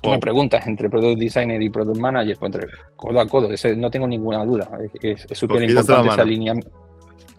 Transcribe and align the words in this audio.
tú 0.00 0.10
me 0.10 0.18
preguntas 0.18 0.66
entre 0.66 0.88
Product 0.88 1.18
Designer 1.18 1.60
y 1.60 1.70
Product 1.70 1.98
Manager, 1.98 2.36
pues 2.38 2.54
entre 2.54 2.68
codo 2.96 3.20
a 3.20 3.26
codo, 3.26 3.48
no 3.76 3.90
tengo 3.90 4.06
ninguna 4.06 4.44
duda. 4.44 4.68
Es 5.00 5.26
súper 5.32 5.62
importante 5.62 6.08
ese 6.08 6.20
alineamiento 6.20 6.81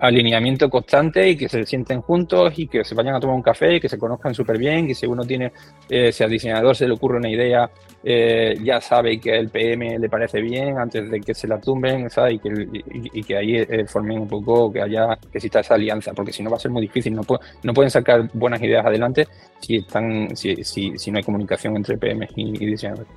alineamiento 0.03 0.69
constante 0.69 1.29
y 1.29 1.37
que 1.37 1.47
se 1.47 1.65
sienten 1.65 2.01
juntos 2.01 2.53
y 2.57 2.67
que 2.67 2.83
se 2.83 2.93
vayan 2.93 3.15
a 3.15 3.21
tomar 3.21 3.37
un 3.37 3.41
café 3.41 3.75
y 3.75 3.79
que 3.79 3.87
se 3.87 3.97
conozcan 3.97 4.35
súper 4.35 4.57
bien, 4.57 4.85
que 4.85 4.93
si 4.93 5.05
uno 5.05 5.23
tiene, 5.23 5.53
eh, 5.89 6.11
si 6.11 6.23
al 6.25 6.29
diseñador 6.29 6.75
se 6.75 6.85
le 6.85 6.93
ocurre 6.93 7.17
una 7.17 7.29
idea, 7.29 7.71
eh, 8.03 8.57
ya 8.61 8.81
sabe 8.81 9.17
que 9.17 9.37
el 9.37 9.47
PM 9.49 9.97
le 9.97 10.09
parece 10.09 10.41
bien 10.41 10.77
antes 10.77 11.09
de 11.09 11.21
que 11.21 11.33
se 11.33 11.47
la 11.47 11.57
tumben, 11.57 12.09
¿sabes? 12.09 12.35
Y 12.35 12.39
que, 12.39 12.81
y, 13.13 13.23
que 13.23 13.37
ahí 13.37 13.55
eh, 13.55 13.85
formen 13.87 14.19
un 14.19 14.27
poco, 14.27 14.73
que 14.73 14.81
haya, 14.81 15.17
que 15.31 15.37
exista 15.37 15.61
esa 15.61 15.75
alianza, 15.75 16.11
porque 16.13 16.33
si 16.33 16.43
no 16.43 16.49
va 16.49 16.57
a 16.57 16.59
ser 16.59 16.71
muy 16.71 16.81
difícil, 16.81 17.15
no, 17.15 17.21
no 17.63 17.73
pueden 17.73 17.89
sacar 17.89 18.29
buenas 18.33 18.61
ideas 18.61 18.85
adelante 18.85 19.25
si, 19.61 19.77
están, 19.77 20.35
si, 20.35 20.65
si, 20.65 20.97
si 20.97 21.11
no 21.11 21.17
hay 21.17 21.23
comunicación 21.23 21.77
entre 21.77 21.97
PM 21.97 22.27
y, 22.35 22.61
y 22.61 22.65
diseñador. 22.65 23.07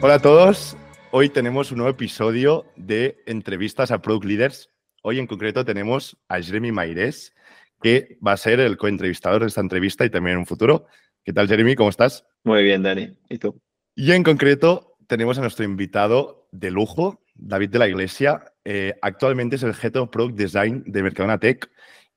Hola 0.00 0.14
a 0.14 0.18
todos, 0.18 0.78
Hoy 1.12 1.28
tenemos 1.28 1.72
un 1.72 1.78
nuevo 1.78 1.90
episodio 1.90 2.66
de 2.76 3.20
entrevistas 3.26 3.90
a 3.90 4.00
Product 4.00 4.24
Leaders. 4.24 4.70
Hoy 5.02 5.18
en 5.18 5.26
concreto 5.26 5.64
tenemos 5.64 6.16
a 6.28 6.40
Jeremy 6.40 6.70
Maires, 6.70 7.34
que 7.82 8.16
va 8.24 8.32
a 8.32 8.36
ser 8.36 8.60
el 8.60 8.76
coentrevistador 8.76 9.40
de 9.40 9.48
esta 9.48 9.60
entrevista 9.60 10.04
y 10.04 10.10
también 10.10 10.34
en 10.34 10.38
un 10.40 10.46
futuro. 10.46 10.86
¿Qué 11.24 11.32
tal, 11.32 11.48
Jeremy? 11.48 11.74
¿Cómo 11.74 11.90
estás? 11.90 12.24
Muy 12.44 12.62
bien, 12.62 12.84
Dani. 12.84 13.12
¿Y 13.28 13.38
tú? 13.38 13.60
Y 13.96 14.12
en 14.12 14.22
concreto 14.22 14.96
tenemos 15.08 15.36
a 15.36 15.40
nuestro 15.40 15.64
invitado 15.64 16.46
de 16.52 16.70
lujo, 16.70 17.20
David 17.34 17.70
de 17.70 17.78
la 17.80 17.88
Iglesia. 17.88 18.44
Eh, 18.64 18.94
actualmente 19.02 19.56
es 19.56 19.64
el 19.64 19.74
Head 19.74 19.96
of 19.96 20.10
Product 20.10 20.38
Design 20.38 20.84
de 20.86 21.02
Mercadona 21.02 21.40
Tech 21.40 21.68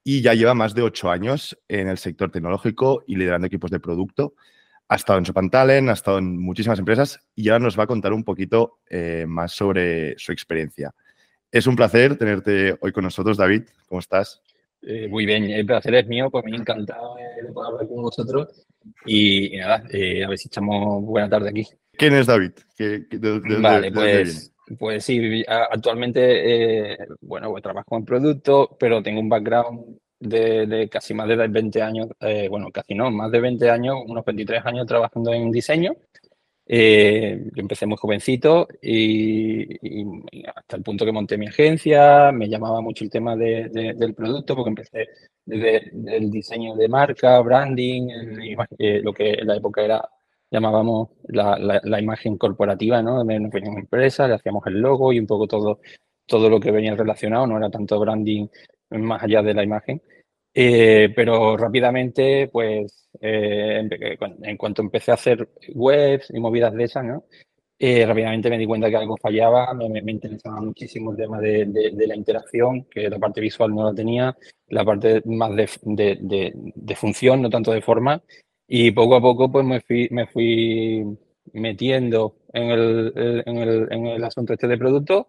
y 0.04 0.22
ya 0.22 0.36
lleva 0.36 0.54
más 0.54 0.76
de 0.76 0.84
ocho 0.84 1.10
años 1.10 1.58
en 1.68 1.88
el 1.88 1.98
sector 1.98 2.30
tecnológico 2.30 3.04
y 3.08 3.16
liderando 3.16 3.48
equipos 3.48 3.72
de 3.72 3.80
producto. 3.80 4.36
Ha 4.88 4.96
estado 4.96 5.20
en 5.20 5.26
Sopan 5.26 5.50
Talent, 5.50 5.90
ha 5.90 5.94
estado 5.94 6.18
en 6.18 6.38
muchísimas 6.38 6.80
empresas 6.80 7.20
y 7.36 7.50
ahora 7.50 7.64
nos 7.64 7.80
va 7.80 7.84
a 7.84 7.88
contar 7.88 8.14
un 8.14 8.24
poquito 8.24 8.80
eh, 8.90 9.26
más 9.28 9.54
sobre 9.54 10.18
su 10.18 10.32
experiencia. 10.32 10.94
Es 11.52 11.68
un 11.68 11.76
placer 11.76 12.18
tenerte 12.18 12.76
hoy 12.82 12.92
con 12.92 13.04
nosotros, 13.04 13.38
David. 13.38 13.64
¿Cómo 13.88 14.00
estás? 14.00 14.42
Eh, 14.82 15.08
muy 15.08 15.26
bien, 15.26 15.46
el 15.46 15.66
placer 15.66 15.96
es 15.96 16.08
mío, 16.08 16.30
pues 16.30 16.44
me 16.44 16.52
ha 16.52 16.60
encantado 16.60 17.16
de 17.16 17.54
poder 17.54 17.74
hablar 17.74 17.88
con 17.88 18.02
vosotros 18.02 18.68
y, 19.06 19.58
nada, 19.58 19.84
eh, 19.92 20.26
a 20.26 20.30
ver 20.30 20.38
si 20.38 20.50
echamos 20.50 21.04
buena 21.06 21.30
tarde 21.30 21.50
aquí. 21.50 21.66
¿Quién 21.94 22.16
es 22.16 22.28
David? 22.28 22.52
vale, 23.62 23.92
pues, 23.92 24.52
pues 24.78 25.06
sí, 25.06 25.44
actualmente, 25.48 26.98
bueno, 27.22 27.50
pues 27.52 27.64
trabajo 27.64 27.96
en 27.96 28.04
producto, 28.04 28.76
pero 28.78 29.02
tengo 29.02 29.22
un 29.22 29.30
background 29.30 29.98
de, 30.24 30.90
casi 30.90 31.14
más 31.14 31.28
de 31.28 31.36
20 31.48 31.82
años, 31.82 32.08
eh, 32.20 32.48
bueno, 32.50 32.72
casi 32.72 32.96
no, 32.96 33.12
más 33.12 33.32
de 33.32 33.40
20 33.40 33.70
años, 33.70 33.98
unos 34.06 34.26
23 34.26 34.66
años 34.66 34.88
trabajando 34.88 35.34
en 35.34 35.52
diseño. 35.52 35.96
Eh, 36.66 37.50
yo 37.54 37.62
empecé 37.62 37.86
muy 37.86 37.98
jovencito 37.98 38.68
y, 38.82 39.76
hasta 40.48 40.78
el 40.78 40.84
punto 40.84 41.06
que 41.06 41.12
monté 41.12 41.38
mi 41.38 41.48
agencia, 41.48 42.32
me 42.32 42.48
llamaba 42.48 42.80
mucho 42.82 43.04
el 43.04 43.10
tema 43.10 43.36
del 43.36 44.14
producto 44.16 44.56
porque 44.56 44.70
empecé 44.70 45.10
desde 45.46 45.92
el 46.16 46.32
diseño 46.32 46.76
de 46.76 46.88
marca, 46.88 47.40
branding, 47.42 48.08
eh, 48.80 49.02
lo 49.04 49.14
que 49.14 49.34
en 49.34 49.48
la 49.48 49.58
época 49.58 49.84
era 49.84 50.10
llamábamos 50.50 51.10
la, 51.28 52.00
imagen 52.00 52.38
corporativa, 52.38 53.02
¿no? 53.02 53.24
De 53.24 53.38
una 53.38 53.80
empresa, 53.80 54.28
le 54.28 54.36
hacíamos 54.36 54.66
el 54.68 54.80
logo 54.80 55.12
y 55.12 55.20
un 55.20 55.26
poco 55.28 55.48
todo, 55.48 55.80
todo 56.28 56.50
lo 56.50 56.60
que 56.60 56.72
venía 56.72 56.96
relacionado, 56.96 57.48
no 57.48 57.58
era 57.58 57.72
tanto 57.72 58.00
branding 58.00 58.48
más 59.02 59.24
allá 59.24 59.42
de 59.42 59.54
la 59.54 59.64
imagen. 59.64 60.02
Eh, 60.54 61.12
pero 61.16 61.58
rápidamente, 61.58 62.48
pues, 62.52 63.10
eh, 63.20 63.88
en 64.44 64.58
cuanto 64.58 64.82
empecé 64.82 65.12
a 65.12 65.16
hacer 65.16 65.50
webs 65.74 66.30
y 66.30 66.40
movidas 66.40 66.74
de 66.74 66.84
esas, 66.84 67.04
¿no? 67.04 67.26
Eh, 67.80 68.06
rápidamente 68.06 68.50
me 68.50 68.58
di 68.58 68.66
cuenta 68.66 68.90
que 68.90 68.96
algo 68.96 69.18
fallaba, 69.18 69.74
me, 69.74 69.90
me, 70.02 70.12
interesaba 70.12 70.62
muchísimo 70.62 71.12
el 71.12 71.18
tema 71.18 71.40
de, 71.42 71.66
de, 71.66 72.08
la 72.08 72.16
interacción, 72.16 72.86
que 72.86 73.10
la 73.10 73.20
parte 73.20 73.42
visual 73.42 73.74
no 73.76 73.84
la 73.86 73.94
tenía, 73.96 74.38
la 74.68 74.86
parte 74.86 75.22
más 75.26 75.52
de, 75.56 76.18
de, 76.22 76.96
función, 76.96 77.42
no 77.42 77.50
tanto 77.50 77.72
de 77.74 77.82
forma, 77.82 78.22
y 78.68 78.92
poco 78.92 79.16
a 79.16 79.22
poco 79.22 79.52
pues 79.52 79.66
me 79.66 79.82
fui, 79.82 80.08
me 80.12 80.28
fui 80.28 81.04
metiendo 81.52 82.38
en 82.54 82.70
el, 82.70 83.44
en 83.46 83.58
el, 83.58 83.88
en 83.92 84.08
el 84.08 84.24
asunto 84.24 84.54
este 84.54 84.68
de 84.68 84.78
producto 84.78 85.28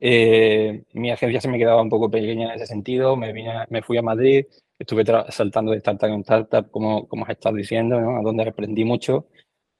eh, 0.00 0.84
mi 0.92 1.10
agencia 1.10 1.40
se 1.40 1.48
me 1.48 1.58
quedaba 1.58 1.82
un 1.82 1.88
poco 1.88 2.10
pequeña 2.10 2.46
en 2.46 2.56
ese 2.56 2.66
sentido, 2.66 3.16
me, 3.16 3.32
vine, 3.32 3.52
me 3.70 3.82
fui 3.82 3.96
a 3.98 4.02
Madrid, 4.02 4.46
estuve 4.78 5.04
saltando 5.30 5.72
de 5.72 5.78
startup 5.78 6.10
en 6.10 6.20
startup, 6.20 6.70
como, 6.70 7.08
como 7.08 7.24
has 7.24 7.30
estado 7.30 7.56
diciendo, 7.56 8.00
¿no? 8.00 8.18
a 8.18 8.22
donde 8.22 8.48
aprendí 8.48 8.84
mucho, 8.84 9.26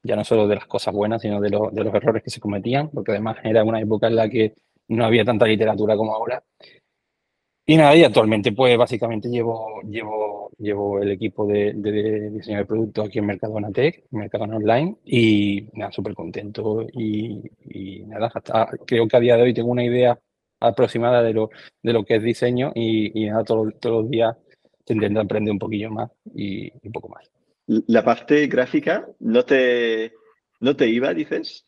ya 0.03 0.15
no 0.15 0.23
solo 0.23 0.47
de 0.47 0.55
las 0.55 0.65
cosas 0.65 0.93
buenas, 0.93 1.21
sino 1.21 1.39
de, 1.41 1.49
de 1.49 1.83
los 1.83 1.93
errores 1.93 2.23
que 2.23 2.29
se 2.29 2.39
cometían, 2.39 2.89
porque 2.89 3.11
además 3.11 3.37
era 3.43 3.63
una 3.63 3.81
época 3.81 4.07
en 4.07 4.15
la 4.15 4.29
que 4.29 4.55
no 4.89 5.05
había 5.05 5.25
tanta 5.25 5.45
literatura 5.45 5.95
como 5.95 6.13
ahora. 6.15 6.43
Y 7.69 7.75
nada, 7.75 7.97
y 7.97 8.03
actualmente 8.05 8.53
pues 8.53 8.77
básicamente 8.77 9.27
llevo, 9.27 9.81
llevo, 9.81 10.49
llevo 10.57 11.01
el 11.01 11.11
equipo 11.11 11.45
de, 11.45 11.73
diseño 12.31 12.59
de 12.59 12.65
producto 12.65 13.01
aquí 13.01 13.19
en 13.19 13.25
Mercadona 13.25 13.69
Tech, 13.71 14.05
Mercadona 14.11 14.55
Online, 14.55 14.95
y 15.03 15.67
nada, 15.73 15.91
súper 15.91 16.13
contento. 16.13 16.87
Y, 16.93 17.43
nada, 18.07 18.31
hasta 18.33 18.69
creo 18.85 19.05
que 19.05 19.17
a 19.17 19.19
día 19.19 19.35
de 19.35 19.41
hoy 19.43 19.53
tengo 19.53 19.69
una 19.69 19.83
idea 19.83 20.17
aproximada 20.61 21.21
de 21.21 21.33
lo, 21.33 21.49
de 21.83 21.91
lo 21.91 22.05
que 22.05 22.15
es 22.15 22.23
diseño 22.23 22.71
y, 22.73 23.25
nada, 23.25 23.43
todos 23.43 23.73
los 23.83 24.09
días 24.09 24.37
intento 24.87 25.19
aprender 25.19 25.51
un 25.51 25.59
poquillo 25.59 25.91
más 25.91 26.09
y 26.33 26.71
un 26.71 26.91
poco 26.93 27.09
más. 27.09 27.29
¿La 27.87 28.01
parte 28.01 28.47
gráfica 28.47 29.05
no 29.19 29.43
te, 29.43 30.13
no 30.61 30.73
te 30.73 30.87
iba, 30.87 31.13
dices? 31.13 31.65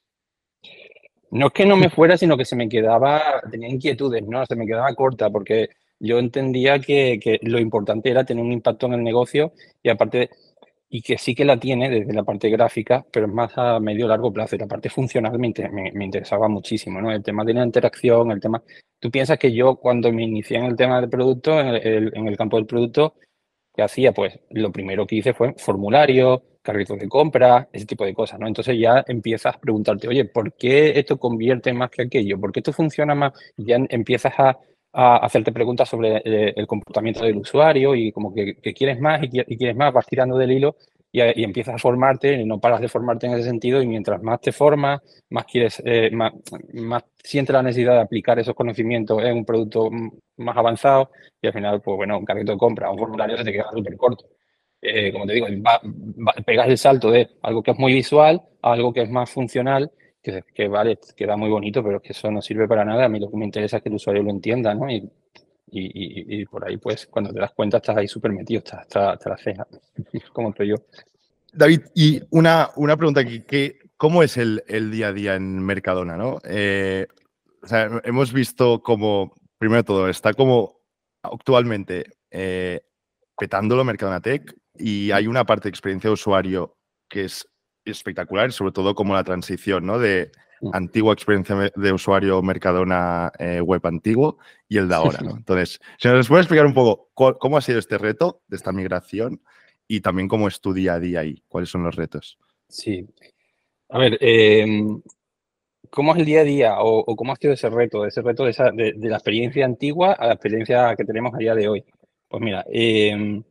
No 1.32 1.48
es 1.48 1.54
que 1.54 1.66
no 1.66 1.76
me 1.76 1.90
fuera, 1.90 2.16
sino 2.16 2.38
que 2.38 2.46
se 2.46 2.56
me 2.56 2.70
quedaba, 2.70 3.42
tenía 3.52 3.68
inquietudes, 3.68 4.26
¿no? 4.26 4.46
Se 4.46 4.56
me 4.56 4.66
quedaba 4.66 4.96
corta 4.96 5.30
porque 5.30 5.68
yo 6.00 6.20
entendía 6.20 6.80
que, 6.80 7.20
que, 7.22 7.40
lo 7.44 7.60
importante 7.60 8.10
era 8.10 8.24
tener 8.26 8.44
un 8.44 8.52
impacto 8.52 8.88
en 8.88 8.94
el 8.94 9.04
negocio 9.04 9.54
y 9.84 9.90
aparte, 9.90 10.30
y 10.90 11.02
que 11.02 11.18
sí 11.18 11.36
que 11.36 11.46
la 11.46 11.60
tiene 11.60 11.90
desde 11.90 12.14
la 12.14 12.24
parte 12.24 12.50
gráfica, 12.50 13.06
pero 13.12 13.28
es 13.28 13.32
más 13.34 13.58
a 13.58 13.80
medio 13.80 14.08
largo 14.08 14.34
plazo. 14.34 14.56
Y 14.56 14.60
la 14.60 14.68
parte 14.68 14.90
funcional 14.90 15.38
me, 15.38 15.54
interesaba 16.04 16.48
muchísimo, 16.48 17.00
¿no? 17.02 17.12
El 17.12 17.24
tema 17.24 17.44
de 17.44 17.54
la 17.54 17.64
interacción, 17.64 18.32
el 18.32 18.40
tema... 18.40 18.64
Tú 19.00 19.12
piensas 19.12 19.38
que 19.38 19.54
yo 19.54 19.76
cuando 19.76 20.12
me 20.12 20.24
inicié 20.24 20.58
en 20.58 20.66
el 20.66 20.76
tema 20.76 21.00
del 21.00 21.10
producto, 21.10 21.60
en 21.60 21.68
el, 21.68 22.12
en 22.16 22.28
el 22.28 22.36
campo 22.36 22.58
del 22.58 22.66
producto, 22.66 23.16
¿qué 23.76 23.84
hacía? 23.84 24.14
Pues 24.14 24.40
lo 24.50 24.72
primero 24.72 25.06
que 25.06 25.18
hice 25.18 25.34
fue 25.34 25.54
formulario, 25.58 26.44
carritos 26.62 27.00
de 27.00 27.08
compra, 27.08 27.70
ese 27.72 27.86
tipo 27.86 28.04
de 28.04 28.14
cosas, 28.14 28.40
¿no? 28.40 28.48
Entonces 28.48 28.78
ya 28.78 29.04
empiezas 29.08 29.56
a 29.56 29.60
preguntarte, 29.60 30.08
oye, 30.08 30.26
¿por 30.26 30.54
qué 30.54 31.00
esto 31.00 31.18
convierte 31.18 31.72
más 31.74 31.90
que 31.92 32.04
aquello? 32.04 32.40
¿Por 32.40 32.52
qué 32.52 32.60
esto 32.60 32.74
funciona 32.74 33.16
más? 33.16 33.34
Ya 33.58 33.78
empiezas 33.90 34.34
a 34.38 34.58
a 34.94 35.18
hacerte 35.18 35.52
preguntas 35.52 35.88
sobre 35.90 36.18
eh, 36.26 36.54
el 36.56 36.68
comportamiento 36.68 37.24
del 37.24 37.38
usuario 37.38 37.96
y 37.96 38.12
como 38.12 38.34
que, 38.34 38.56
quieres 38.74 39.00
más 39.00 39.22
y, 39.24 39.58
quieres 39.58 39.76
más, 39.76 39.94
vas 39.94 40.06
tirando 40.06 40.38
del 40.38 40.52
hilo 40.52 40.76
y, 41.12 41.22
empiezas 41.44 41.76
a 41.76 41.78
formarte, 41.80 42.34
y 42.34 42.46
no 42.46 42.60
paras 42.60 42.82
de 42.82 42.88
formarte 42.88 43.28
en 43.28 43.34
ese 43.34 43.44
sentido 43.44 43.82
y 43.82 43.88
mientras 43.88 44.22
más 44.22 44.42
te 44.42 44.52
formas, 44.52 45.02
más 45.30 45.46
quieres, 45.46 45.82
eh, 45.86 46.12
más, 46.12 46.34
más 46.74 47.04
sientes 47.24 47.54
la 47.54 47.64
necesidad 47.64 47.94
de 47.94 48.02
aplicar 48.02 48.38
esos 48.40 48.56
conocimientos 48.56 49.22
en 49.24 49.38
un 49.38 49.46
producto 49.46 49.90
más 50.38 50.58
avanzado 50.58 51.12
y 51.42 51.48
al 51.48 51.54
final, 51.54 51.82
pues 51.82 51.98
bueno, 51.98 52.18
un 52.20 52.26
carrito 52.26 52.52
de 52.52 52.58
compra, 52.58 52.92
un 52.92 53.00
formulario 53.00 53.38
se 53.38 53.44
te 53.44 53.52
queda 53.52 53.72
súper 53.72 53.98
corto. 53.98 54.26
Eh, 54.82 55.12
como 55.12 55.26
te 55.26 55.34
digo, 55.34 55.48
pegas 56.46 56.70
el 56.70 56.78
salto 56.78 57.12
de 57.12 57.30
algo 57.42 57.62
que 57.62 57.72
es 57.72 57.78
muy 57.78 57.94
visual 57.94 58.42
a 58.62 58.72
algo 58.72 58.94
que 58.94 59.02
es 59.02 59.10
más 59.10 59.30
funcional 59.30 59.92
que, 60.54 60.68
vale, 60.68 61.00
queda 61.16 61.36
muy 61.36 61.50
bonito, 61.50 61.84
pero 61.84 62.02
que 62.02 62.14
eso 62.14 62.30
no 62.32 62.42
sirve 62.42 62.68
para 62.68 62.86
nada. 62.86 63.06
A 63.06 63.10
mí 63.10 63.20
lo 63.20 63.30
que 63.30 63.38
me 63.38 63.46
interesa 63.46 63.78
es 63.78 63.84
que 63.84 63.90
el 63.90 63.96
usuario 63.96 64.24
lo 64.24 64.32
entienda, 64.32 64.74
¿no? 64.74 64.90
Y, 64.90 65.10
y, 65.72 66.46
por 66.46 66.68
ahí, 66.68 66.78
pues, 66.78 67.08
cuando 67.08 67.32
te 67.32 67.40
das 67.40 67.52
cuenta, 67.52 67.78
estás 67.78 67.98
ahí 67.98 68.08
súper 68.08 68.32
metido, 68.32 68.60
estás 68.60 68.88
hasta, 68.96 69.30
la 69.30 69.38
ceja, 69.38 69.68
como 70.34 70.50
estoy 70.50 70.70
yo. 70.70 70.76
David, 71.54 71.82
y 71.94 72.22
una, 72.32 72.70
una 72.76 72.98
pregunta 72.98 73.22
aquí, 73.22 73.42
que, 73.42 73.80
¿cómo 73.98 74.24
es 74.24 74.38
el, 74.38 74.64
el, 74.68 74.92
día 74.92 75.08
a 75.08 75.14
día 75.14 75.36
en 75.36 75.60
Mercadona, 75.64 76.18
no? 76.18 76.40
Eh, 76.44 77.08
hemos 78.04 78.34
visto 78.34 78.82
como, 78.82 79.34
primero 79.58 79.84
todo, 79.84 80.10
está 80.10 80.34
como 80.34 80.80
actualmente 81.24 82.06
eh, 82.32 82.82
petándolo 83.38 83.84
Mercadona 83.84 84.22
Tech 84.22 84.56
y 84.76 85.12
hay 85.12 85.28
una 85.28 85.46
parte 85.46 85.64
de 85.64 85.70
experiencia 85.70 86.10
de 86.10 86.14
usuario 86.14 86.78
que 87.10 87.26
es 87.26 87.48
espectacular, 87.86 88.52
sobre 88.52 88.72
todo 88.72 88.96
como 88.96 89.14
la 89.14 89.24
transición 89.24 89.86
¿no? 89.86 90.00
de 90.00 90.32
mm. 90.62 90.70
antigua 90.74 91.14
experiencia 91.14 91.72
de 91.76 91.94
usuario 91.94 92.42
Mercadona 92.42 93.32
eh, 93.40 93.62
web 93.62 93.86
antiguo 93.86 94.38
y 94.68 94.78
el 94.78 94.88
de 94.88 94.96
ahora. 94.96 95.20
¿no? 95.22 95.32
Entonces, 95.32 95.80
si 95.98 96.08
nos 96.08 96.28
puede 96.28 96.42
explicar 96.42 96.66
un 96.66 96.74
poco 96.74 97.10
cómo 97.14 97.58
ha 97.58 97.62
sido 97.62 97.80
este 97.80 97.98
reto 97.98 98.42
de 98.48 98.58
esta 98.58 98.72
migración 98.72 99.42
y 99.88 100.02
también 100.02 100.28
cómo 100.28 100.48
es 100.48 100.62
tu 100.62 100.74
día 100.74 100.94
a 100.94 101.00
día 101.00 101.24
y 101.24 101.44
cuáles 101.48 101.70
son 101.70 101.84
los 101.84 101.96
retos. 101.96 102.38
Sí. 102.68 103.08
A 103.90 103.98
ver, 103.98 104.18
em, 104.22 105.02
¿cómo 105.90 106.14
es 106.14 106.20
el 106.20 106.26
día 106.26 106.42
a 106.42 106.44
día 106.44 106.76
o, 106.80 107.04
cómo 107.16 107.34
ha 107.34 107.36
sido 107.36 107.54
ese 107.54 107.70
reto, 107.70 108.06
ese 108.06 108.22
reto 108.22 108.44
de, 108.44 108.52
esa, 108.52 108.72
de, 108.72 108.94
la 109.00 109.16
experiencia 109.16 109.66
antigua 109.66 110.14
a 110.14 110.28
la 110.28 110.34
experiencia 110.34 110.96
que 110.96 111.06
tenemos 111.06 111.34
a 111.34 111.38
día 111.38 111.56
de 111.56 111.68
hoy? 111.68 111.84
Pues 112.28 112.44
mira, 112.44 112.64
eh, 112.72 113.42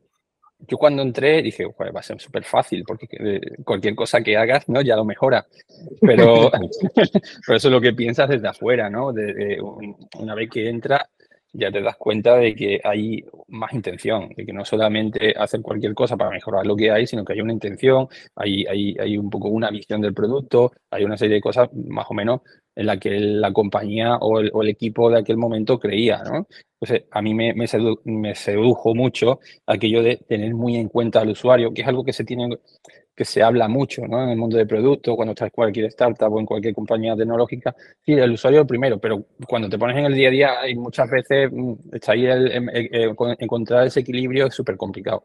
yo 0.67 0.77
cuando 0.77 1.03
entré 1.03 1.43
dije, 1.43 1.65
va 1.67 2.01
a 2.01 2.03
ser 2.03 2.21
súper 2.21 2.45
fácil, 2.45 2.85
porque 2.87 3.41
cualquier 3.65 3.95
cosa 3.95 4.21
que 4.21 4.37
hagas, 4.37 4.69
¿no? 4.69 4.81
Ya 4.81 4.97
lo 4.97 5.05
mejora. 5.05 5.47
Pero, 6.01 6.51
pero 7.47 7.57
eso 7.57 7.69
es 7.69 7.73
lo 7.73 7.81
que 7.81 7.93
piensas 7.93 8.29
desde 8.29 8.49
afuera, 8.49 8.91
¿no? 8.91 9.13
una 10.19 10.35
vez 10.35 10.51
que 10.51 10.69
entras, 10.69 11.03
ya 11.53 11.71
te 11.71 11.81
das 11.81 11.97
cuenta 11.97 12.37
de 12.37 12.55
que 12.55 12.81
hay 12.85 13.25
más 13.49 13.73
intención, 13.73 14.29
de 14.37 14.45
que 14.45 14.53
no 14.53 14.65
solamente 14.65 15.35
hacer 15.37 15.63
cualquier 15.63 15.95
cosa 15.95 16.17
para 16.17 16.31
mejorar 16.31 16.67
lo 16.67 16.77
que 16.77 16.91
hay, 16.91 17.07
sino 17.07 17.25
que 17.25 17.33
hay 17.33 17.41
una 17.41 17.53
intención, 17.53 18.09
hay, 18.37 18.65
hay, 18.67 18.97
hay 18.99 19.17
un 19.19 19.31
poco 19.31 19.49
una 19.49 19.71
visión 19.71 20.01
del 20.01 20.15
producto, 20.15 20.73
hay 20.91 21.05
una 21.05 21.17
serie 21.17 21.37
de 21.37 21.41
cosas 21.41 21.69
más 21.73 22.07
o 22.09 22.15
menos 22.15 22.41
en 22.79 22.87
la 22.87 22.97
que 22.99 23.11
la 23.19 23.53
compañía 23.53 24.17
o 24.21 24.39
el, 24.39 24.69
equipo 24.69 25.11
de 25.11 25.19
aquel 25.19 25.37
momento 25.37 25.81
creía, 25.81 26.23
¿no? 26.23 26.47
Entonces, 26.81 27.09
a 27.11 27.21
mí 27.21 27.35
me, 27.35 27.53
me, 27.53 28.35
sedujo 28.37 28.95
mucho 28.95 29.41
aquello 29.67 30.01
de 30.01 30.19
tener 30.19 30.55
muy 30.55 30.77
en 30.77 30.89
cuenta 30.89 31.21
al 31.21 31.31
usuario, 31.31 31.75
que 31.75 31.83
es 31.83 31.89
algo 31.89 32.05
que 32.05 32.13
se 32.13 32.25
tiene 32.25 32.57
que 33.19 33.25
se 33.25 33.43
habla 33.43 33.67
mucho 33.67 34.07
¿no? 34.07 34.23
en 34.23 34.29
el 34.31 34.37
mundo 34.37 34.57
de 34.57 34.65
productos, 34.65 35.17
cuando 35.17 35.33
estás 35.33 35.47
en 35.47 35.51
cualquier 35.51 35.87
startup 35.87 36.33
o 36.33 36.39
en 36.39 36.47
cualquier 36.47 36.73
compañía 36.73 37.17
tecnológica. 37.17 37.75
Sí, 38.07 38.13
el 38.13 38.31
usuario 38.31 38.65
primero, 38.65 39.01
pero 39.01 39.25
cuando 39.49 39.69
te 39.69 39.77
pones 39.77 39.97
en 39.97 40.05
el 40.05 40.15
día 40.15 40.29
a 40.29 40.31
día, 40.31 40.61
hay 40.61 40.77
muchas 40.77 41.11
veces 41.11 41.51
mm, 41.53 41.73
está 41.93 42.13
ahí 42.13 42.27
el, 42.27 43.17
encontrar 43.41 43.89
ese 43.89 44.01
equilibrio 44.01 44.47
es 44.47 44.55
súper 44.55 44.77
complicado. 44.77 45.25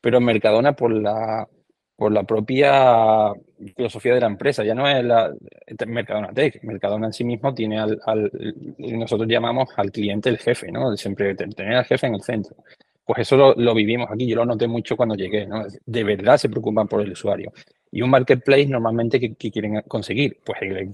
Pero 0.00 0.20
Mercadona, 0.20 0.74
por 0.76 0.92
la, 0.92 1.48
por 1.96 2.12
la 2.12 2.22
propia 2.22 3.32
filosofía 3.76 4.14
de 4.14 4.20
la 4.20 4.28
empresa. 4.28 4.62
Ya 4.62 4.76
no 4.76 4.88
es 4.88 5.04
la 5.04 5.34
Mercadona 5.88 6.32
Tech. 6.32 6.62
Mercadona 6.62 7.06
en 7.08 7.12
sí 7.12 7.24
mismo 7.24 7.52
tiene 7.52 7.80
al, 7.80 8.00
al, 8.06 8.30
nosotros 8.78 9.28
llamamos 9.28 9.70
al 9.76 9.90
cliente 9.90 10.28
el 10.28 10.38
jefe, 10.38 10.70
¿no? 10.70 10.96
Siempre 10.96 11.34
tener 11.34 11.74
al 11.74 11.84
jefe 11.84 12.06
en 12.06 12.14
el 12.14 12.22
centro. 12.22 12.54
Pues 13.06 13.20
eso 13.20 13.54
lo, 13.54 13.74
vivimos 13.74 14.08
aquí, 14.10 14.26
yo 14.26 14.36
lo 14.36 14.46
noté 14.46 14.66
mucho 14.66 14.96
cuando 14.96 15.14
llegué, 15.14 15.46
¿no? 15.46 15.64
De 15.84 16.04
verdad 16.04 16.38
se 16.38 16.48
preocupan 16.48 16.88
por 16.88 17.02
el 17.02 17.12
usuario. 17.12 17.52
Y 17.92 18.00
un 18.00 18.08
marketplace 18.10 18.66
normalmente 18.66 19.20
que, 19.20 19.50
quieren 19.50 19.82
conseguir, 19.86 20.38
pues 20.44 20.58
el, 20.62 20.90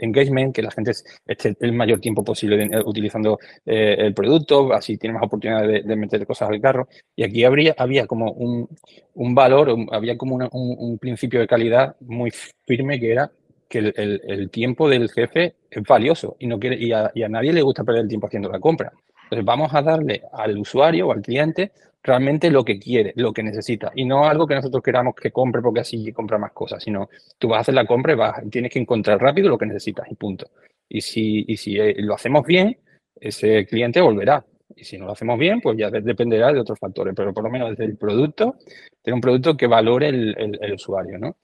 engagement, 0.00 0.54
que 0.54 0.60
la 0.62 0.72
gente 0.72 0.90
esté 1.26 1.56
el 1.60 1.72
mayor 1.72 2.00
tiempo 2.00 2.24
posible 2.24 2.64
eh, 2.64 2.82
utilizando 2.84 3.38
eh, 3.64 3.94
el 3.96 4.12
producto, 4.12 4.72
así 4.72 4.98
tiene 4.98 5.14
más 5.14 5.22
oportunidad 5.22 5.66
de, 5.66 5.96
meter 5.96 6.26
cosas 6.26 6.50
al 6.50 6.60
carro. 6.60 6.88
Y 7.14 7.22
aquí 7.22 7.44
habría, 7.44 7.74
había 7.78 8.06
como 8.08 8.32
un, 8.32 8.68
un 9.14 9.34
valor, 9.34 9.76
había 9.92 10.18
como 10.18 10.34
un, 10.34 10.48
un, 10.52 10.98
principio 10.98 11.38
de 11.40 11.46
calidad 11.46 11.96
muy 12.00 12.32
firme 12.66 12.98
que 12.98 13.12
era 13.12 13.30
que 13.68 13.78
el, 13.78 14.20
el, 14.26 14.50
tiempo 14.50 14.88
del 14.88 15.10
jefe 15.10 15.54
es 15.70 15.82
valioso 15.84 16.36
y, 16.38 16.46
no 16.46 16.58
quiere, 16.58 16.76
y 16.76 16.92
a, 16.92 17.10
y 17.14 17.22
a 17.22 17.28
nadie 17.28 17.52
le 17.52 17.62
gusta 17.62 17.84
perder 17.84 18.02
el 18.02 18.08
tiempo 18.08 18.26
haciendo 18.26 18.50
la 18.50 18.60
compra. 18.60 18.92
Entonces 19.32 19.46
vamos 19.46 19.72
a 19.72 19.80
darle 19.80 20.20
al 20.30 20.58
usuario 20.58 21.08
o 21.08 21.12
al 21.12 21.22
cliente 21.22 21.72
realmente 22.02 22.50
lo 22.50 22.66
que 22.66 22.78
quiere, 22.78 23.14
lo 23.16 23.32
que 23.32 23.42
necesita 23.42 23.90
y 23.94 24.04
no 24.04 24.26
algo 24.26 24.46
que 24.46 24.54
nosotros 24.54 24.82
queramos 24.82 25.14
que 25.14 25.30
compre 25.30 25.62
porque 25.62 25.80
así 25.80 26.12
compra 26.12 26.36
más 26.36 26.52
cosas, 26.52 26.84
sino 26.84 27.08
tú 27.38 27.48
vas 27.48 27.56
a 27.56 27.60
hacer 27.62 27.74
la 27.74 27.86
compra 27.86 28.12
y 28.12 28.16
vas, 28.16 28.42
tienes 28.50 28.70
que 28.70 28.78
encontrar 28.78 29.18
rápido 29.18 29.48
lo 29.48 29.56
que 29.56 29.64
necesitas 29.64 30.06
y 30.10 30.16
punto. 30.16 30.50
Y 30.86 31.00
si, 31.00 31.46
y 31.48 31.56
si 31.56 31.80
eh, 31.80 31.94
lo 31.96 32.14
hacemos 32.14 32.44
bien, 32.44 32.76
ese 33.18 33.64
cliente 33.64 34.02
volverá. 34.02 34.44
Y 34.76 34.84
si 34.84 34.98
no 34.98 35.06
lo 35.06 35.12
hacemos 35.12 35.38
bien, 35.38 35.62
pues 35.62 35.78
ya 35.78 35.88
dependerá 35.88 36.52
de 36.52 36.60
otros 36.60 36.78
factores, 36.78 37.14
pero 37.16 37.32
por 37.32 37.44
lo 37.44 37.50
menos 37.50 37.70
desde 37.70 37.86
el 37.86 37.96
producto, 37.96 38.56
tener 39.00 39.14
un 39.14 39.22
producto 39.22 39.56
que 39.56 39.66
valore 39.66 40.08
el, 40.08 40.72
usuario, 40.74 41.18
¿no? 41.18 41.36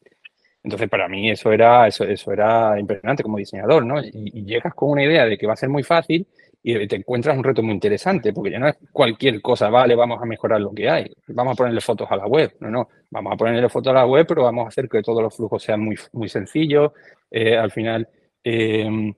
Entonces, 0.63 0.91
para 0.91 1.09
mí 1.09 1.31
eso 1.31 1.53
era, 1.53 1.87
eso, 1.87 2.05
eso 2.05 2.33
era 2.33 2.79
impresionante 2.79 3.23
como 3.23 3.39
diseñador, 3.39 3.87
¿no? 3.87 4.03
y, 4.03 4.45
llegas 4.45 4.75
con 4.75 4.91
una 4.91 5.05
idea 5.05 5.25
de 5.25 5.39
que 5.39 5.47
va 5.47 5.55
a 5.55 5.57
ser 5.57 5.71
muy 5.71 5.83
fácil 5.83 6.27
y 6.63 6.87
te 6.87 6.97
encuentras 6.97 7.37
un 7.37 7.45
reto 7.45 7.63
muy 7.63 7.73
interesante, 7.73 8.33
porque 8.33 8.51
ya 8.51 8.59
no 8.59 8.69
es 8.69 8.77
cualquier 8.93 9.41
cosa, 9.41 9.71
vale, 9.71 9.95
vamos 9.95 10.21
a 10.21 10.27
mejorar 10.27 10.61
lo 10.61 10.73
que 10.73 10.89
hay, 10.89 11.11
vamos 11.29 11.53
a 11.53 11.57
ponerle 11.57 11.81
fotos 11.81 12.09
a 12.11 12.17
la 12.17 12.27
web, 12.27 12.57
no, 12.61 12.71
no, 12.71 12.89
vamos 13.11 13.33
a 13.33 13.37
ponerle 13.37 13.69
fotos 13.69 13.91
a 13.91 13.95
la 13.95 14.07
web, 14.07 14.27
pero 14.27 14.43
vamos 14.45 14.65
a 14.65 14.69
hacer 14.69 14.89
que 14.89 15.03
todos 15.03 15.23
los 15.23 15.35
flujos 15.35 15.63
sean 15.63 15.81
muy, 15.81 15.97
muy 16.13 16.29
sencillos, 16.29 16.93
eh, 17.31 17.57
al 17.57 17.71
final 17.71 18.09
em, 18.43 19.15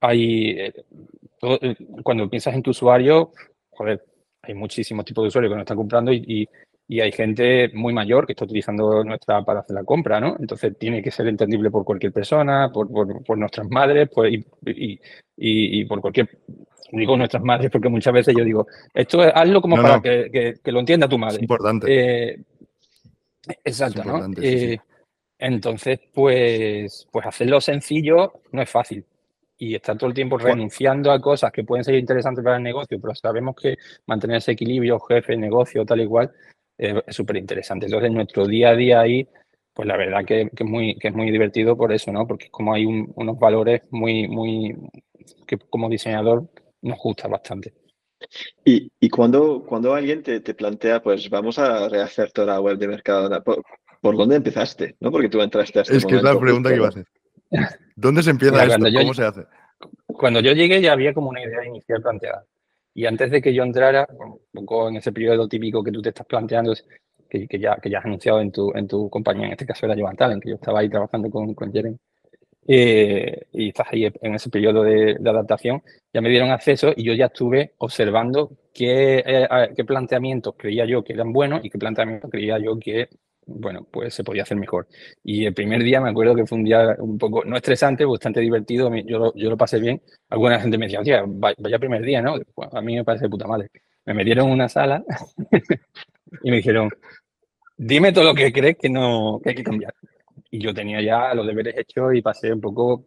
hay, 0.00 0.50
eh, 0.50 0.72
eh, 1.42 1.76
cuando 2.02 2.30
piensas 2.30 2.54
en 2.54 2.62
tu 2.62 2.70
usuario, 2.70 3.32
joder, 3.70 4.04
hay 4.42 4.54
muchísimos 4.54 5.04
tipos 5.04 5.24
de 5.24 5.28
usuarios 5.28 5.50
que 5.50 5.56
nos 5.56 5.62
están 5.62 5.76
comprando 5.76 6.12
y, 6.12 6.48
y 6.86 7.00
hay 7.00 7.12
gente 7.12 7.70
muy 7.74 7.92
mayor 7.94 8.26
que 8.26 8.32
está 8.32 8.44
utilizando 8.44 9.02
nuestra 9.04 9.42
para 9.42 9.60
hacer 9.60 9.74
la 9.74 9.84
compra, 9.84 10.20
¿no? 10.20 10.36
Entonces 10.38 10.76
tiene 10.78 11.02
que 11.02 11.10
ser 11.10 11.26
entendible 11.28 11.70
por 11.70 11.84
cualquier 11.84 12.12
persona, 12.12 12.70
por, 12.72 12.90
por, 13.24 13.38
nuestras 13.38 13.68
madres 13.70 14.10
pues, 14.14 14.34
y, 14.34 14.44
y, 14.66 15.00
y, 15.36 15.84
por 15.86 16.00
cualquier 16.02 16.28
digo 16.96 17.16
nuestras 17.16 17.42
madres 17.42 17.70
porque 17.70 17.88
muchas 17.88 18.12
veces 18.12 18.34
yo 18.36 18.44
digo, 18.44 18.66
esto 18.92 19.20
hazlo 19.20 19.60
como 19.60 19.76
para 19.76 20.00
Que, 20.00 20.58
que, 20.62 20.72
lo 20.72 20.80
entienda 20.80 21.08
tu 21.08 21.18
madre. 21.18 21.36
Es 21.36 21.42
importante. 21.42 21.86
Eh, 21.88 22.40
exacto, 23.64 24.04
¿no? 24.04 24.26
Eh, 24.40 24.78
entonces, 25.38 26.00
pues, 26.12 27.06
pues 27.10 27.26
hacerlo 27.26 27.60
sencillo 27.60 28.32
no 28.52 28.62
es 28.62 28.70
fácil. 28.70 29.04
Y 29.56 29.74
estar 29.74 29.96
todo 29.96 30.08
el 30.08 30.14
tiempo 30.14 30.36
renunciando 30.36 31.12
a 31.12 31.20
cosas 31.20 31.52
que 31.52 31.64
pueden 31.64 31.84
ser 31.84 31.94
interesantes 31.94 32.42
para 32.42 32.56
el 32.56 32.62
negocio, 32.62 32.98
pero 33.00 33.14
sabemos 33.14 33.54
que 33.54 33.76
mantener 34.06 34.38
ese 34.38 34.52
equilibrio, 34.52 34.98
jefe, 35.00 35.36
negocio, 35.36 35.84
tal 35.84 36.00
y 36.00 36.06
cual, 36.06 36.32
es 36.76 37.14
súper 37.14 37.36
interesante. 37.36 37.86
Entonces, 37.86 38.10
nuestro 38.10 38.46
día 38.46 38.70
a 38.70 38.74
día 38.74 39.00
ahí, 39.00 39.28
pues 39.72 39.86
la 39.86 39.96
verdad 39.96 40.24
que, 40.24 40.50
es, 40.52 40.64
muy, 40.64 40.96
que 40.96 41.08
es 41.08 41.14
muy 41.14 41.30
divertido 41.30 41.76
por 41.76 41.92
eso, 41.92 42.12
¿no? 42.12 42.26
Porque 42.26 42.48
como 42.50 42.74
hay 42.74 42.86
unos 42.86 43.38
valores 43.38 43.82
muy, 43.90 44.28
muy, 44.28 44.76
que 45.46 45.58
como 45.58 45.88
diseñador 45.88 46.48
nos 46.84 46.98
gusta 46.98 47.28
bastante. 47.28 47.74
Y, 48.64 48.90
y 49.00 49.10
cuando, 49.10 49.64
cuando 49.66 49.94
alguien 49.94 50.22
te, 50.22 50.40
te, 50.40 50.54
plantea, 50.54 51.02
pues 51.02 51.28
vamos 51.28 51.58
a 51.58 51.88
rehacer 51.88 52.32
toda 52.32 52.54
la 52.54 52.60
web 52.60 52.78
de 52.78 52.88
Mercadona, 52.88 53.42
¿por, 53.42 54.16
dónde 54.16 54.36
empezaste? 54.36 54.96
¿No? 55.00 55.10
Porque 55.10 55.28
tú 55.28 55.40
entraste 55.42 55.80
a 55.80 55.82
este 55.82 55.96
Es 55.96 56.06
que 56.06 56.16
es 56.16 56.22
la 56.22 56.38
pregunta 56.38 56.70
que 56.70 56.76
iba 56.76 56.86
a 56.86 56.90
hacer. 56.90 57.06
¿Dónde 57.96 58.22
se 58.22 58.30
empieza 58.30 58.64
esto? 58.64 58.86
¿Cómo 59.00 59.14
se 59.14 59.24
hace? 59.24 59.44
Cuando 60.06 60.40
yo 60.40 60.52
llegué 60.52 60.80
ya 60.80 60.92
había 60.92 61.12
como 61.12 61.30
una 61.30 61.42
idea 61.42 61.64
inicial 61.66 62.00
planteada. 62.00 62.44
Y 62.94 63.06
antes 63.06 63.30
de 63.30 63.42
que 63.42 63.52
yo 63.52 63.64
entrara, 63.64 64.06
un 64.18 64.40
poco 64.52 64.88
en 64.88 64.96
ese 64.96 65.12
periodo 65.12 65.48
típico 65.48 65.82
que 65.82 65.90
tú 65.90 66.00
te 66.00 66.10
estás 66.10 66.26
planteando, 66.26 66.74
que, 67.28 67.48
que, 67.48 67.58
ya, 67.58 67.76
que 67.76 67.90
ya 67.90 67.98
has 67.98 68.04
anunciado 68.04 68.40
en 68.40 68.52
tu, 68.52 68.72
en 68.74 68.86
tu 68.86 69.10
compañía, 69.10 69.46
en 69.46 69.52
este 69.52 69.66
caso 69.66 69.86
era 69.86 69.96
Jovan 69.96 70.16
en 70.32 70.40
que 70.40 70.50
yo 70.50 70.54
estaba 70.54 70.80
ahí 70.80 70.88
trabajando 70.88 71.28
con, 71.28 71.54
con 71.54 71.72
Jeren, 71.72 71.98
eh, 72.66 73.46
y 73.52 73.68
estás 73.68 73.88
ahí 73.90 74.06
en 74.06 74.34
ese 74.34 74.50
periodo 74.50 74.82
de, 74.82 75.16
adaptación, 75.24 75.82
ya 76.12 76.20
me 76.20 76.30
dieron 76.30 76.50
acceso 76.50 76.92
y 76.96 77.04
yo 77.04 77.12
ya 77.12 77.26
estuve 77.26 77.74
observando 77.78 78.50
qué, 78.72 79.22
eh, 79.26 79.48
qué 79.76 79.84
planteamientos 79.84 80.54
creía 80.56 80.86
yo 80.86 81.04
que 81.04 81.12
eran 81.12 81.32
buenos 81.32 81.64
y 81.64 81.70
qué 81.70 81.78
planteamientos 81.78 82.30
creía 82.30 82.58
yo 82.58 82.78
que, 82.78 83.08
bueno, 83.46 83.86
pues 83.90 84.14
se 84.14 84.24
podía 84.24 84.42
hacer 84.44 84.56
mejor. 84.56 84.88
Y 85.22 85.44
el 85.44 85.54
primer 85.54 85.82
día 85.82 86.00
me 86.00 86.10
acuerdo 86.10 86.34
que 86.34 86.46
fue 86.46 86.58
un 86.58 86.64
día 86.64 86.96
un 86.98 87.18
poco, 87.18 87.44
no 87.44 87.56
estresante, 87.56 88.04
bastante 88.04 88.40
divertido, 88.40 88.94
yo 89.04 89.18
lo, 89.18 89.34
yo 89.34 89.50
lo 89.50 89.56
pasé 89.56 89.78
bien. 89.78 90.00
Alguna 90.30 90.60
gente 90.60 90.78
me 90.78 90.86
decía, 90.88 91.24
vaya 91.26 91.78
primer 91.78 92.02
día, 92.02 92.22
¿no? 92.22 92.36
a 92.72 92.80
mí 92.80 92.96
me 92.96 93.04
parece 93.04 93.28
puta 93.28 93.46
madre. 93.46 93.68
Me 94.06 94.14
metieron 94.14 94.46
en 94.48 94.52
una 94.52 94.68
sala 94.68 95.04
y 96.42 96.50
me 96.50 96.56
dijeron, 96.58 96.90
dime 97.76 98.12
todo 98.12 98.24
lo 98.24 98.34
que 98.34 98.52
crees 98.52 98.76
que, 98.78 98.88
no, 98.88 99.40
que 99.42 99.50
hay 99.50 99.56
que 99.56 99.64
cambiar 99.64 99.94
y 100.50 100.60
yo 100.60 100.74
tenía 100.74 101.00
ya 101.02 101.34
los 101.34 101.46
deberes 101.46 101.76
hechos 101.76 102.14
y 102.14 102.22
pasé 102.22 102.52
un 102.52 102.60
poco 102.60 103.04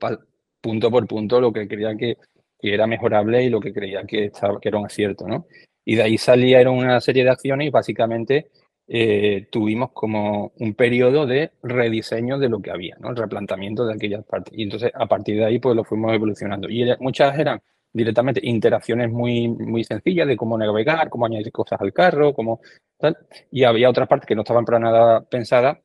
punto 0.62 0.92
por 0.92 1.08
punto 1.08 1.40
lo 1.40 1.54
que 1.54 1.68
creía 1.68 1.96
que, 1.96 2.18
era 2.60 2.88
mejorable 2.88 3.44
y 3.44 3.50
lo 3.50 3.60
que 3.60 3.72
creía 3.72 4.04
que, 4.04 4.26
estaba, 4.26 4.60
que 4.60 4.70
era 4.70 4.80
un 4.80 4.86
acierto, 4.86 5.28
¿no? 5.28 5.46
Y 5.86 5.96
de 5.96 6.04
ahí 6.04 6.18
salieron 6.18 6.76
una 6.78 7.00
serie 7.00 7.24
de 7.24 7.30
acciones 7.30 7.68
y 7.68 7.70
básicamente 7.70 8.50
eh, 8.88 9.48
tuvimos 9.52 9.92
como 9.92 10.54
un 10.58 10.74
periodo 10.74 11.26
de 11.26 11.52
rediseño 11.62 12.40
de 12.40 12.50
lo 12.50 12.60
que 12.60 12.72
había, 12.72 12.98
¿no? 13.00 13.12
El 13.12 13.16
replantamiento 13.16 13.86
de 13.86 13.94
aquellas 13.94 14.26
partes. 14.26 14.54
Y 14.58 14.64
entonces 14.64 14.92
a 14.94 15.06
partir 15.06 15.38
de 15.38 15.46
ahí 15.46 15.60
pues 15.60 15.76
lo 15.76 15.84
fuimos 15.84 16.14
evolucionando. 16.14 16.68
Y 16.70 16.86
muchas 17.00 17.38
eran 17.38 17.62
directamente 17.94 18.42
interacciones 18.44 19.12
muy, 19.12 19.48
muy 19.48 19.84
sencillas 19.84 20.28
de 20.28 20.36
cómo 20.36 20.58
navegar, 20.58 21.10
cómo 21.10 21.26
añadir 21.26 21.52
cosas 21.52 21.80
al 21.80 21.94
carro, 21.94 22.34
cómo 22.34 22.62
tal. 22.98 23.18
Y 23.52 23.64
había 23.64 23.90
otras 23.90 24.08
partes 24.08 24.28
que 24.28 24.36
no 24.36 24.42
estaban 24.42 24.66
para 24.66 24.80
nada 24.80 25.22
pensadas 25.22 25.78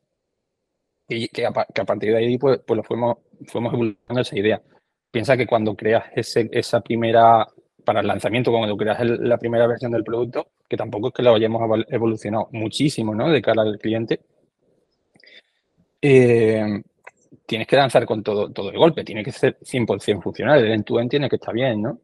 que, 1.08 1.46
a, 1.46 1.52
partir 1.52 2.12
de 2.12 2.18
ahí 2.18 2.38
pues, 2.38 2.60
pues 2.66 2.76
lo 2.76 2.82
fuimos, 2.82 3.18
fuimos 3.46 3.72
evolucionando 3.72 4.20
esa 4.20 4.38
idea. 4.38 4.62
Piensa 5.10 5.36
que 5.36 5.46
cuando 5.46 5.74
creas 5.76 6.04
ese, 6.14 6.48
esa 6.52 6.80
primera, 6.80 7.46
para 7.84 8.00
el 8.00 8.06
lanzamiento, 8.06 8.50
cuando 8.50 8.76
creas 8.76 9.00
la 9.04 9.38
primera 9.38 9.66
versión 9.66 9.92
del 9.92 10.04
producto, 10.04 10.48
que 10.68 10.76
tampoco 10.76 11.08
es 11.08 11.14
que 11.14 11.22
lo 11.22 11.34
hayamos 11.34 11.84
evolucionado 11.88 12.48
muchísimo, 12.52 13.14
¿no? 13.14 13.28
De 13.28 13.42
cara 13.42 13.62
al 13.62 13.78
cliente, 13.78 14.20
eh, 16.00 16.82
tienes 17.44 17.66
que 17.66 17.76
lanzar 17.76 18.06
con 18.06 18.22
todo, 18.22 18.50
todo 18.50 18.70
el 18.70 18.78
golpe, 18.78 19.04
tiene 19.04 19.22
que 19.22 19.32
ser 19.32 19.58
100% 19.60 20.22
funcional, 20.22 20.64
el 20.64 20.72
end-to-end 20.72 21.10
tiene 21.10 21.28
que 21.28 21.36
estar 21.36 21.52
bien, 21.52 21.82
¿no? 21.82 22.00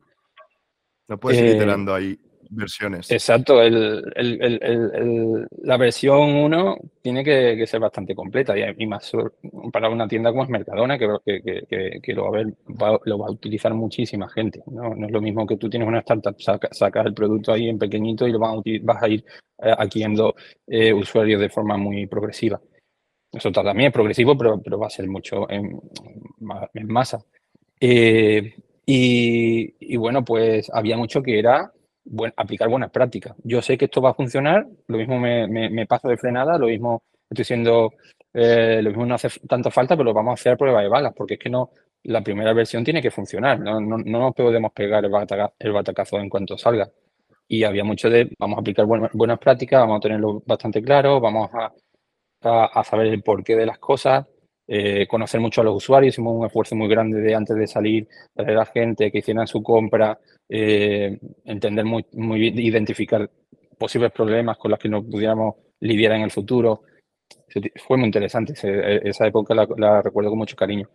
No 1.08 1.18
puedes 1.18 1.40
ir 1.40 1.46
eh, 1.46 1.56
iterando 1.56 1.94
ahí 1.94 2.18
versiones. 2.50 3.10
Exacto, 3.10 3.60
la 3.62 5.76
versión 5.76 6.36
1 6.36 6.76
tiene 7.02 7.24
que, 7.24 7.66
ser 7.66 7.80
bastante 7.80 8.14
completa 8.14 8.54
y, 8.56 8.86
más 8.86 9.12
para 9.72 9.88
una 9.88 10.08
tienda 10.08 10.30
como 10.30 10.44
es 10.44 10.48
Mercadona, 10.48 10.98
que, 10.98 12.00
que, 12.02 12.14
lo, 12.14 12.30
va 12.30 12.88
a 12.88 12.98
lo, 13.04 13.18
va 13.18 13.26
a 13.26 13.30
utilizar 13.30 13.72
muchísima 13.74 14.28
gente. 14.28 14.62
¿no? 14.66 14.94
es 14.94 15.10
lo 15.10 15.20
mismo 15.20 15.46
que 15.46 15.56
tú 15.56 15.68
tienes 15.68 15.88
una 15.88 16.00
startup, 16.00 16.36
sacas 16.38 17.06
el 17.06 17.14
producto 17.14 17.52
ahí 17.52 17.68
en 17.68 17.78
pequeñito 17.78 18.26
y 18.26 18.32
lo 18.32 18.38
vas 18.38 18.56
a, 18.56 18.62
vas 18.82 19.02
a 19.02 19.08
ir 19.08 19.24
eh, 19.62 19.74
adquiriendo 19.76 20.34
eh, 20.66 20.92
usuarios 20.92 21.40
de 21.40 21.48
forma 21.48 21.76
muy 21.76 22.06
progresiva. 22.06 22.60
Eso 23.32 23.52
también 23.52 23.88
es 23.88 23.92
progresivo, 23.92 24.36
pero, 24.36 24.60
pero 24.62 24.78
va 24.78 24.86
a 24.86 24.90
ser 24.90 25.06
mucho 25.08 25.48
en, 25.50 25.80
masa. 26.86 27.24
Eh, 27.80 28.54
y, 28.86 29.96
bueno, 29.96 30.24
pues 30.24 30.70
había 30.72 30.96
mucho 30.96 31.22
que 31.22 31.38
era 31.38 31.72
aplicar 32.36 32.68
buenas 32.68 32.90
prácticas. 32.90 33.34
Yo 33.44 33.62
sé 33.62 33.76
que 33.76 33.86
esto 33.86 34.00
va 34.00 34.10
a 34.10 34.14
funcionar, 34.14 34.66
lo 34.86 34.98
mismo 34.98 35.18
me, 35.18 35.86
paso 35.86 36.08
de 36.08 36.16
frenada, 36.16 36.58
lo 36.58 36.66
mismo 36.66 37.02
estoy 37.28 37.44
siendo, 37.44 37.92
eh, 38.32 38.80
lo 38.82 38.90
mismo 38.90 39.06
no 39.06 39.14
hace 39.14 39.28
tanta 39.46 39.70
falta, 39.70 39.96
pero 39.96 40.14
vamos 40.14 40.32
a 40.32 40.34
hacer 40.34 40.56
pruebas 40.56 40.82
de 40.82 40.88
balas, 40.88 41.12
porque 41.14 41.34
es 41.34 41.40
que 41.40 41.50
no, 41.50 41.70
la 42.04 42.22
primera 42.22 42.52
versión 42.52 42.84
tiene 42.84 43.02
que 43.02 43.10
funcionar, 43.10 43.60
no, 43.60 43.80
no, 43.80 43.98
no 43.98 44.18
nos 44.20 44.34
podemos 44.34 44.72
pegar 44.72 45.04
el, 45.04 45.72
batacazo 45.72 46.18
en 46.18 46.28
cuanto 46.28 46.56
salga. 46.56 46.88
Y 47.50 47.64
había 47.64 47.84
mucho 47.84 48.10
de, 48.10 48.30
vamos 48.38 48.58
a 48.58 48.60
aplicar 48.60 48.86
buenas 48.86 49.38
prácticas, 49.38 49.80
vamos 49.80 49.98
a 49.98 50.00
tenerlo 50.00 50.42
bastante 50.44 50.82
claro, 50.82 51.20
vamos 51.20 51.50
a, 51.54 51.72
a, 52.42 52.84
saber 52.84 53.06
el 53.08 53.22
porqué 53.22 53.56
de 53.56 53.66
las 53.66 53.78
cosas, 53.78 54.26
eh, 54.70 55.06
conocer 55.08 55.40
mucho 55.40 55.62
a 55.62 55.64
los 55.64 55.76
usuarios, 55.76 56.12
hicimos 56.14 56.36
un 56.36 56.44
esfuerzo 56.44 56.76
muy 56.76 56.88
grande 56.88 57.22
de 57.22 57.34
antes 57.34 57.56
de 57.56 57.66
salir, 57.66 58.06
de 58.34 58.52
la 58.52 58.66
gente 58.66 59.10
que 59.10 59.18
hicieran 59.18 59.46
su 59.46 59.62
compra, 59.62 60.18
eh, 60.46 61.18
entender 61.46 61.86
muy, 61.86 62.04
muy 62.12 62.38
bien, 62.38 62.58
identificar 62.58 63.30
posibles 63.78 64.12
problemas 64.12 64.58
con 64.58 64.70
los 64.70 64.78
que 64.78 64.90
nos 64.90 65.06
pudiéramos 65.06 65.54
lidiar 65.80 66.12
en 66.12 66.22
el 66.22 66.30
futuro. 66.30 66.82
Fue 67.76 67.96
muy 67.96 68.06
interesante, 68.06 68.52
esa 68.52 69.26
época 69.26 69.54
la, 69.54 70.02
recuerdo 70.02 70.28
con 70.28 70.38
mucho 70.38 70.54
cariño. 70.54 70.90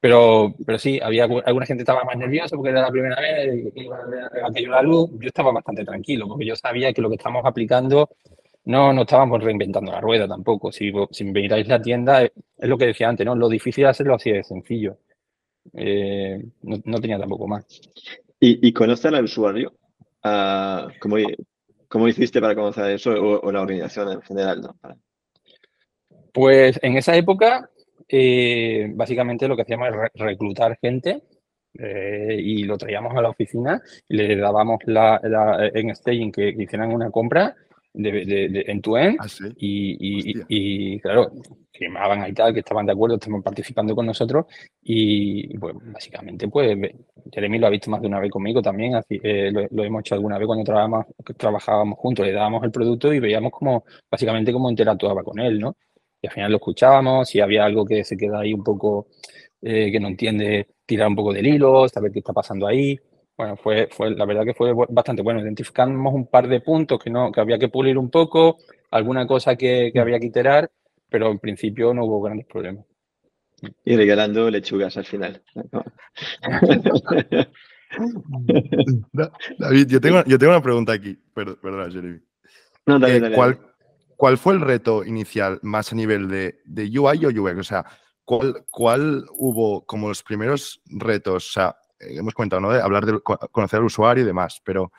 Pero, 0.00 0.54
pero 0.64 0.78
sí, 0.78 0.98
había 1.02 1.24
alguna 1.24 1.66
gente 1.66 1.82
estaba 1.82 2.04
más 2.04 2.16
nerviosa 2.16 2.56
porque 2.56 2.70
era 2.70 2.82
la 2.82 2.90
primera 2.90 3.20
vez 3.20 3.74
que 3.74 3.82
iba 3.82 3.98
a 3.98 4.82
la 4.82 4.82
luz. 4.82 5.10
Yo 5.20 5.28
estaba 5.28 5.52
bastante 5.52 5.84
tranquilo 5.84 6.28
porque 6.28 6.46
yo 6.46 6.56
sabía 6.56 6.94
que 6.94 7.02
lo 7.02 7.10
que 7.10 7.16
estamos 7.16 7.44
aplicando 7.44 8.08
no, 8.68 8.92
no 8.92 9.02
estábamos 9.02 9.42
reinventando 9.42 9.90
la 9.90 10.00
rueda 10.00 10.28
tampoco. 10.28 10.70
Si, 10.70 10.92
si 11.10 11.24
miráis 11.24 11.66
la 11.68 11.80
tienda, 11.80 12.22
es, 12.22 12.32
lo 12.58 12.76
que 12.76 12.88
decía 12.88 13.08
antes, 13.08 13.24
¿no? 13.24 13.34
Lo 13.34 13.48
difícil 13.48 13.84
de 13.84 13.90
hacerlo 13.90 14.14
así 14.14 14.30
de 14.30 14.44
sencillo. 14.44 14.98
Eh, 15.72 16.44
no, 16.62 17.00
tenía 17.00 17.18
tampoco 17.18 17.48
más. 17.48 17.64
¿Y, 18.38 18.68
y 18.68 18.72
conocer 18.74 19.14
al 19.14 19.24
usuario? 19.24 19.72
Uh, 20.22 20.90
¿cómo, 21.00 21.16
¿cómo, 21.88 22.08
hiciste 22.08 22.42
para 22.42 22.54
conocer 22.54 22.90
eso 22.90 23.10
o, 23.12 23.50
la 23.50 23.62
organización 23.62 24.12
en 24.12 24.20
general? 24.20 24.60
¿no? 24.60 24.76
Pues 26.34 26.78
en 26.82 26.98
esa 26.98 27.16
época, 27.16 27.70
eh, 28.06 28.92
básicamente 28.94 29.48
lo 29.48 29.56
que 29.56 29.62
hacíamos 29.62 29.88
es 29.88 30.20
reclutar 30.20 30.78
gente 30.78 31.22
eh, 31.72 32.36
y 32.38 32.64
lo 32.64 32.76
traíamos 32.76 33.16
a 33.16 33.22
la 33.22 33.30
oficina 33.30 33.80
y 34.06 34.16
le 34.16 34.36
dábamos 34.36 34.80
la, 34.84 35.18
en 35.72 35.96
staging 35.96 36.32
que 36.32 36.50
hicieran 36.50 36.92
una 36.92 37.10
compra 37.10 37.56
de, 37.92 38.64
en 38.66 38.80
tu 38.80 38.96
end 38.96 39.16
ah, 39.20 39.26
y, 39.56 40.34
y, 40.48 41.00
claro, 41.00 41.32
firmaban 41.72 42.22
ahí 42.22 42.32
tal, 42.32 42.52
que 42.52 42.60
estaban 42.60 42.86
de 42.86 42.92
acuerdo, 42.92 43.16
estaban 43.16 43.42
participando 43.42 43.94
con 43.94 44.06
nosotros 44.06 44.46
y 44.82 45.56
pues 45.58 45.74
básicamente 45.92 46.48
pues 46.48 46.76
Jeremy 47.32 47.58
lo 47.58 47.66
ha 47.66 47.70
visto 47.70 47.90
más 47.90 48.00
de 48.00 48.08
una 48.08 48.20
vez 48.20 48.30
conmigo 48.30 48.62
también, 48.62 48.94
así, 48.94 49.20
eh, 49.22 49.50
lo, 49.52 49.84
hemos 49.84 50.00
hecho 50.00 50.14
alguna 50.14 50.38
vez 50.38 50.46
cuando 50.46 50.64
trabajábamos, 50.64 51.06
trabajábamos 51.36 51.98
juntos, 51.98 52.26
le 52.26 52.32
dábamos 52.32 52.62
el 52.64 52.70
producto 52.70 53.12
y 53.12 53.20
veíamos 53.20 53.52
como 53.52 53.84
básicamente 54.10 54.52
cómo 54.52 54.70
interactuaba 54.70 55.22
con 55.22 55.38
él, 55.38 55.58
¿no? 55.58 55.76
Y 56.20 56.26
al 56.26 56.32
final 56.32 56.50
lo 56.50 56.56
escuchábamos, 56.56 57.28
si 57.28 57.40
había 57.40 57.64
algo 57.64 57.84
que 57.84 58.04
se 58.04 58.16
queda 58.16 58.40
ahí 58.40 58.52
un 58.52 58.64
poco, 58.64 59.08
eh, 59.62 59.90
que 59.92 60.00
no 60.00 60.08
entiende, 60.08 60.68
tirar 60.84 61.08
un 61.08 61.16
poco 61.16 61.32
del 61.32 61.46
hilo, 61.46 61.88
saber 61.88 62.10
qué 62.10 62.18
está 62.20 62.32
pasando 62.32 62.66
ahí. 62.66 62.98
Bueno, 63.38 63.56
fue, 63.56 63.88
fue, 63.90 64.10
la 64.10 64.26
verdad 64.26 64.44
que 64.44 64.52
fue 64.52 64.74
bastante 64.88 65.22
bueno. 65.22 65.40
Identificamos 65.40 66.12
un 66.12 66.26
par 66.26 66.48
de 66.48 66.60
puntos 66.60 66.98
que, 66.98 67.08
no, 67.08 67.30
que 67.30 67.40
había 67.40 67.56
que 67.58 67.68
pulir 67.68 67.96
un 67.96 68.10
poco, 68.10 68.58
alguna 68.90 69.28
cosa 69.28 69.54
que, 69.54 69.90
que 69.92 70.00
había 70.00 70.18
que 70.18 70.26
iterar, 70.26 70.68
pero 71.08 71.30
en 71.30 71.38
principio 71.38 71.94
no 71.94 72.04
hubo 72.04 72.20
grandes 72.20 72.46
problemas. 72.46 72.84
Y 73.84 73.96
regalando 73.96 74.50
lechugas 74.50 74.96
al 74.96 75.04
final. 75.04 75.40
David, 79.58 79.86
yo 79.86 80.00
tengo, 80.00 80.24
yo 80.24 80.38
tengo 80.38 80.52
una 80.52 80.62
pregunta 80.62 80.92
aquí. 80.92 81.16
Perdona, 81.32 81.90
Jeremy. 81.90 82.18
No, 82.86 82.98
dale, 82.98 83.16
eh, 83.16 83.20
dale, 83.20 83.36
¿cuál, 83.36 83.58
¿Cuál 84.16 84.36
fue 84.36 84.54
el 84.54 84.60
reto 84.60 85.04
inicial 85.04 85.60
más 85.62 85.92
a 85.92 85.94
nivel 85.94 86.28
de, 86.28 86.60
de 86.64 86.98
UI 86.98 87.24
o 87.24 87.28
UX? 87.28 87.58
O 87.58 87.62
sea, 87.62 87.84
¿cuál, 88.24 88.64
¿cuál 88.68 89.24
hubo 89.30 89.86
como 89.86 90.08
los 90.08 90.24
primeros 90.24 90.82
retos? 90.86 91.48
O 91.50 91.52
sea, 91.52 91.76
hemos 92.00 92.34
comentado, 92.34 92.60
¿no? 92.60 92.72
De 92.72 92.80
hablar 92.80 93.06
de 93.06 93.20
conocer 93.20 93.78
al 93.78 93.86
usuario 93.86 94.24
y 94.24 94.26
demás, 94.26 94.60
pero 94.64 94.92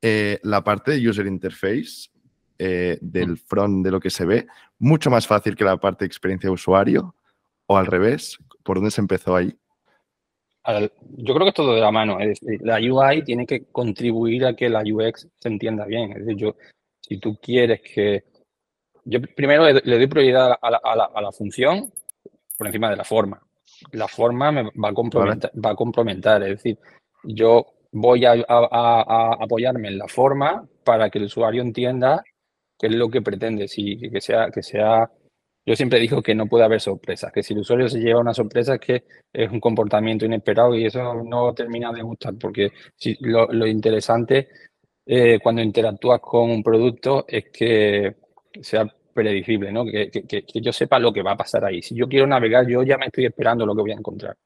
eh, 0.00 0.38
la 0.42 0.62
parte 0.62 0.92
de 0.92 1.08
user 1.08 1.26
interface 1.26 2.10
eh, 2.58 2.98
del 3.00 3.38
front 3.38 3.84
de 3.84 3.90
lo 3.90 4.00
que 4.00 4.10
se 4.10 4.24
ve, 4.24 4.46
mucho 4.78 5.10
más 5.10 5.26
fácil 5.26 5.56
que 5.56 5.64
la 5.64 5.78
parte 5.78 6.04
de 6.04 6.06
experiencia 6.06 6.48
de 6.48 6.54
usuario, 6.54 7.14
o 7.66 7.76
al 7.76 7.86
revés, 7.86 8.38
¿por 8.62 8.76
dónde 8.76 8.90
se 8.90 9.00
empezó 9.00 9.36
ahí? 9.36 9.56
Yo 11.16 11.34
creo 11.34 11.44
que 11.44 11.48
es 11.48 11.54
todo 11.54 11.74
de 11.74 11.80
la 11.80 11.90
mano. 11.90 12.20
Es 12.20 12.40
decir, 12.40 12.60
la 12.62 12.76
UI 12.76 13.24
tiene 13.24 13.46
que 13.46 13.64
contribuir 13.72 14.46
a 14.46 14.54
que 14.54 14.68
la 14.68 14.82
UX 14.82 15.28
se 15.36 15.48
entienda 15.48 15.84
bien. 15.86 16.12
Es 16.12 16.18
decir, 16.18 16.36
yo, 16.36 16.56
si 17.00 17.18
tú 17.18 17.36
quieres 17.42 17.80
que. 17.80 18.24
Yo 19.04 19.20
primero 19.20 19.64
le, 19.64 19.80
doy 19.80 20.06
prioridad 20.06 20.56
a 20.62 20.70
la, 20.70 20.80
a 21.12 21.20
la 21.20 21.32
función 21.32 21.92
por 22.56 22.68
encima 22.68 22.90
de 22.90 22.96
la 22.96 23.02
forma 23.02 23.42
la 23.92 24.08
forma 24.08 24.52
me 24.52 24.62
va 24.62 24.88
a 24.90 24.94
comprometer, 24.94 25.50
va 25.62 25.70
a 25.70 25.76
comprometer. 25.76 26.42
Es 26.44 26.48
decir, 26.62 26.78
yo 27.24 27.66
voy 27.92 28.24
a, 28.24 28.32
apoyarme 28.48 29.88
en 29.88 29.98
la 29.98 30.08
forma 30.08 30.66
para 30.84 31.10
que 31.10 31.18
el 31.18 31.24
usuario 31.24 31.62
entienda 31.62 32.22
qué 32.78 32.86
es 32.88 32.94
lo 32.94 33.08
que 33.10 33.22
pretende. 33.22 33.68
Si, 33.68 33.98
que 34.10 34.20
sea, 34.20 34.50
que 34.50 34.62
sea, 34.62 35.10
yo 35.66 35.76
siempre 35.76 36.00
digo 36.00 36.22
que 36.22 36.34
no 36.34 36.46
puede 36.46 36.64
haber 36.64 36.80
sorpresas, 36.80 37.32
que 37.32 37.42
si 37.42 37.54
el 37.54 37.60
usuario 37.60 37.88
se 37.88 38.00
lleva 38.00 38.20
una 38.20 38.34
sorpresa 38.34 38.74
es 38.74 38.80
que 38.80 39.04
es 39.32 39.50
un 39.50 39.60
comportamiento 39.60 40.24
inesperado 40.24 40.74
y 40.74 40.86
eso 40.86 41.22
no 41.24 41.54
termina 41.54 41.92
de 41.92 42.02
gustar, 42.02 42.34
porque 42.38 42.72
si, 42.96 43.16
lo, 43.20 43.66
interesante 43.66 44.48
eh, 45.06 45.38
cuando 45.42 45.62
interactúas 45.62 46.20
con 46.20 46.50
un 46.50 46.62
producto 46.62 47.24
es 47.28 47.50
que 47.50 48.16
sea 48.60 48.86
predecible, 49.12 49.72
¿no? 49.72 49.84
Que, 49.84 50.10
que, 50.10 50.44
yo 50.60 50.72
sepa 50.72 50.98
lo 50.98 51.12
que 51.12 51.22
va 51.22 51.32
a 51.32 51.36
pasar 51.36 51.64
ahí. 51.64 51.82
Si 51.82 51.94
yo 51.94 52.08
quiero 52.08 52.26
navegar, 52.26 52.66
yo 52.66 52.82
ya 52.82 52.98
me 52.98 53.06
estoy 53.06 53.26
esperando 53.26 53.66
lo 53.66 53.74
que 53.74 53.82
voy 53.82 53.92
a 53.92 53.96
encontrar. 53.96 54.36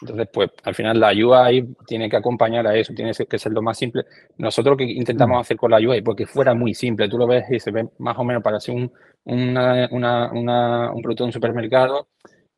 Entonces, 0.00 0.28
pues 0.32 0.50
al 0.62 0.74
final 0.74 1.00
la 1.00 1.10
UI 1.12 1.74
tiene 1.86 2.10
que 2.10 2.16
acompañar 2.16 2.66
a 2.66 2.76
eso, 2.76 2.92
tiene 2.94 3.12
que 3.12 3.38
ser 3.38 3.52
lo 3.52 3.62
más 3.62 3.78
simple. 3.78 4.04
Nosotros 4.36 4.72
lo 4.72 4.76
que 4.76 4.84
intentamos 4.84 5.38
mm. 5.38 5.40
hacer 5.40 5.56
con 5.56 5.70
la 5.70 5.78
UI, 5.78 6.02
porque 6.02 6.26
fuera 6.26 6.54
muy 6.54 6.74
simple, 6.74 7.08
tú 7.08 7.16
lo 7.18 7.26
ves 7.26 7.44
y 7.50 7.58
se 7.60 7.70
ve 7.70 7.88
más 7.98 8.16
o 8.18 8.24
menos 8.24 8.42
para 8.42 8.60
ser 8.60 8.74
un, 8.74 8.92
una, 9.24 9.88
una, 9.90 10.92
un 10.92 11.02
producto 11.02 11.24
de 11.24 11.28
un 11.28 11.32
supermercado, 11.32 12.08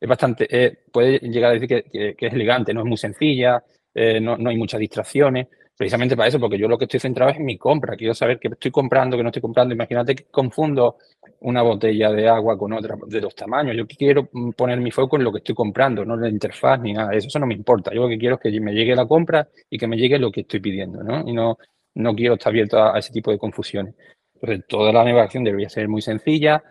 es 0.01 0.09
bastante, 0.09 0.47
eh, 0.51 0.79
puede 0.93 1.19
llegar 1.19 1.51
a 1.51 1.55
decir 1.55 1.69
que, 1.69 2.15
que, 2.17 2.27
es 2.27 2.33
elegante, 2.33 2.75
no 2.75 2.81
es 2.81 2.87
muy 2.87 2.97
sencilla, 2.97 3.63
eh, 3.95 4.21
no, 4.21 4.37
no 4.37 4.51
hay 4.51 4.57
muchas 4.57 4.81
distracciones, 4.81 5.49
precisamente 5.79 6.17
para 6.17 6.29
eso, 6.29 6.41
porque 6.41 6.59
yo 6.59 6.67
lo 6.67 6.77
que 6.77 6.87
estoy 6.87 6.99
centrado 6.99 7.31
es 7.31 7.39
en 7.39 7.45
mi 7.45 7.57
compra. 7.57 7.97
Quiero 7.97 8.13
saber 8.13 8.41
qué 8.41 8.49
estoy 8.49 8.73
comprando, 8.73 9.17
qué 9.17 9.23
no 9.23 9.29
estoy 9.29 9.41
comprando. 9.41 9.73
Imagínate 9.73 10.17
que 10.17 10.25
confundo 10.25 10.97
una 11.41 11.63
botella 11.63 12.11
de 12.11 12.29
agua 12.29 12.59
con 12.59 12.73
otra 12.73 12.97
de 13.07 13.21
los 13.21 13.35
tamaños. 13.37 13.77
Yo 13.77 13.87
quiero 13.87 14.29
poner 14.57 14.81
mi 14.81 14.91
foco 14.91 15.17
en 15.17 15.25
lo 15.25 15.31
que 15.31 15.39
estoy 15.39 15.55
comprando, 15.55 16.05
no 16.05 16.15
en 16.15 16.23
la 16.23 16.29
interfaz 16.29 16.81
ni 16.81 16.93
nada 16.93 17.15
eso. 17.15 17.39
No 17.39 17.47
me 17.47 17.55
importa. 17.55 17.95
Yo 17.95 18.03
lo 18.03 18.09
que 18.09 18.19
quiero 18.19 18.35
es 18.35 18.41
que 18.41 18.61
me 18.61 18.73
llegue 18.73 18.97
la 18.97 19.07
compra 19.07 19.49
y 19.71 19.79
que 19.79 19.87
me 19.87 19.97
llegue 19.97 20.19
lo 20.19 20.33
que 20.33 20.41
estoy 20.41 20.59
pidiendo, 20.59 21.05
¿no? 21.05 21.23
Y 21.25 21.33
no, 21.33 21.57
no 21.95 22.15
quiero 22.17 22.35
estar 22.35 22.51
abierto 22.51 22.83
a, 22.83 22.99
ese 22.99 23.13
tipo 23.13 23.31
de 23.31 23.39
confusiones. 23.39 23.95
Entonces, 24.35 24.67
toda 24.67 24.93
la 24.93 25.05
navegación 25.05 25.45
debería 25.45 25.69
ser 25.69 25.89
muy 25.89 26.03
sencilla, 26.03 26.63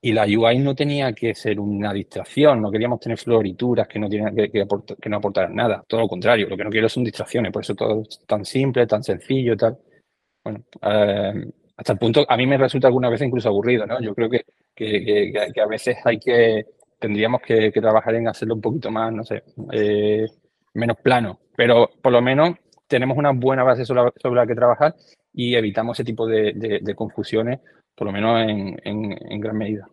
y 0.00 0.12
la 0.12 0.24
UI 0.24 0.58
no 0.58 0.74
tenía 0.74 1.12
que 1.12 1.34
ser 1.34 1.58
una 1.58 1.92
distracción, 1.92 2.62
no 2.62 2.70
queríamos 2.70 3.00
tener 3.00 3.18
florituras 3.18 3.88
que 3.88 3.98
no, 3.98 4.08
tienen, 4.08 4.34
que, 4.34 4.48
que, 4.50 5.08
no 5.08 5.16
aportaran 5.16 5.54
nada, 5.54 5.84
todo 5.88 6.02
lo 6.02 6.08
contrario, 6.08 6.48
lo 6.48 6.56
que 6.56 6.64
no 6.64 6.70
quiero 6.70 6.88
son 6.88 7.04
distracciones, 7.04 7.52
por 7.52 7.62
eso 7.62 7.74
todo 7.74 8.02
es 8.02 8.20
tan 8.26 8.44
simple, 8.44 8.86
tan 8.86 9.02
sencillo 9.02 9.56
tal. 9.56 9.76
Bueno, 10.44 10.64
eh, 10.82 11.50
hasta 11.76 11.92
el 11.92 11.98
punto, 11.98 12.24
a 12.28 12.36
mí 12.36 12.46
me 12.46 12.58
resulta 12.58 12.86
alguna 12.86 13.08
vez 13.08 13.20
incluso 13.22 13.48
aburrido, 13.48 13.86
¿no? 13.86 14.00
Yo 14.00 14.14
creo 14.14 14.30
que, 14.30 14.44
que 14.74 15.60
a 15.60 15.66
veces 15.66 15.96
hay 16.04 16.18
que, 16.18 16.66
tendríamos 17.00 17.40
que, 17.42 17.72
trabajar 17.72 18.14
en 18.14 18.28
hacerlo 18.28 18.54
un 18.54 18.60
poquito 18.60 18.90
más, 18.90 19.12
no 19.12 19.24
sé, 19.24 19.42
eh, 19.72 20.26
menos 20.74 20.96
plano, 20.98 21.40
pero 21.56 21.90
por 22.00 22.12
lo 22.12 22.22
menos 22.22 22.56
tenemos 22.86 23.18
una 23.18 23.32
buena 23.32 23.64
base 23.64 23.84
sobre 23.84 24.12
la, 24.34 24.46
que 24.46 24.54
trabajar 24.54 24.94
y 25.32 25.56
evitamos 25.56 25.98
ese 25.98 26.04
tipo 26.04 26.26
de 26.26 26.94
confusiones 26.96 27.60
por 27.98 28.06
lo 28.06 28.12
menos 28.12 28.40
en, 28.48 28.78
en, 28.84 29.40
gran 29.40 29.58
medida. 29.58 29.88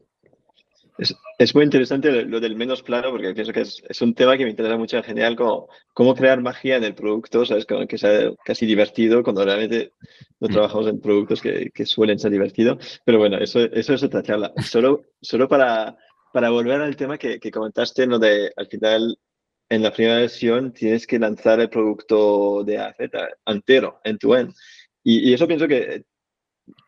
Es, 1.40 1.56
muy 1.56 1.64
interesante 1.66 2.24
lo, 2.24 2.40
del 2.40 2.56
menos 2.56 2.84
plano 2.84 3.10
porque 3.10 3.34
pienso 3.34 3.52
que 3.52 3.62
es, 3.62 4.02
un 4.02 4.14
tema 4.14 4.38
que 4.38 4.46
me 4.46 4.52
interesa 4.52 4.78
mucho 4.78 4.98
en 4.98 5.04
general, 5.04 5.36
como 5.36 5.68
cómo 5.92 6.16
crear 6.16 6.40
magia 6.40 6.78
en 6.78 6.84
el 6.84 6.94
producto, 6.94 7.46
¿sabes? 7.46 7.66
Como 7.66 7.88
que 7.88 7.98
sea 7.98 8.32
casi 8.46 8.68
divertido 8.68 9.24
cuando 9.24 9.44
realmente 9.44 9.92
no 10.40 10.48
mm. 10.48 10.52
trabajamos 10.52 10.88
en 10.88 11.02
productos 11.02 11.42
que, 11.42 11.86
suelen 11.86 12.20
ser 12.20 12.32
divertidos. 12.32 13.02
Pero 13.04 13.18
bueno, 13.18 13.38
eso, 13.40 13.60
eso 13.60 13.94
es 13.96 14.04
otra 14.04 14.22
charla. 14.22 14.54
Solo, 14.62 15.02
solo 15.20 15.48
para, 15.50 15.98
para 16.32 16.52
volver 16.52 16.80
al 16.82 16.96
tema 16.96 17.18
que, 17.18 17.40
que 17.40 17.52
comentaste, 17.52 18.06
lo 18.06 18.20
de 18.20 18.54
al 18.56 18.68
final 18.68 19.18
en 19.68 19.82
la 19.82 19.92
primera 19.92 20.18
versión 20.18 20.72
tienes 20.74 21.08
que 21.08 21.18
lanzar 21.18 21.60
el 21.60 21.70
producto 21.70 22.64
de 22.64 22.78
A 22.78 22.94
Z 22.94 23.30
entero, 23.48 24.00
en 24.04 24.20
tu 24.20 24.36
end. 24.36 24.54
Y, 25.04 25.30
y, 25.30 25.34
eso 25.34 25.48
pienso 25.48 25.68
que 25.68 26.04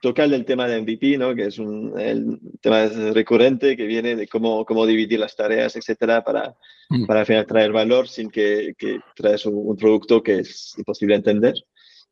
toca 0.01 0.23
el 0.23 0.31
del 0.31 0.45
tema 0.45 0.67
de 0.67 0.81
MVP, 0.81 1.17
¿no? 1.17 1.35
que 1.35 1.45
es 1.45 1.59
un 1.59 1.99
el 1.99 2.39
tema 2.61 2.87
recurrente 3.13 3.75
que 3.77 3.85
viene 3.85 4.15
de 4.15 4.27
cómo, 4.27 4.65
cómo 4.65 4.85
dividir 4.85 5.19
las 5.19 5.35
tareas, 5.35 5.75
etcétera, 5.75 6.23
para, 6.23 6.55
mm. 6.89 7.05
para 7.05 7.21
al 7.21 7.25
final 7.25 7.45
traer 7.45 7.71
valor 7.71 8.07
sin 8.07 8.29
que, 8.29 8.73
que 8.77 8.99
traes 9.15 9.45
un, 9.45 9.75
producto 9.75 10.21
que 10.23 10.39
es 10.39 10.73
imposible 10.77 11.15
entender. 11.15 11.55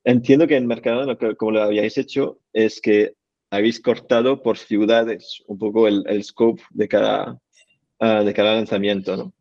Entiendo 0.04 0.48
que 0.48 0.56
en 0.56 0.68
Mercado, 0.68 1.18
como 1.38 1.52
lo 1.52 1.64
habíais 1.64 1.98
hecho, 1.98 2.40
es 2.54 2.80
que 2.80 3.14
habéis 3.50 3.80
cortado 3.80 4.42
por 4.42 4.58
ciudades 4.58 5.42
un 5.48 5.58
poco 5.58 5.88
el, 5.88 6.04
el 6.08 6.24
scope 6.24 6.62
de 6.70 6.88
cada, 6.88 7.40
uh, 8.00 8.24
de 8.24 8.34
cada 8.34 8.56
lanzamiento. 8.56 9.18
¿no? 9.18 9.34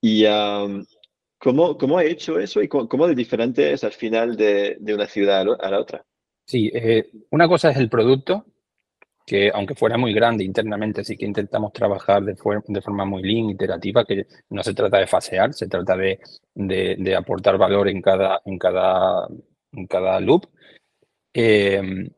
Y 0.00 0.24
um, 0.24 0.86
¿cómo, 1.38 1.76
¿cómo 1.76 1.98
ha 1.98 2.04
hecho 2.04 2.38
eso 2.38 2.62
y 2.62 2.68
cómo, 2.68 2.88
cómo 2.88 3.06
de 3.06 3.14
diferente 3.14 3.72
es 3.72 3.84
al 3.84 3.92
final 3.92 4.36
de, 4.36 4.76
de 4.80 4.94
una 4.94 5.06
ciudad 5.06 5.44
a 5.60 5.70
la 5.70 5.80
otra? 5.80 6.06
Sí, 6.46 6.70
eh, 6.72 7.10
una 7.30 7.48
cosa 7.48 7.70
es 7.70 7.76
el 7.76 7.88
producto, 7.88 8.46
que 9.26 9.50
aunque 9.52 9.74
fuera 9.74 9.98
muy 9.98 10.14
grande 10.14 10.44
internamente, 10.44 11.04
sí 11.04 11.16
que 11.16 11.26
intentamos 11.26 11.72
trabajar 11.72 12.22
de, 12.22 12.36
de 12.68 12.80
forma 12.82 13.04
muy 13.04 13.22
lean, 13.22 13.50
iterativa, 13.50 14.04
que 14.04 14.26
no 14.50 14.62
se 14.62 14.72
trata 14.74 14.98
de 14.98 15.08
fasear, 15.08 15.52
se 15.52 15.68
trata 15.68 15.96
de, 15.96 16.20
de, 16.54 17.16
aportar 17.16 17.58
valor 17.58 17.88
en 17.88 18.00
cada, 18.00 18.40
en 18.44 18.58
cada, 18.58 19.26
en 19.72 19.86
cada 19.88 20.20
loop. 20.20 20.46
Em, 21.34 22.08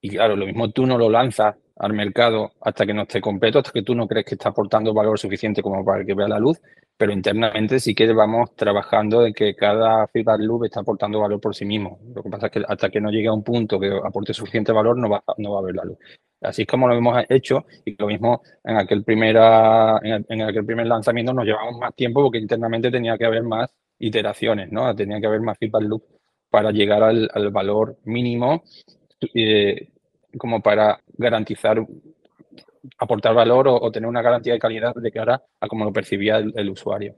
y 0.00 0.10
claro, 0.10 0.36
lo 0.36 0.46
mismo 0.46 0.70
tú 0.70 0.86
no 0.86 0.98
lo 0.98 1.10
lanzas 1.10 1.56
al 1.76 1.92
mercado 1.92 2.52
hasta 2.60 2.86
que 2.86 2.94
no 2.94 3.02
esté 3.02 3.20
completo, 3.20 3.58
hasta 3.58 3.72
que 3.72 3.82
tú 3.82 3.94
no 3.94 4.06
crees 4.06 4.26
que 4.26 4.36
está 4.36 4.50
aportando 4.50 4.94
valor 4.94 5.18
suficiente 5.18 5.62
como 5.62 5.84
para 5.84 6.04
que 6.04 6.14
vea 6.14 6.28
la 6.28 6.38
luz, 6.38 6.60
pero 6.96 7.12
internamente 7.12 7.78
sí 7.80 7.94
que 7.94 8.10
vamos 8.12 8.54
trabajando 8.56 9.20
de 9.20 9.32
que 9.32 9.54
cada 9.54 10.06
feedback 10.08 10.40
loop 10.40 10.64
está 10.64 10.80
aportando 10.80 11.20
valor 11.20 11.40
por 11.40 11.54
sí 11.54 11.64
mismo. 11.64 11.98
Lo 12.14 12.22
que 12.22 12.30
pasa 12.30 12.46
es 12.46 12.52
que 12.52 12.64
hasta 12.66 12.88
que 12.88 13.00
no 13.00 13.10
llegue 13.10 13.28
a 13.28 13.32
un 13.32 13.44
punto 13.44 13.78
que 13.78 13.90
aporte 14.04 14.32
suficiente 14.32 14.72
valor 14.72 14.96
no 14.96 15.10
va, 15.10 15.22
no 15.38 15.52
va 15.52 15.60
a 15.60 15.62
ver 15.62 15.74
la 15.74 15.84
luz. 15.84 15.98
Así 16.40 16.62
es 16.62 16.68
como 16.68 16.88
lo 16.88 16.94
hemos 16.94 17.24
hecho 17.28 17.66
y 17.84 17.96
lo 17.96 18.06
mismo 18.06 18.42
en 18.62 18.76
aquel, 18.76 19.04
primera, 19.04 19.98
en, 20.02 20.42
aquel 20.42 20.64
primer 20.64 20.86
lanzamiento 20.86 21.32
nos 21.32 21.44
llevamos 21.44 21.78
más 21.78 21.94
tiempo 21.94 22.22
porque 22.22 22.38
internamente 22.38 22.90
tenía 22.90 23.16
que 23.18 23.24
haber 23.24 23.42
más 23.42 23.70
iteraciones, 23.98 24.70
¿no? 24.70 24.94
Tenía 24.94 25.20
que 25.20 25.26
haber 25.26 25.40
más 25.40 25.58
feedback 25.58 25.82
loop 25.82 26.02
para 26.50 26.70
llegar 26.70 27.02
al, 27.02 27.50
valor 27.50 27.98
mínimo 28.04 28.62
eh, 29.34 29.88
como 30.38 30.60
para 30.62 31.00
garantizar 31.16 31.84
aportar 32.98 33.34
valor 33.34 33.68
o, 33.68 33.90
tener 33.90 34.08
una 34.08 34.22
garantía 34.22 34.52
de 34.52 34.58
calidad 34.58 34.94
de 34.94 35.12
cara 35.12 35.42
a 35.60 35.68
cómo 35.68 35.84
lo 35.84 35.92
percibía 35.92 36.38
el, 36.38 36.70
usuario. 36.70 37.16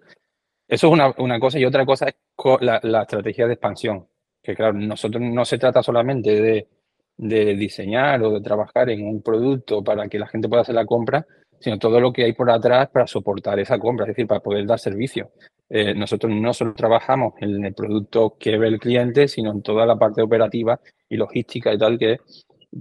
Eso 0.66 0.86
es 0.88 0.92
una, 0.92 1.14
una, 1.18 1.40
cosa 1.40 1.58
y 1.58 1.64
otra 1.64 1.86
cosa 1.86 2.08
es 2.08 2.14
la, 2.60 2.80
la, 2.82 3.02
estrategia 3.02 3.46
de 3.46 3.54
expansión, 3.54 4.06
que 4.42 4.54
claro, 4.54 4.74
nosotros 4.74 5.22
no 5.22 5.44
se 5.44 5.58
trata 5.58 5.82
solamente 5.82 6.40
de, 6.40 6.68
de, 7.16 7.54
diseñar 7.54 8.22
o 8.22 8.32
de 8.34 8.40
trabajar 8.40 8.90
en 8.90 9.06
un 9.06 9.22
producto 9.22 9.82
para 9.82 10.08
que 10.08 10.18
la 10.18 10.28
gente 10.28 10.48
pueda 10.48 10.62
hacer 10.62 10.74
la 10.74 10.86
compra, 10.86 11.26
sino 11.60 11.78
todo 11.78 12.00
lo 12.00 12.12
que 12.12 12.24
hay 12.24 12.32
por 12.32 12.50
atrás 12.50 12.88
para 12.90 13.06
soportar 13.06 13.58
esa 13.58 13.78
compra, 13.78 14.04
es 14.04 14.08
decir, 14.08 14.26
para 14.26 14.40
poder 14.40 14.66
dar 14.66 14.78
servicio. 14.78 15.32
Eh, 15.68 15.94
nosotros 15.94 16.32
no 16.32 16.54
solo 16.54 16.72
trabajamos 16.72 17.34
en 17.40 17.64
el 17.64 17.74
producto 17.74 18.36
que 18.38 18.56
ve 18.56 18.68
el 18.68 18.78
cliente, 18.78 19.28
sino 19.28 19.50
en 19.50 19.62
toda 19.62 19.84
la 19.84 19.96
parte 19.96 20.22
operativa 20.22 20.80
y 21.08 21.16
logística 21.16 21.72
y 21.72 21.78
tal 21.78 21.98
que 21.98 22.18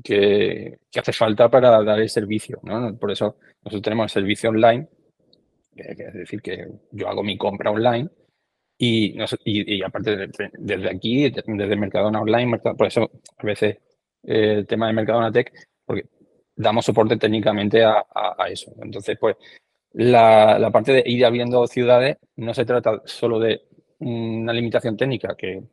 que, 0.04 0.80
hace 0.96 1.14
falta 1.14 1.50
para 1.50 1.84
dar 1.84 2.00
el 2.00 2.10
servicio. 2.10 2.60
¿no? 2.64 2.96
Por 2.98 3.12
eso 3.12 3.38
nosotros 3.64 3.82
tenemos 3.82 4.06
el 4.06 4.22
servicio 4.22 4.50
online, 4.50 4.88
que, 5.76 5.92
es 5.92 6.14
decir, 6.14 6.42
que 6.42 6.68
yo 6.92 7.08
hago 7.08 7.24
mi 7.24 7.38
compra 7.38 7.72
online 7.72 8.10
y, 8.78 9.18
y, 9.46 9.82
aparte 9.82 10.30
desde 10.58 10.90
aquí, 10.90 11.30
desde 11.30 11.76
Mercadona 11.76 12.22
Online, 12.22 12.60
por 12.60 12.88
eso 12.88 13.10
a 13.38 13.46
veces 13.46 13.78
eh, 14.24 14.54
el 14.60 14.68
tema 14.68 14.88
de 14.88 14.94
Mercadona 14.94 15.32
Tech, 15.32 15.52
porque 15.86 16.06
damos 16.56 16.86
soporte 16.86 17.18
técnicamente 17.18 17.84
a, 17.84 18.04
eso. 18.50 18.72
Entonces, 18.82 19.18
pues 19.20 19.36
la, 19.94 20.60
la, 20.60 20.72
parte 20.72 20.94
de 20.94 21.04
ir 21.06 21.26
abriendo 21.26 21.66
ciudades 21.68 22.18
no 22.36 22.54
se 22.54 22.66
trata 22.66 23.02
solo 23.06 23.40
de 23.40 23.64
una 24.00 24.54
limitación 24.54 24.96
técnica, 24.96 25.36
que, 25.36 25.64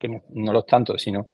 que 0.00 0.08
no, 0.08 0.22
no 0.30 0.52
lo 0.52 0.64
tanto, 0.64 0.98
sino 0.98 1.26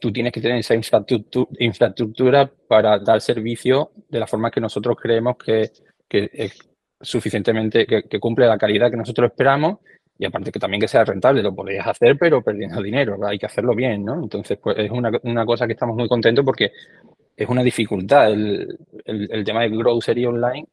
tú 0.00 0.12
tienes 0.12 0.32
que 0.32 0.40
tener 0.40 0.58
esa 0.58 0.74
infraestructura 0.74 2.50
para 2.68 2.98
dar 2.98 3.20
servicio 3.20 3.92
de 4.08 4.18
la 4.18 4.26
forma 4.26 4.50
que 4.50 4.60
nosotros 4.60 4.96
creemos 5.00 5.36
que, 5.36 5.70
es 6.08 6.58
suficientemente, 7.00 7.86
que, 7.86 8.20
cumple 8.20 8.46
la 8.46 8.58
calidad 8.58 8.90
que 8.90 8.96
nosotros 8.96 9.30
esperamos 9.30 9.78
y 10.18 10.26
aparte 10.26 10.52
que 10.52 10.58
también 10.58 10.80
que 10.80 10.88
sea 10.88 11.04
rentable, 11.04 11.42
lo 11.42 11.54
podéis 11.54 11.86
hacer 11.86 12.16
pero 12.18 12.42
perdiendo 12.42 12.82
dinero, 12.82 13.18
hay 13.26 13.38
que 13.38 13.46
hacerlo 13.46 13.74
bien, 13.74 14.04
¿no? 14.04 14.22
Entonces, 14.22 14.58
pues 14.58 14.76
es 14.78 14.90
una, 14.90 15.46
cosa 15.46 15.66
que 15.66 15.72
estamos 15.72 15.96
muy 15.96 16.08
contentos 16.08 16.44
porque 16.44 16.72
es 17.36 17.48
una 17.48 17.62
dificultad. 17.62 18.30
El, 18.30 18.78
el, 19.06 19.44
tema 19.44 19.62
de 19.62 19.70
grocery 19.70 20.26
online 20.26 20.66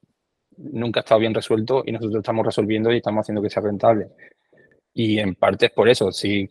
nunca 0.58 1.00
ha 1.00 1.04
estado 1.04 1.22
bien 1.22 1.34
resuelto 1.34 1.84
y 1.86 1.94
nosotros 1.94 2.20
estamos 2.20 2.46
resolviendo 2.46 2.92
y 2.92 2.98
estamos 2.98 3.24
haciendo 3.24 3.42
que 3.42 3.50
sea 3.50 3.64
rentable. 3.64 4.08
Y 4.94 5.20
en 5.20 5.36
parte 5.36 5.68
es 5.68 5.72
por 5.72 5.88
eso. 5.90 6.12
Si, 6.12 6.50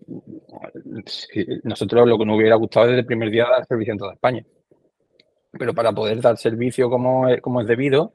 nosotros 1.64 2.08
lo 2.08 2.18
que 2.18 2.24
nos 2.24 2.36
hubiera 2.36 2.56
gustado 2.56 2.86
desde 2.86 3.00
el 3.00 3.06
primer 3.06 3.30
día 3.30 3.48
dar 3.48 3.66
servicio 3.66 3.92
en 3.92 3.98
toda 3.98 4.14
España. 4.14 4.44
Pero 5.52 5.74
para 5.74 5.92
poder 5.92 6.20
dar 6.20 6.36
servicio 6.36 6.88
como 6.90 7.28
es, 7.28 7.40
como 7.40 7.60
es 7.60 7.66
debido, 7.66 8.14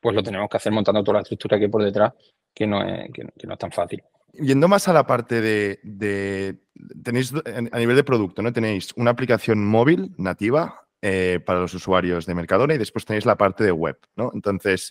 pues 0.00 0.14
lo 0.14 0.22
tenemos 0.22 0.48
que 0.48 0.56
hacer 0.56 0.72
montando 0.72 1.02
toda 1.02 1.18
la 1.18 1.22
estructura 1.22 1.58
que 1.58 1.64
hay 1.64 1.70
por 1.70 1.82
detrás, 1.82 2.12
que 2.54 2.66
no 2.66 2.82
es, 2.82 3.10
que, 3.12 3.24
no 3.24 3.52
es 3.52 3.58
tan 3.58 3.72
fácil. 3.72 4.02
Yendo 4.32 4.68
más 4.68 4.86
a 4.88 4.92
la 4.92 5.06
parte 5.06 5.40
de, 5.40 6.58
tenéis 7.02 7.32
a 7.72 7.78
nivel 7.78 7.96
de 7.96 8.04
producto, 8.04 8.42
¿no? 8.42 8.52
Tenéis 8.52 8.92
una 8.96 9.10
aplicación 9.10 9.66
móvil 9.66 10.12
nativa 10.18 10.86
eh, 11.02 11.40
para 11.44 11.60
los 11.60 11.74
usuarios 11.74 12.26
de 12.26 12.34
Mercadona 12.34 12.74
y 12.74 12.78
después 12.78 13.04
tenéis 13.04 13.26
la 13.26 13.36
parte 13.36 13.64
de 13.64 13.72
web, 13.72 13.98
¿no? 14.14 14.30
Entonces, 14.34 14.90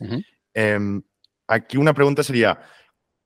em, 0.54 1.02
aquí 1.48 1.78
una 1.78 1.94
pregunta 1.94 2.24
sería, 2.24 2.60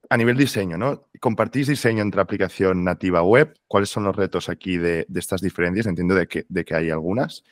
a 0.10 0.18
nivel 0.18 0.38
diseño, 0.38 0.78
¿no? 0.78 1.09
¿Compartís 1.20 1.68
diseño 1.68 2.02
entre 2.02 2.22
aplicación 2.22 2.84
nativa 2.84 3.22
web? 3.22 3.54
¿Cuáles 3.68 3.90
son 3.90 4.06
los 4.06 4.16
retos 4.16 4.48
aquí 4.50 4.78
de, 4.78 5.06
estas 5.16 5.42
diferencias? 5.42 5.86
Entiendo 5.86 6.16
de 6.16 6.28
que, 6.28 6.46
de 6.48 6.64
que 6.64 6.76
hay 6.76 6.90
algunas. 6.90 7.44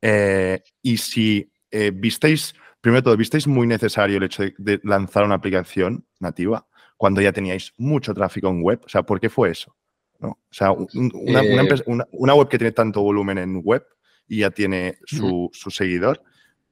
Eh, 0.00 0.62
y 0.82 0.96
si 0.96 1.50
eh, 1.70 1.90
visteis, 1.94 2.54
primero 2.80 3.00
de 3.00 3.04
todo, 3.04 3.16
visteis 3.16 3.46
muy 3.46 3.66
necesario 3.66 4.16
el 4.16 4.22
hecho 4.22 4.44
de, 4.56 4.80
lanzar 4.84 5.24
una 5.24 5.34
aplicación 5.34 6.06
nativa 6.18 6.66
cuando 6.96 7.20
ya 7.20 7.32
teníais 7.32 7.72
mucho 7.76 8.14
tráfico 8.14 8.48
en 8.48 8.62
web. 8.62 8.80
O 8.84 8.88
sea, 8.88 9.02
¿por 9.02 9.20
qué 9.20 9.28
fue 9.28 9.50
eso? 9.50 9.76
¿No? 10.18 10.30
O 10.30 10.38
sea, 10.50 10.70
eh, 10.70 11.82
una, 12.12 12.34
web 12.34 12.48
que 12.48 12.58
tiene 12.58 12.72
tanto 12.72 13.02
volumen 13.02 13.38
en 13.38 13.60
web 13.62 13.84
y 14.28 14.40
ya 14.40 14.50
tiene 14.50 14.98
su, 15.04 15.50
su 15.52 15.70
seguidor. 15.70 16.22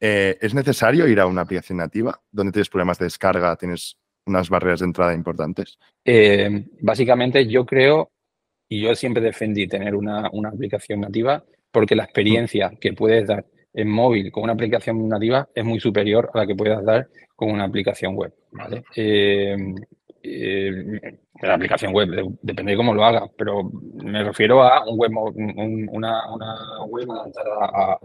¿Es 0.01 0.55
necesario 0.55 1.09
ir 1.09 1.19
a 1.19 1.27
una 1.27 1.43
aplicación 1.43 1.79
nativa 1.79 2.21
donde 2.31 2.53
tienes 2.53 2.69
problemas 2.69 2.99
de 2.99 3.07
descarga, 3.07 3.57
tienes 3.57 3.99
unas 4.29 4.49
barreras 4.49 4.81
de 4.81 4.87
entrada 4.87 5.15
importantes? 5.15 5.79
Eh, 6.05 6.67
básicamente 6.81 7.47
yo 7.47 7.65
creo, 7.67 8.11
y 8.69 8.83
yo 8.83 8.95
siempre 8.95 9.23
defendí 9.23 9.67
tener 9.67 9.95
una, 9.95 10.27
aplicación 10.27 11.01
nativa, 11.01 11.45
porque 11.71 11.97
la 11.97 12.05
experiencia 12.05 12.73
que 12.81 12.93
puedes 12.93 13.27
dar 13.27 13.45
en 13.75 13.89
móvil 13.89 14.33
con 14.33 14.45
una 14.45 14.55
aplicación 14.55 15.09
nativa 15.09 15.49
es 15.55 15.65
muy 15.65 15.81
superior 15.81 16.31
a 16.33 16.39
la 16.39 16.47
que 16.47 16.55
puedas 16.55 16.85
dar 16.85 17.09
con 17.37 17.51
una 17.51 17.65
aplicación 17.65 18.15
web. 18.15 18.33
Eh, 18.97 19.57
eh, 20.23 21.19
la 21.41 21.55
aplicación 21.55 21.93
web, 21.93 22.09
depende 22.43 22.73
de 22.73 22.77
cómo 22.77 22.95
lo 22.95 23.05
hagas, 23.05 23.31
pero 23.37 23.71
me 24.03 24.25
refiero 24.25 24.63
a 24.63 24.85
un 24.89 24.99
web, 24.99 25.13
una, 25.93 26.23
web 26.87 27.09
a, 27.11 27.99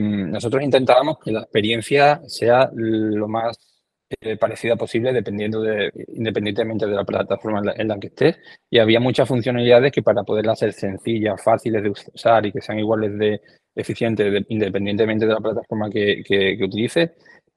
nosotros 0.00 0.62
intentábamos 0.62 1.18
que 1.20 1.30
la 1.30 1.40
experiencia 1.40 2.20
sea 2.26 2.70
lo 2.74 3.28
más 3.28 3.77
eh, 4.20 4.36
parecida 4.38 4.74
posible 4.76 5.12
dependiendo 5.12 5.60
de, 5.60 5.92
independientemente 6.14 6.86
de 6.86 6.94
la 6.94 7.04
plataforma 7.04 7.74
en 7.76 7.88
la, 7.88 7.98
que 7.98 8.06
estés. 8.06 8.38
Y 8.70 8.78
había 8.78 9.00
muchas 9.00 9.28
funcionalidades 9.28 9.92
que 9.92 10.02
para 10.02 10.22
poderlas 10.22 10.58
ser 10.58 10.72
sencillas, 10.72 11.42
fáciles 11.42 11.82
de 11.82 11.90
usar 11.90 12.46
y 12.46 12.52
que 12.52 12.62
sean 12.62 12.78
iguales 12.78 13.18
de 13.18 13.40
eficientes 13.74 14.44
independientemente 14.48 15.26
de 15.26 15.34
la 15.34 15.40
plataforma 15.40 15.90
que, 15.90 16.22
que, 16.24 16.58
utilices, 16.62 17.10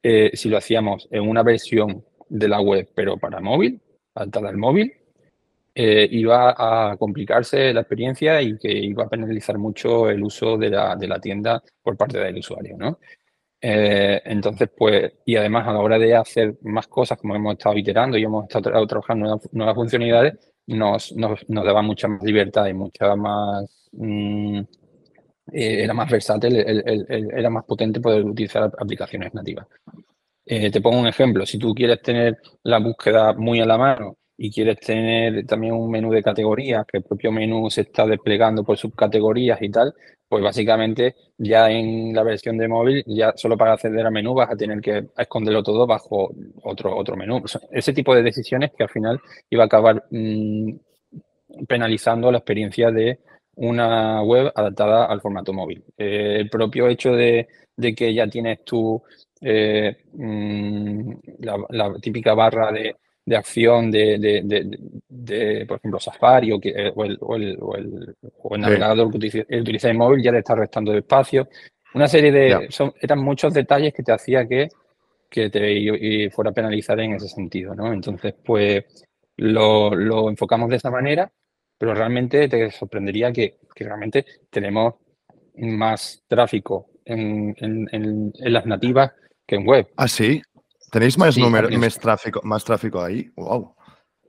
eh, 0.04 0.32
si 0.34 0.50
lo 0.50 0.58
hacíamos 0.58 1.08
en 1.10 1.28
una 1.28 1.42
versión 1.42 2.04
de 2.28 2.48
la 2.48 2.60
web, 2.62 2.90
pero 2.94 3.18
para 3.18 3.40
móvil, 3.40 3.80
alta 4.16 4.42
del 4.42 4.58
móvil, 4.58 4.94
eh, 5.74 6.08
iba 6.12 6.54
a 6.92 6.98
complicarse 6.98 7.74
la 7.74 7.82
experiencia 7.82 8.42
y 8.42 8.58
que 8.58 8.72
iba 8.72 9.06
a 9.06 9.10
penalizar 9.10 9.58
mucho 9.58 10.10
el 10.10 10.22
uso 10.22 10.58
de 10.58 10.70
la, 10.70 10.98
de 10.98 11.08
la 11.08 11.20
tienda 11.20 11.64
por 11.82 11.96
parte 11.96 12.20
del 12.20 12.40
usuario. 12.40 12.76
¿no? 12.78 13.00
Eh, 13.62 14.22
entonces, 14.26 14.70
pues, 14.76 15.14
y 15.26 15.36
además 15.36 15.68
a 15.68 15.74
la 15.74 15.80
hora 15.80 16.00
de 16.00 16.16
hacer 16.16 16.58
más 16.64 16.88
cosas, 16.88 17.20
como 17.20 17.36
hemos 17.36 17.54
estado 17.54 17.78
iterando 17.78 18.18
y 18.18 18.24
hemos 18.24 18.46
estado 18.46 18.88
trabajando 18.88 19.40
nuevas, 19.52 19.76
funcionalidades, 19.76 20.34
nos, 20.68 21.12
nos, 21.14 21.48
nos, 21.48 21.66
daba 21.66 21.82
mucha 21.82 22.08
más 22.08 22.24
libertad 22.24 22.68
y 22.68 22.74
mucha 22.74 23.16
más... 23.16 23.90
Mm, 23.92 24.60
eh, 25.54 25.84
era 25.84 25.94
más 25.94 26.10
versátil, 26.10 26.56
era 26.56 27.50
más 27.50 27.66
potente 27.66 28.00
poder 28.00 28.24
utilizar 28.24 28.72
aplicaciones 28.80 29.34
nativas. 29.34 29.68
Eh, 30.46 30.72
te 30.72 30.82
pongo 30.82 31.00
un 31.00 31.08
ejemplo, 31.08 31.46
si 31.46 31.60
tú 31.60 31.74
quieres 31.74 32.02
tener 32.02 32.38
la 32.64 32.80
búsqueda 32.80 33.34
muy 33.34 33.60
a 33.62 33.66
la 33.66 33.78
mano 33.78 34.18
y 34.38 34.52
quieres 34.52 34.80
tener 34.80 35.46
también 35.46 35.74
un 35.74 35.90
menú 35.92 36.12
de 36.12 36.24
categorías, 36.24 36.86
que 36.88 36.98
el 36.98 37.04
propio 37.04 37.32
menú 37.32 37.70
se 37.70 37.82
está 37.82 38.06
desplegando 38.08 38.64
por 38.64 38.78
subcategorías 38.78 39.62
y 39.62 39.70
tal, 39.70 39.94
pues 40.32 40.42
básicamente 40.46 41.14
ya 41.38 41.70
en 41.70 42.14
la 42.14 42.24
versión 42.24 42.58
de 42.58 42.70
móvil, 42.70 43.04
ya 43.06 43.34
solo 43.36 43.58
para 43.58 43.74
acceder 43.74 44.06
a 44.06 44.10
menú 44.10 44.34
vas 44.34 44.50
a 44.50 44.56
tener 44.56 44.80
que 44.80 45.08
esconderlo 45.18 45.62
todo 45.62 45.86
bajo 45.86 46.32
otro, 46.64 46.96
otro 46.96 47.18
menú. 47.18 47.44
ese 47.70 47.92
tipo 47.92 48.16
de 48.16 48.24
decisiones 48.24 48.72
que 48.72 48.84
al 48.84 48.90
final 48.90 49.20
iba 49.50 49.64
a 49.64 49.66
acabar 49.66 50.06
mm, 50.10 50.72
penalizando 51.68 52.32
la 52.32 52.38
experiencia 52.38 52.92
de 52.92 53.20
una 53.56 54.24
web 54.24 54.54
adaptada 54.56 55.04
al 55.08 55.20
formato 55.20 55.52
móvil. 55.52 55.84
Eh, 55.98 56.38
el 56.40 56.50
propio 56.50 56.88
hecho 56.88 57.12
de, 57.12 57.50
que 57.94 58.14
ya 58.14 58.26
tienes 58.28 58.64
tu 58.64 59.04
eh, 59.42 59.98
mm, 60.14 61.12
la 61.40 61.94
típica 62.02 62.34
barra 62.34 62.72
de 62.72 62.96
de 63.26 63.36
acción 63.36 63.92
de, 63.92 64.18
de, 64.18 64.78
de, 65.08 65.66
por 65.66 65.78
ejemplo, 65.78 66.00
Safari 66.00 66.52
o, 66.52 66.60
que, 66.60 66.70
eh, 66.70 66.92
o, 66.96 67.06
el, 67.06 67.18
o, 67.22 67.36
el, 67.36 67.58
o, 67.62 67.76
el, 67.76 68.16
o 68.42 68.56
el, 68.56 68.62
navegador 68.62 69.12
que 69.12 69.18
utiliza, 69.58 69.90
el 69.90 69.98
móvil 69.98 70.24
ya 70.24 70.32
le 70.32 70.40
está 70.40 70.56
restando 70.56 70.92
de 70.92 71.00
espacio. 71.00 71.48
Una 71.94 72.08
serie 72.08 72.32
de... 72.32 72.68
Son, 72.70 72.94
eran 73.00 73.20
muchos 73.20 73.54
detalles 73.54 73.94
que 73.94 74.04
te 74.04 74.12
hacía 74.12 74.48
que, 74.48 74.70
que 75.30 75.50
te 75.50 76.30
fuera 76.32 76.52
a 76.52 76.54
penalizar 76.54 77.00
en 77.00 77.14
ese 77.14 77.28
sentido, 77.28 77.76
¿no? 77.76 77.94
Entonces, 77.94 78.34
pues 78.44 78.84
lo, 79.38 79.94
lo 79.94 80.30
enfocamos 80.30 80.70
de 80.70 80.78
esa 80.78 80.90
manera, 80.90 81.32
pero 81.78 81.94
realmente 81.94 82.48
te 82.48 82.72
sorprendería 82.72 83.32
que, 83.32 83.58
que 83.74 83.84
realmente 83.84 84.26
tenemos 84.50 84.96
más 85.56 86.24
tráfico 86.28 86.88
en, 87.06 87.56
en, 87.60 87.88
en, 87.92 88.34
en 88.40 88.54
las 88.54 88.66
nativas 88.66 89.12
que 89.46 89.56
en 89.56 89.68
web. 89.68 89.88
Ah, 89.98 90.08
sí. 90.08 90.42
¿Tenéis 90.92 91.18
más, 91.18 91.38
número, 91.38 91.70
más, 91.80 91.98
tráfico, 91.98 92.42
más 92.44 92.66
tráfico 92.66 93.02
ahí? 93.02 93.32
¡Wow! 93.38 93.74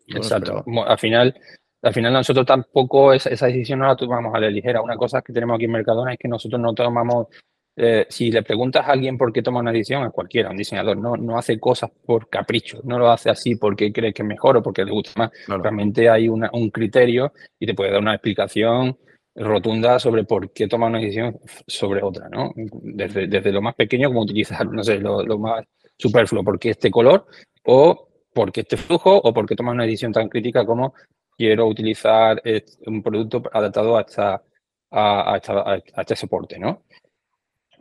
Exacto. 0.07 0.65
al 0.87 0.99
final, 0.99 1.35
al 1.83 1.93
final 1.93 2.13
nosotros 2.13 2.47
tampoco 2.47 3.13
esa, 3.13 3.31
esa, 3.31 3.47
decisión 3.47 3.81
no 3.81 3.89
la 3.89 3.97
tomamos 3.97 4.33
a 4.33 4.39
la 4.39 4.49
ligera. 4.49 4.81
Una 4.81 4.97
cosa 4.97 5.23
que 5.23 5.33
tenemos 5.33 5.57
aquí 5.57 5.65
en 5.65 5.73
Mercadona 5.73 6.13
es 6.13 6.19
que 6.21 6.29
nosotros 6.29 6.61
no 6.61 6.73
tomamos, 6.73 7.27
eh, 7.75 8.07
si 8.09 8.31
le 8.31 8.45
preguntas 8.45 8.87
a 8.87 8.93
alguien 8.93 9.19
por 9.19 9.33
qué 9.33 9.43
toma 9.43 9.59
una 9.59 9.73
decisión, 9.73 10.05
es 10.05 10.13
cualquiera, 10.13 10.51
un 10.51 10.57
diseñador, 10.57 10.97
no, 10.99 11.17
no 11.17 11.37
hace 11.37 11.59
cosas 11.59 11.91
por 12.07 12.29
capricho, 12.29 12.81
no 12.85 12.97
lo 12.97 13.11
hace 13.11 13.29
así 13.29 13.57
porque 13.57 13.93
cree 13.93 14.13
que 14.13 14.23
es 14.23 14.29
mejor 14.29 14.59
o 14.59 14.63
porque 14.63 14.85
le 14.85 14.93
gusta 14.93 15.11
más. 15.17 15.33
Realmente 15.49 16.09
hay 16.09 16.29
una, 16.29 16.49
un 16.53 16.71
criterio 16.71 17.33
y 17.59 17.67
te 17.67 17.75
puede 17.75 17.91
dar 17.91 18.01
una 18.01 18.15
explicación 18.15 18.97
rotunda 19.35 19.99
sobre 19.99 20.23
por 20.23 20.53
qué 20.53 20.69
toma 20.69 20.87
una 20.87 21.01
decisión 21.01 21.37
sobre 21.67 22.05
otra, 22.05 22.29
¿no? 22.29 22.53
Desde, 22.55 23.27
desde 23.27 23.51
lo 23.51 23.63
más 23.63 23.75
pequeño 23.75 24.11
como 24.11 24.23
utilizar, 24.23 24.65
no 24.71 24.85
sé, 24.85 25.01
lo, 25.01 25.25
lo 25.25 25.39
más 25.39 25.65
superfluo, 25.99 26.45
porque 26.45 26.71
este 26.71 26.91
color 26.91 27.27
o 27.65 28.09
porque 28.33 28.63
este 28.63 28.77
flujo 28.77 29.17
o 29.17 29.33
porque 29.33 29.57
toma 29.57 29.73
una 29.73 29.85
decisión 29.85 30.13
tan 30.13 30.29
crítica 30.29 30.65
como 30.65 30.95
quiero 31.37 31.67
utilizar 31.67 32.43
un 32.87 33.03
producto 33.03 33.43
adaptado 33.53 33.97
a, 33.97 34.03
esta, 34.03 34.43
a, 34.91 35.81
este 35.99 36.17
soporte, 36.17 36.59
¿no? 36.59 36.85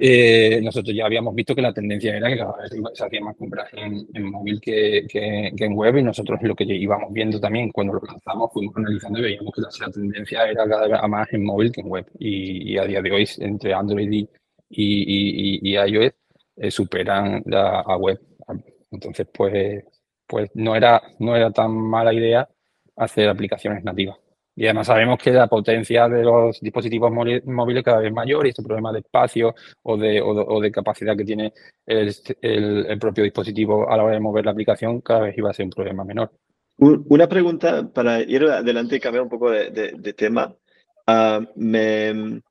Eh, 0.04 0.60
nosotros 0.63 0.95
ya 0.95 1.06
habíamos 1.06 1.36
visto 1.36 1.54
que 1.54 1.62
la 1.62 1.74
tendencia 1.74 2.17
era 2.17 2.28
que 2.28 2.43
se 2.95 3.06
hacía 3.06 3.21
más 3.21 3.36
compras 3.38 3.69
en, 3.74 4.32
móvil 4.32 4.60
que, 4.60 5.06
que, 5.08 5.52
en 5.56 5.74
web 5.76 5.97
y 5.97 6.04
nosotros 6.04 6.39
lo 6.41 6.56
que 6.56 6.63
íbamos 6.63 7.13
viendo 7.13 7.39
también 7.39 7.71
cuando 7.71 7.93
lo 7.93 8.02
lanzamos 8.08 8.52
fuimos 8.52 8.76
analizando 8.78 9.19
y 9.19 9.24
veíamos 9.24 9.54
que 9.54 9.62
la, 9.62 9.91
tendencia 9.91 10.50
era 10.50 10.67
cada 10.67 10.88
vez 10.88 11.00
más 11.08 11.32
en 11.32 11.45
móvil 11.45 11.71
que 11.71 11.82
en 11.82 11.88
web 11.88 12.08
y, 12.17 12.76
a 12.78 12.86
día 12.86 13.00
de 13.00 13.12
hoy 13.12 13.30
entre 13.41 13.76
Android 13.76 14.12
y, 14.12 14.28
y, 14.69 15.60
y 15.62 15.76
iOS 15.76 16.13
eh, 16.62 16.69
superan 16.69 17.41
la, 17.47 17.97
web. 17.97 18.21
Entonces, 18.91 19.28
pues, 19.34 19.84
pues 20.28 20.52
no, 20.54 20.76
era, 20.76 21.02
no 21.17 21.36
era 21.36 21.52
tan 21.52 21.71
mala 21.71 22.13
idea 22.13 22.47
hacer 22.95 23.28
aplicaciones 23.30 23.84
nativas. 23.84 24.17
Y 24.56 24.65
además 24.65 24.86
sabemos 24.86 25.17
que 25.17 25.32
la 25.32 25.47
potencia 25.47 26.08
de 26.08 26.24
los 26.24 26.60
dispositivos 26.62 27.12
móviles 27.12 27.84
cada 27.84 28.02
vez 28.02 28.13
mayor 28.13 28.45
y 28.45 28.50
este 28.50 28.62
problema 28.62 28.91
de 28.91 29.00
espacio 29.00 29.56
o 29.82 29.97
de, 29.97 30.21
o 30.21 30.62
capacidad 30.71 31.17
que 31.17 31.24
tiene 31.24 31.52
el, 31.88 33.00
propio 33.00 33.24
dispositivo 33.24 33.89
a 33.89 33.97
la 33.97 34.04
hora 34.04 34.13
de 34.13 34.19
mover 34.19 34.45
la 34.45 34.52
aplicación 34.52 35.02
cada 35.02 35.21
vez 35.21 35.38
iba 35.38 35.50
a 35.50 35.54
ser 35.54 35.65
un 35.65 35.71
problema 35.71 36.04
menor. 36.04 36.32
Una 36.78 37.28
pregunta 37.28 37.88
para 37.91 38.21
ir 38.21 38.43
adelante 38.43 38.97
y 38.97 39.00
cambiar 39.00 39.24
un 39.24 39.30
poco 39.30 39.50
de, 39.50 40.13
tema. 40.15 40.56
Uh, 41.08 41.43
me, 41.56 42.41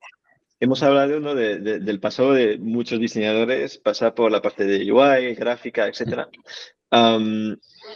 Hemos 0.62 0.83
hablado 0.83 1.20
¿no? 1.20 1.35
de, 1.35 1.59
del 1.59 2.01
pasado 2.01 2.35
de 2.35 2.59
muchos 2.59 3.01
diseñadores, 3.01 3.79
pasar 3.79 4.14
por 4.14 4.31
la 4.31 4.42
parte 4.42 4.64
de 4.64 4.92
UI, 4.92 5.35
gráfica, 5.35 5.88
etc. 5.88 6.29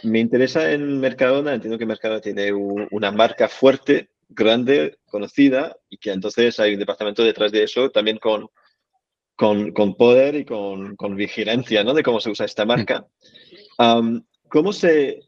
me 0.01 0.19
interesa 0.19 0.71
en 0.71 0.99
Mercadona, 0.99 1.53
entiendo 1.53 1.77
que 1.77 1.85
Mercadona 1.85 2.21
tiene 2.21 2.51
una 2.51 3.11
marca 3.11 3.47
fuerte, 3.47 4.09
grande, 4.27 4.97
conocida, 5.05 5.77
y 5.91 5.99
que 5.99 6.11
entonces 6.11 6.59
hay 6.59 6.73
un 6.73 6.79
departamento 6.79 7.23
detrás 7.23 7.51
de 7.51 7.61
eso 7.61 7.91
también 7.91 8.17
con, 8.17 8.49
con, 9.35 9.71
con 9.71 9.95
poder 9.95 10.33
y 10.33 10.43
con, 10.43 10.95
con, 10.95 11.15
vigilancia 11.15 11.83
¿no? 11.83 11.93
de 11.93 12.01
cómo 12.01 12.19
se 12.19 12.31
usa 12.31 12.47
esta 12.47 12.65
marca. 12.65 13.05
¿cómo, 14.49 14.73
se, 14.73 15.19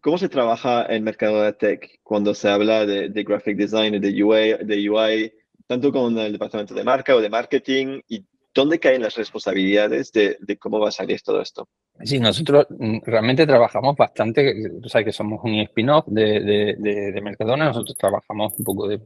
¿Cómo 0.00 0.16
se 0.16 0.30
trabaja 0.30 0.86
en 0.88 1.04
Mercadona 1.04 1.52
Tech 1.52 2.00
cuando 2.02 2.34
se 2.34 2.48
habla 2.48 2.86
de, 2.86 3.10
de 3.10 3.22
graphic 3.22 3.58
design, 3.58 4.00
de 4.00 4.24
UI, 4.24 4.64
de 4.64 4.88
UI 4.88 5.32
tanto 5.66 5.92
con 5.92 6.16
el 6.18 6.32
departamento 6.32 6.74
de 6.74 6.84
marca 6.84 7.14
o 7.14 7.20
de 7.20 7.28
marketing 7.28 8.00
y 8.08 8.24
dónde 8.56 8.80
caen 8.80 9.02
las 9.02 9.14
responsabilidades 9.14 10.10
de, 10.12 10.56
cómo 10.58 10.80
va 10.80 10.88
a 10.88 10.92
salir 10.92 11.20
todo 11.20 11.40
esto. 11.42 11.68
Sí, 12.02 12.18
nosotros 12.18 12.66
mm, 12.70 12.98
realmente 13.04 13.46
trabajamos 13.46 13.96
bastante, 13.96 14.54
tú 14.82 14.88
sabes 14.88 15.04
que 15.04 15.12
somos 15.12 15.40
un 15.44 15.54
spin-off 15.60 16.06
de, 16.08 16.76
de, 16.78 17.20
Mercadona, 17.20 17.66
nosotros 17.66 17.96
trabajamos 17.96 18.54
un 18.58 18.64
poco 18.64 18.88
de 18.88 19.00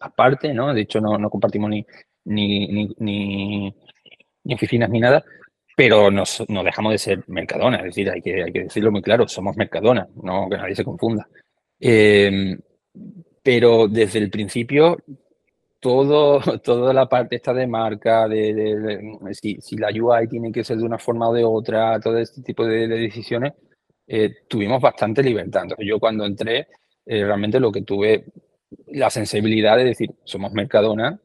aparte, 0.00 0.54
¿no? 0.54 0.72
De 0.72 0.80
hecho, 0.82 1.00
no, 1.00 1.18
no 1.18 1.28
compartimos 1.28 1.70
ni, 1.70 1.84
ni, 2.24 2.66
ni, 2.98 3.74
ni, 4.42 4.54
oficinas 4.54 4.88
ni 4.88 5.00
nada, 5.00 5.22
pero 5.76 6.10
nos, 6.10 6.42
no 6.48 6.64
dejamos 6.64 6.92
de 6.92 6.98
ser 6.98 7.24
Mercadona, 7.26 7.78
es 7.78 7.84
decir, 7.84 8.10
hay 8.10 8.22
que, 8.22 8.42
hay 8.42 8.52
que 8.52 8.64
decirlo 8.64 8.90
muy 8.90 9.02
claro, 9.02 9.28
somos 9.28 9.56
Mercadona, 9.56 10.08
no 10.22 10.48
que 10.48 10.56
nadie 10.56 10.74
se 10.74 10.84
confunda. 10.84 11.28
Eh, 11.78 12.56
pero 13.42 13.88
desde 13.88 14.20
el 14.20 14.30
principio 14.30 14.96
todo, 15.84 16.40
toda 16.64 16.94
la 16.94 17.06
parte 17.06 17.36
esta 17.36 17.52
de 17.52 17.66
marca, 17.66 18.26
de, 18.26 18.98
si, 19.32 19.58
si, 19.60 19.76
la 19.76 19.88
UI 19.88 20.26
tiene 20.28 20.50
que 20.50 20.64
ser 20.64 20.78
de 20.78 20.84
una 20.84 20.98
forma 20.98 21.28
o 21.28 21.34
de 21.34 21.44
otra, 21.44 22.00
todo 22.00 22.16
este 22.16 22.40
tipo 22.40 22.64
de, 22.64 22.88
decisiones, 22.88 23.52
eh, 24.06 24.34
tuvimos 24.48 24.80
bastante 24.80 25.22
libertad. 25.22 25.64
Entonces 25.64 25.86
yo 25.86 26.00
cuando 26.00 26.24
entré, 26.24 26.68
eh, 27.04 27.22
realmente 27.24 27.60
lo 27.60 27.70
que 27.70 27.82
tuve 27.82 28.24
la 28.88 29.10
sensibilidad 29.10 29.76
de 29.76 29.84
decir, 29.84 30.10
somos 30.24 30.52
Mercadona 30.54 31.20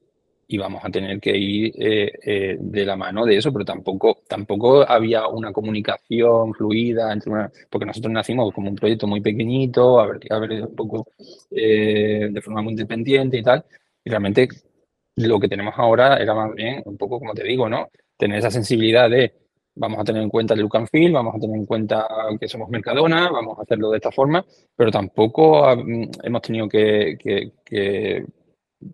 y 0.45 0.57
vamos 0.57 0.83
a 0.83 0.89
tener 0.89 1.21
que 1.21 1.37
ir 1.37 1.73
eh, 1.77 2.57
de 2.59 2.85
la 2.85 2.97
mano 2.97 3.25
de 3.25 3.37
eso, 3.37 3.53
pero 3.53 3.63
tampoco, 3.63 4.23
tampoco 4.27 4.81
había 4.89 5.27
una 5.29 5.53
comunicación 5.53 6.53
fluida 6.53 7.13
entre 7.13 7.31
una, 7.31 7.51
porque 7.69 7.85
nosotros 7.85 8.11
nacimos 8.11 8.53
como 8.53 8.69
un 8.69 8.75
proyecto 8.75 9.07
muy 9.07 9.21
pequeñito, 9.21 10.01
a 10.01 10.07
ver, 10.07 10.19
a 10.29 10.39
ver 10.39 10.63
un 10.63 10.75
poco 10.75 11.07
de 11.49 12.41
forma 12.43 12.61
muy 12.61 12.71
independiente 12.71 13.37
y 13.37 13.43
tal, 13.43 13.63
realmente 14.09 14.49
lo 15.15 15.39
que 15.39 15.47
tenemos 15.47 15.73
ahora 15.77 16.17
era 16.17 16.33
más 16.33 16.53
bien, 16.53 16.81
un 16.85 16.97
poco 16.97 17.19
como 17.19 17.33
te 17.33 17.43
digo, 17.43 17.69
¿no? 17.69 17.89
Tener 18.17 18.39
esa 18.39 18.51
sensibilidad 18.51 19.09
de 19.09 19.33
vamos 19.79 19.99
a 19.99 20.03
tener 20.03 20.21
en 20.21 20.29
cuenta 20.29 20.53
el 20.53 20.59
look 20.59 20.75
and 20.75 20.89
feel, 20.89 21.13
vamos 21.13 21.35
a 21.35 21.39
tener 21.39 21.55
en 21.55 21.65
cuenta 21.65 22.05
que 22.39 22.47
somos 22.47 22.69
Mercadona, 22.69 23.29
vamos 23.29 23.57
a 23.57 23.61
hacerlo 23.61 23.89
de 23.91 23.97
esta 23.97 24.11
forma, 24.11 24.45
pero 24.75 24.91
tampoco 24.91 25.75
mm, 25.75 26.09
hemos 26.23 26.41
tenido 26.41 26.67
que, 26.67 27.17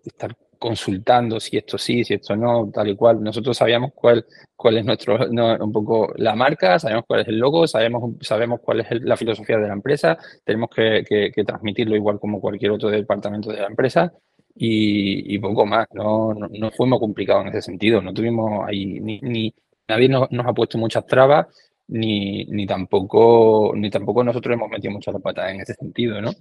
estar 0.04 0.36
consultando 0.58 1.38
si 1.38 1.58
esto 1.58 1.76
sí, 1.76 2.04
si 2.04 2.14
esto 2.14 2.36
no, 2.36 2.70
tal 2.72 2.88
y 2.88 2.96
cual. 2.96 3.22
Nosotros 3.22 3.56
sabíamos 3.56 3.92
cuál, 3.94 4.24
cuál 4.54 4.78
es 4.78 4.84
nuestro, 4.84 5.18
un 5.28 5.72
poco 5.72 6.12
la 6.16 6.34
marca, 6.34 6.78
sabemos 6.78 7.04
cuál 7.06 7.20
es 7.20 7.28
el 7.28 7.38
logo, 7.38 7.66
sabemos, 7.66 8.14
sabemos 8.20 8.60
cuál 8.60 8.80
es 8.80 8.86
la 9.02 9.16
filosofía 9.16 9.58
de 9.58 9.66
la 9.68 9.74
empresa, 9.74 10.16
tenemos 10.44 10.70
que, 10.70 11.32
transmitirlo 11.44 11.96
igual 11.96 12.20
como 12.20 12.40
cualquier 12.40 12.70
otro 12.70 12.90
departamento 12.90 13.50
de 13.50 13.60
la 13.60 13.66
empresa 13.66 14.12
y, 14.56 15.38
poco 15.38 15.66
más. 15.66 15.86
No, 15.92 16.34
no, 16.34 16.70
fue 16.72 16.86
muy 16.86 16.98
complicado 16.98 17.42
en 17.42 17.48
ese 17.48 17.62
sentido. 17.62 18.00
No 18.02 18.12
tuvimos 18.14 18.66
ahí 18.66 19.00
ni, 19.00 19.20
ni 19.20 19.54
nadie 19.88 20.08
nos, 20.08 20.28
ha 20.32 20.52
puesto 20.54 20.78
muchas 20.78 21.06
trabas, 21.06 21.46
ni, 21.88 22.44
ni, 22.46 22.66
tampoco, 22.66 23.72
ni 23.76 23.90
tampoco 23.90 24.24
nosotros 24.24 24.54
hemos 24.54 24.70
metido 24.70 24.92
muchas 24.92 25.14
patas 25.22 25.52
en 25.52 25.60
ese 25.60 25.74
sentido, 25.74 26.20
¿no? 26.20 26.32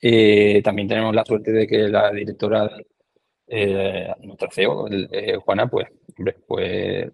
Eh, 0.00 0.60
también 0.64 0.88
tenemos 0.88 1.14
la 1.14 1.24
suerte 1.24 1.52
de 1.52 1.66
que 1.66 1.88
la 1.88 2.10
directora, 2.12 2.70
eh, 3.46 4.08
nuestra 4.22 4.48
CEO, 4.50 4.88
eh, 4.90 5.36
Juana, 5.36 5.68
pues, 5.68 5.86
hombre, 6.18 6.36
pues 6.46 7.12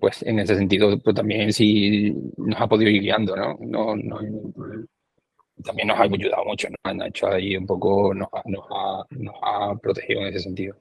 pues 0.00 0.22
en 0.22 0.38
ese 0.40 0.54
sentido, 0.56 0.98
pues 0.98 1.16
también 1.16 1.52
sí 1.52 2.14
nos 2.36 2.60
ha 2.60 2.68
podido 2.68 2.90
ir 2.90 3.00
guiando, 3.02 3.34
¿no? 3.34 3.56
no, 3.60 3.96
no 3.96 4.20
también 5.64 5.88
nos 5.88 5.98
ha 5.98 6.02
ayudado 6.02 6.44
mucho, 6.44 6.68
nos 6.68 6.78
han 6.82 7.02
hecho 7.02 7.28
ahí 7.28 7.56
un 7.56 7.66
poco, 7.66 8.14
nos 8.14 8.28
ha, 8.32 8.42
nos 8.46 8.64
ha, 8.70 9.06
nos 9.10 9.34
ha 9.42 9.74
protegido 9.76 10.20
en 10.20 10.26
ese 10.28 10.40
sentido. 10.40 10.76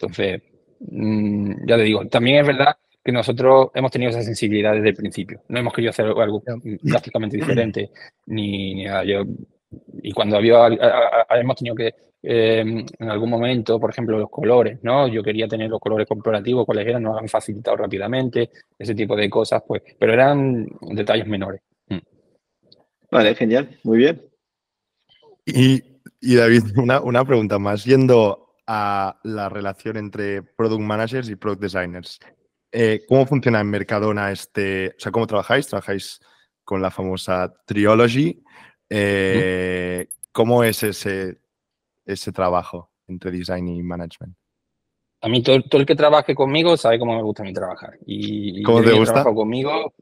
Entonces, 0.00 0.42
mm, 0.80 1.66
ya 1.66 1.76
te 1.76 1.82
digo, 1.82 2.06
también 2.06 2.38
es 2.40 2.46
verdad 2.46 2.76
que 3.04 3.12
nosotros 3.12 3.70
hemos 3.74 3.90
tenido 3.90 4.10
esa 4.10 4.22
sensibilidad 4.22 4.74
desde 4.74 4.90
el 4.90 4.94
principio. 4.94 5.42
No 5.48 5.58
hemos 5.58 5.72
querido 5.72 5.90
hacer 5.90 6.06
algo 6.06 6.42
prácticamente 6.42 7.36
diferente 7.38 7.90
ni, 8.26 8.74
ni 8.74 8.84
nada. 8.84 9.04
Yo, 9.04 9.24
y 10.02 10.12
cuando 10.12 10.36
había, 10.36 10.66
hemos 11.30 11.56
tenido 11.56 11.74
que, 11.74 11.94
em, 12.22 12.84
en 12.98 13.10
algún 13.10 13.30
momento, 13.30 13.78
por 13.80 13.90
ejemplo, 13.90 14.18
los 14.18 14.30
colores, 14.30 14.78
¿no? 14.82 15.08
Yo 15.08 15.22
quería 15.22 15.48
tener 15.48 15.70
los 15.70 15.80
colores 15.80 16.06
corporativos, 16.06 16.66
cuáles 16.66 16.86
eran, 16.86 17.02
nos 17.02 17.18
han 17.18 17.28
facilitado 17.28 17.76
rápidamente, 17.76 18.50
ese 18.78 18.94
tipo 18.94 19.16
de 19.16 19.30
cosas, 19.30 19.62
pues, 19.66 19.82
pero 19.98 20.12
eran 20.12 20.66
detalles 20.82 21.26
menores. 21.26 21.62
Vale, 23.10 23.34
genial, 23.34 23.78
muy 23.84 23.98
bien. 23.98 24.22
Y, 25.44 25.82
y 26.20 26.34
David, 26.34 26.62
una, 26.76 27.00
una 27.00 27.24
pregunta 27.24 27.58
más, 27.58 27.84
yendo 27.84 28.54
a 28.66 29.18
la 29.24 29.48
relación 29.48 29.96
entre 29.96 30.42
product 30.42 30.82
managers 30.82 31.28
y 31.30 31.36
product 31.36 31.62
designers. 31.62 32.18
Eh, 32.70 33.02
¿Cómo 33.08 33.24
funciona 33.24 33.60
en 33.60 33.70
Mercadona 33.70 34.30
este, 34.30 34.88
o 34.88 35.00
sea, 35.00 35.10
cómo 35.10 35.26
trabajáis? 35.26 35.66
¿Trabajáis 35.66 36.20
con 36.64 36.82
la 36.82 36.90
famosa 36.90 37.54
Triology? 37.64 38.42
Eh, 38.90 40.06
¿Cómo 40.32 40.62
es 40.62 40.82
ese, 40.82 41.40
ese 42.04 42.30
trabajo 42.30 42.90
entre 43.06 43.30
design 43.30 43.68
y 43.68 43.82
management? 43.82 44.36
A 45.22 45.28
mí 45.28 45.42
todo, 45.42 45.56
el 45.56 45.86
que 45.86 45.96
trabaje 45.96 46.34
conmigo 46.34 46.76
sabe 46.76 46.98
cómo 46.98 47.16
me 47.16 47.22
gusta 47.22 47.42
a 47.42 47.46
mí 47.46 47.54
trabajar. 47.54 47.98
Y, 48.04 48.62
¿Cómo 48.62 48.82
te 48.82 48.92
gusta? 48.92 49.14
trabajo 49.14 49.34
conmigo 49.34 49.94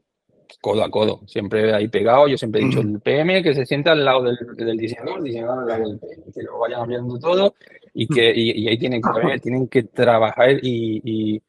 codo 0.61 0.83
a 0.83 0.89
codo, 0.89 1.21
siempre 1.27 1.73
ahí 1.73 1.87
pegado. 1.87 2.27
Yo 2.27 2.37
siempre 2.37 2.61
he 2.61 2.65
dicho 2.65 2.81
el 2.81 2.99
PM 2.99 3.43
que 3.43 3.53
se 3.53 3.65
sienta 3.65 3.91
al 3.91 4.03
lado 4.05 4.23
del, 4.23 4.77
diseñador, 4.77 5.19
el 5.19 5.23
diseñador 5.23 5.59
al 5.59 5.67
lado 5.67 5.89
del 5.89 5.99
PM, 5.99 6.23
que 6.33 6.43
lo 6.43 6.59
vayan 6.59 6.81
abriendo 6.81 7.19
todo 7.19 7.55
y 7.93 8.07
que 8.07 8.31
y, 8.35 8.67
ahí 8.67 8.77
tienen 8.77 9.01
que, 9.01 9.39
tienen 9.39 9.67
que 9.67 9.83
trabajar 9.83 10.59
y, 10.61 11.41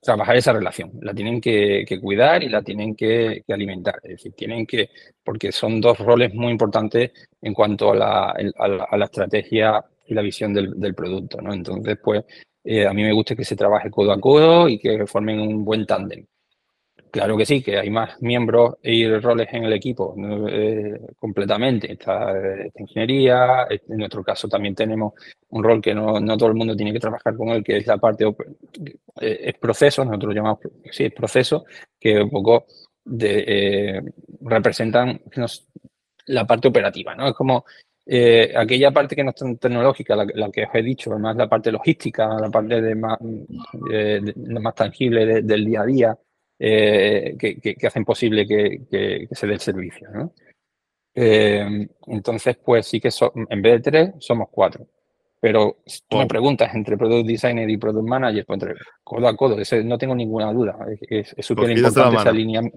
trabajar 0.00 0.36
esa 0.36 0.52
relación. 0.52 0.92
La 1.02 1.12
tienen 1.12 1.40
que, 1.40 1.84
cuidar 2.00 2.42
y 2.42 2.48
la 2.48 2.62
tienen 2.62 2.94
que, 2.94 3.42
alimentar. 3.48 4.00
Es 4.02 4.10
decir, 4.10 4.32
tienen 4.32 4.66
que, 4.66 4.90
porque 5.24 5.50
son 5.52 5.80
dos 5.80 5.98
roles 5.98 6.32
muy 6.34 6.52
importantes 6.52 7.10
en 7.42 7.52
cuanto 7.52 7.92
a 7.92 7.96
la, 7.96 8.34
a 8.58 8.96
la, 8.96 9.04
estrategia 9.04 9.84
y 10.06 10.14
la 10.14 10.22
visión 10.22 10.54
del, 10.54 10.94
producto. 10.94 11.40
¿no? 11.40 11.52
Entonces, 11.52 11.98
pues, 12.02 12.24
eh, 12.64 12.86
a 12.86 12.92
mí 12.92 13.02
me 13.02 13.12
gusta 13.12 13.34
que 13.34 13.44
se 13.44 13.56
trabaje 13.56 13.90
codo 13.90 14.12
a 14.12 14.20
codo 14.20 14.68
y 14.68 14.78
que 14.78 15.06
formen 15.06 15.40
un 15.40 15.64
buen 15.64 15.86
tándem. 15.86 16.26
Claro 17.10 17.36
que 17.36 17.46
sí, 17.46 17.62
que 17.62 17.78
hay 17.78 17.90
más 17.90 18.20
miembros 18.20 18.76
y 18.82 19.08
roles 19.18 19.48
en 19.52 19.64
el 19.64 19.72
equipo 19.72 20.14
eh, 20.48 21.00
completamente. 21.18 21.92
Está 21.92 22.32
esta 22.66 22.82
ingeniería, 22.82 23.66
en 23.70 23.96
nuestro 23.96 24.22
caso 24.22 24.48
también 24.48 24.74
tenemos 24.74 25.14
un 25.50 25.62
rol 25.64 25.80
que 25.80 25.94
no, 25.94 26.20
todo 26.36 26.48
el 26.48 26.54
mundo 26.54 26.76
tiene 26.76 26.92
que 26.92 27.00
trabajar 27.00 27.36
con 27.36 27.48
él, 27.48 27.64
que 27.64 27.78
es 27.78 27.86
la 27.86 27.98
parte, 27.98 28.26
eh, 28.26 29.40
es 29.42 29.54
proceso, 29.58 30.04
nosotros 30.04 30.34
llamamos, 30.34 30.58
sí, 30.90 31.04
es 31.04 31.12
proceso, 31.12 31.64
que 31.98 32.20
un 32.20 32.30
poco 32.30 32.66
de, 33.04 33.44
eh, 33.46 34.02
representan 34.42 35.20
la 36.26 36.46
parte 36.46 36.68
operativa, 36.68 37.14
¿no? 37.14 37.28
Es 37.28 37.34
como 37.34 37.64
aquella 38.56 38.90
parte 38.90 39.14
que 39.14 39.22
no 39.22 39.30
es 39.30 39.36
tan 39.36 39.58
tecnológica, 39.58 40.16
la, 40.16 40.50
que 40.50 40.64
os 40.64 40.74
he 40.74 40.82
dicho, 40.82 41.12
además 41.12 41.36
la 41.36 41.48
parte 41.48 41.70
logística, 41.70 42.26
la 42.40 42.50
parte 42.50 42.80
de 42.80 42.94
más, 42.94 43.18
más 43.20 44.74
tangible 44.74 45.42
del 45.42 45.64
día 45.64 45.82
a 45.82 45.86
día, 45.86 46.18
eh, 46.58 47.36
que, 47.38 47.86
hacen 47.86 48.04
posible 48.04 48.46
que, 48.46 49.28
se 49.30 49.46
dé 49.46 49.54
el 49.54 49.60
servicio. 49.60 50.08
Eh, 51.14 51.88
entonces, 52.06 52.56
pues 52.64 52.86
sí 52.86 53.00
que 53.00 53.10
en 53.48 53.62
vez 53.62 53.82
de 53.82 53.90
tres, 53.90 54.10
somos 54.18 54.48
cuatro. 54.50 54.86
Pero 55.40 55.78
si 55.86 56.00
tú 56.08 56.16
me 56.16 56.26
preguntas 56.26 56.74
entre 56.74 56.96
Product 56.96 57.26
Designer 57.26 57.70
y 57.70 57.76
Product 57.76 58.06
Manager, 58.06 58.44
pues 58.44 58.62
entre 58.62 58.74
codo 59.04 59.28
a 59.28 59.36
codo, 59.36 59.56
no 59.84 59.98
tengo 59.98 60.14
ninguna 60.14 60.52
duda. 60.52 60.76
Es 61.00 61.34
súper 61.40 61.70
importante 61.70 62.16
ese 62.16 62.70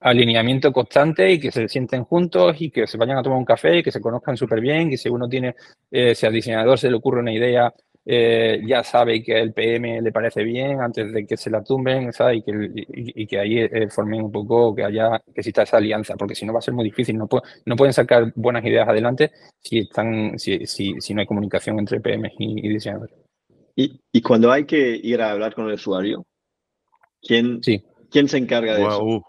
alineamiento 0.00 0.72
constante 0.72 1.32
y 1.32 1.40
que 1.40 1.50
se 1.50 1.68
sienten 1.68 2.04
juntos 2.04 2.56
y 2.60 2.70
que 2.70 2.86
se 2.86 2.98
vayan 2.98 3.18
a 3.18 3.22
tomar 3.22 3.38
un 3.38 3.44
café 3.44 3.78
y 3.78 3.82
que 3.82 3.92
se 3.92 4.00
conozcan 4.00 4.36
súper 4.36 4.60
bien 4.60 4.92
y 4.92 4.96
si 4.96 5.08
uno 5.08 5.28
tiene, 5.28 5.54
eh, 5.90 6.14
si 6.14 6.26
al 6.26 6.32
diseñador 6.32 6.78
se 6.78 6.90
le 6.90 6.96
ocurre 6.96 7.20
una 7.20 7.32
idea 7.32 7.72
eh, 8.06 8.60
ya 8.66 8.84
sabe 8.84 9.22
que 9.22 9.40
el 9.40 9.54
PM 9.54 10.02
le 10.02 10.12
parece 10.12 10.44
bien 10.44 10.80
antes 10.80 11.10
de 11.10 11.26
que 11.26 11.36
se 11.36 11.50
la 11.50 11.62
tumben. 11.62 12.10
Y 12.32 12.42
que, 12.42 12.84
y, 12.92 13.26
que 13.26 13.38
ahí 13.38 13.58
eh, 13.58 13.88
formen 13.88 14.22
un 14.22 14.32
poco, 14.32 14.74
que 14.74 14.84
haya, 14.84 15.22
que 15.32 15.40
exista 15.40 15.62
esa 15.62 15.78
alianza, 15.78 16.14
porque 16.16 16.34
si 16.34 16.44
no 16.44 16.52
va 16.52 16.58
a 16.58 16.62
ser 16.62 16.74
muy 16.74 16.84
difícil, 16.84 17.16
no, 17.16 17.28
no 17.64 17.76
pueden 17.76 17.94
sacar 17.94 18.32
buenas 18.36 18.64
ideas 18.64 18.88
adelante 18.88 19.32
si, 19.60 19.78
están, 19.78 20.38
si, 20.38 20.66
si, 20.66 21.00
si 21.00 21.14
no 21.14 21.20
hay 21.20 21.26
comunicación 21.26 21.78
entre 21.78 22.00
PM 22.00 22.30
y, 22.38 22.68
diseñadores. 22.68 23.14
Y, 23.74 24.00
y, 24.12 24.22
cuando 24.22 24.52
hay 24.52 24.66
que 24.66 25.00
ir 25.02 25.20
a 25.20 25.32
hablar 25.32 25.54
con 25.54 25.66
el 25.66 25.74
usuario, 25.74 26.26
¿quién, 27.20 27.60
¿quién 28.10 28.28
se 28.28 28.38
encarga 28.38 28.76
de 28.76 28.82
eso? 28.82 29.24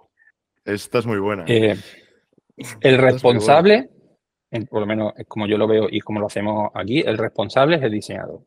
esta 0.66 1.00
es 1.00 1.06
muy 1.06 1.20
buena. 1.20 1.46
Eh, 1.48 1.76
el 2.82 2.98
responsable, 2.98 3.90
por 4.70 4.82
lo 4.82 4.86
menos 4.86 5.14
como 5.28 5.48
yo 5.48 5.58
lo 5.58 5.68
veo 5.68 5.88
y 5.90 6.00
como 6.02 6.20
lo 6.20 6.28
hacemos 6.28 6.70
aquí, 6.74 7.00
el 7.00 7.18
responsable 7.18 7.78
es 7.78 7.84
el 7.84 7.92
diseñador. 7.92 8.42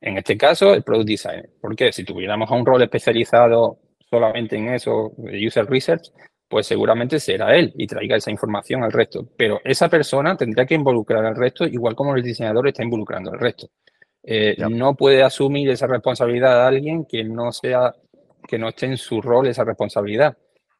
En 0.00 0.18
este 0.18 0.36
caso, 0.36 0.74
el 0.74 0.82
Product 0.82 1.08
Designer. 1.08 1.50
Porque 1.60 1.92
si 1.92 2.04
tuviéramos 2.04 2.50
un 2.50 2.64
rol 2.64 2.82
especializado 2.82 3.78
solamente 4.08 4.56
en 4.56 4.74
eso, 4.74 5.12
de 5.16 5.46
User 5.46 5.66
Research, 5.66 6.10
pues 6.48 6.66
seguramente 6.66 7.20
será 7.20 7.54
él 7.56 7.72
y 7.76 7.86
traiga 7.86 8.16
esa 8.16 8.30
información 8.30 8.82
al 8.82 8.90
resto. 8.90 9.28
Pero 9.36 9.60
esa 9.64 9.88
persona 9.88 10.36
tendrá 10.36 10.66
que 10.66 10.74
involucrar 10.74 11.24
al 11.24 11.36
resto, 11.36 11.64
igual 11.64 11.94
como 11.94 12.16
el 12.16 12.22
diseñador 12.22 12.66
está 12.66 12.82
involucrando 12.82 13.30
al 13.30 13.38
resto. 13.38 13.68
Eh, 14.22 14.56
no 14.68 14.96
puede 14.96 15.22
asumir 15.22 15.70
esa 15.70 15.86
responsabilidad 15.86 16.56
de 16.56 16.76
alguien 16.76 17.04
que 17.06 17.22
no 17.24 17.52
sea, 17.52 17.94
que 18.48 18.58
no 18.58 18.68
esté 18.68 18.86
en 18.86 18.96
su 18.96 19.22
rol 19.22 19.46
esa 19.46 19.64
responsabilidad. 19.64 20.36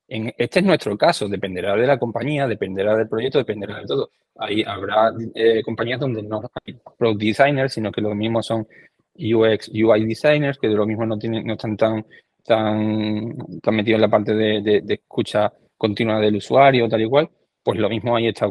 En, 0.08 0.34
este 0.36 0.58
es 0.58 0.64
nuestro 0.64 0.98
caso, 0.98 1.28
dependerá 1.28 1.76
de 1.76 1.86
la 1.86 1.98
compañía, 1.98 2.48
dependerá 2.48 2.96
del 2.96 3.08
proyecto, 3.08 3.38
dependerá 3.38 3.78
de 3.78 3.86
todo. 3.86 4.10
Ahí 4.38 4.64
habrá 4.66 5.12
eh, 5.34 5.62
compañías 5.62 6.00
donde 6.00 6.22
no 6.22 6.42
hay 6.64 6.76
product 6.98 7.20
designers, 7.20 7.72
sino 7.74 7.92
que 7.92 8.00
los 8.00 8.16
mismos 8.16 8.44
son 8.46 8.66
UX, 9.14 9.68
UI 9.68 10.06
designers, 10.06 10.58
que 10.58 10.68
de 10.68 10.74
lo 10.74 10.86
mismo 10.86 11.06
no, 11.06 11.18
tienen, 11.18 11.46
no 11.46 11.54
están 11.54 11.76
tan, 11.76 12.06
tan, 12.44 13.36
tan 13.62 13.74
metidos 13.74 13.96
en 13.96 14.02
la 14.02 14.08
parte 14.08 14.34
de, 14.34 14.82
escucha 14.88 15.52
continua 15.76 16.20
del 16.20 16.36
usuario, 16.36 16.88
tal 16.88 17.02
y 17.02 17.08
cual, 17.08 17.30
pues 17.62 17.78
lo 17.78 17.88
mismo 17.88 18.16
ahí 18.16 18.28
está, 18.28 18.46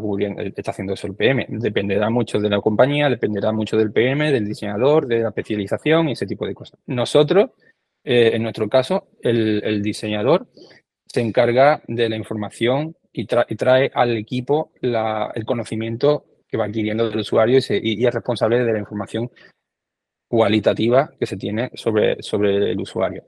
está 0.56 0.72
haciendo 0.72 0.94
eso 0.94 1.08
el 1.08 1.16
PM. 1.16 1.46
Dependerá 1.50 2.10
mucho 2.10 2.40
de 2.40 2.50
la 2.50 2.62
compañía, 2.62 3.10
dependerá 3.10 3.52
mucho 3.52 3.78
del 3.78 3.92
PM, 3.92 4.32
del 4.32 4.48
diseñador, 4.48 5.08
de 5.08 5.20
la 5.20 5.30
especialización 5.30 6.10
y 6.10 6.14
ese 6.14 6.26
tipo 6.26 6.46
de 6.46 6.54
cosas. 6.54 6.80
Nosotros, 6.88 7.52
eh, 8.04 8.32
en 8.34 8.44
nuestro 8.44 8.70
caso, 8.70 9.10
el, 9.22 9.82
diseñador 9.82 10.48
se 11.06 11.22
encarga 11.22 11.82
de 11.88 12.10
la 12.10 12.16
información 12.16 12.96
y, 13.12 13.26
trae 13.26 13.92
al 13.94 14.18
equipo 14.18 14.72
el 14.82 15.46
conocimiento 15.46 16.26
que 16.48 16.58
va 16.58 16.66
adquiriendo 16.66 17.10
del 17.10 17.20
usuario 17.20 17.60
y, 17.60 18.02
y, 18.02 18.06
es 18.06 18.14
responsable 18.14 18.64
de 18.64 18.74
la 18.74 18.80
información 18.80 19.30
cualitativa 20.30 21.12
que 21.20 21.26
se 21.26 21.36
tiene 21.36 21.72
sobre, 21.74 22.22
sobre 22.22 22.72
el 22.72 22.80
usuario. 22.80 23.24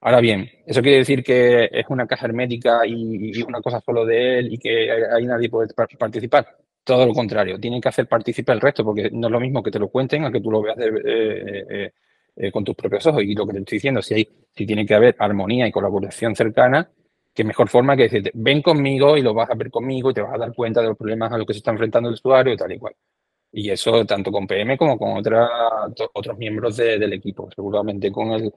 Ahora 0.00 0.20
bien, 0.20 0.48
¿eso 0.66 0.82
quiere 0.82 0.98
decir 0.98 1.22
que 1.22 1.68
es 1.70 1.86
una 1.88 2.06
caja 2.06 2.26
hermética 2.26 2.86
y, 2.86 3.42
una 3.42 3.60
cosa 3.60 3.80
solo 3.80 4.04
de 4.04 4.38
él 4.38 4.52
y 4.52 4.58
que 4.58 4.90
ahí 4.90 5.26
nadie 5.26 5.50
puede 5.50 5.68
participar? 5.74 6.46
Todo 6.82 7.06
lo 7.06 7.12
contrario, 7.12 7.58
tienen 7.58 7.80
que 7.80 7.88
hacer 7.88 8.06
participar 8.06 8.54
el 8.56 8.60
resto 8.60 8.84
porque 8.84 9.10
no 9.12 9.26
es 9.26 9.32
lo 9.32 9.40
mismo 9.40 9.62
que 9.62 9.70
te 9.70 9.78
lo 9.78 9.88
cuenten 9.88 10.24
a 10.24 10.32
que 10.32 10.40
tú 10.40 10.50
lo 10.50 10.62
veas 10.62 10.78
eh, 10.78 11.64
eh, 11.68 11.92
eh, 12.36 12.52
con 12.52 12.64
tus 12.64 12.74
propios 12.76 13.06
ojos. 13.06 13.22
Y 13.24 13.34
lo 13.34 13.46
que 13.46 13.54
te 13.54 13.58
estoy 13.58 13.76
diciendo, 13.76 14.00
si, 14.00 14.14
hay, 14.14 14.28
si 14.54 14.66
tiene 14.66 14.86
que 14.86 14.94
haber 14.94 15.16
armonía 15.18 15.66
y 15.66 15.72
colaboración 15.72 16.36
cercana, 16.36 16.88
qué 17.34 17.44
mejor 17.44 17.68
forma 17.68 17.96
que 17.96 18.04
decirte, 18.04 18.30
ven 18.34 18.62
conmigo 18.62 19.16
y 19.16 19.22
lo 19.22 19.34
vas 19.34 19.50
a 19.50 19.54
ver 19.54 19.70
conmigo 19.70 20.10
y 20.10 20.14
te 20.14 20.22
vas 20.22 20.34
a 20.34 20.38
dar 20.38 20.54
cuenta 20.54 20.80
de 20.80 20.88
los 20.88 20.96
problemas 20.96 21.32
a 21.32 21.38
los 21.38 21.46
que 21.46 21.52
se 21.52 21.58
está 21.58 21.72
enfrentando 21.72 22.08
el 22.08 22.14
usuario 22.14 22.54
y 22.54 22.56
tal 22.56 22.72
y 22.72 22.78
cual. 22.78 22.94
Y 23.52 23.70
eso 23.70 24.04
tanto 24.04 24.30
con 24.30 24.46
PM 24.46 24.76
como 24.76 24.98
con 24.98 25.16
otra, 25.16 25.48
otros 26.12 26.36
miembros 26.36 26.76
del 26.76 27.12
equipo. 27.12 27.48
Seguramente 27.54 28.10
con 28.12 28.32
el, 28.32 28.52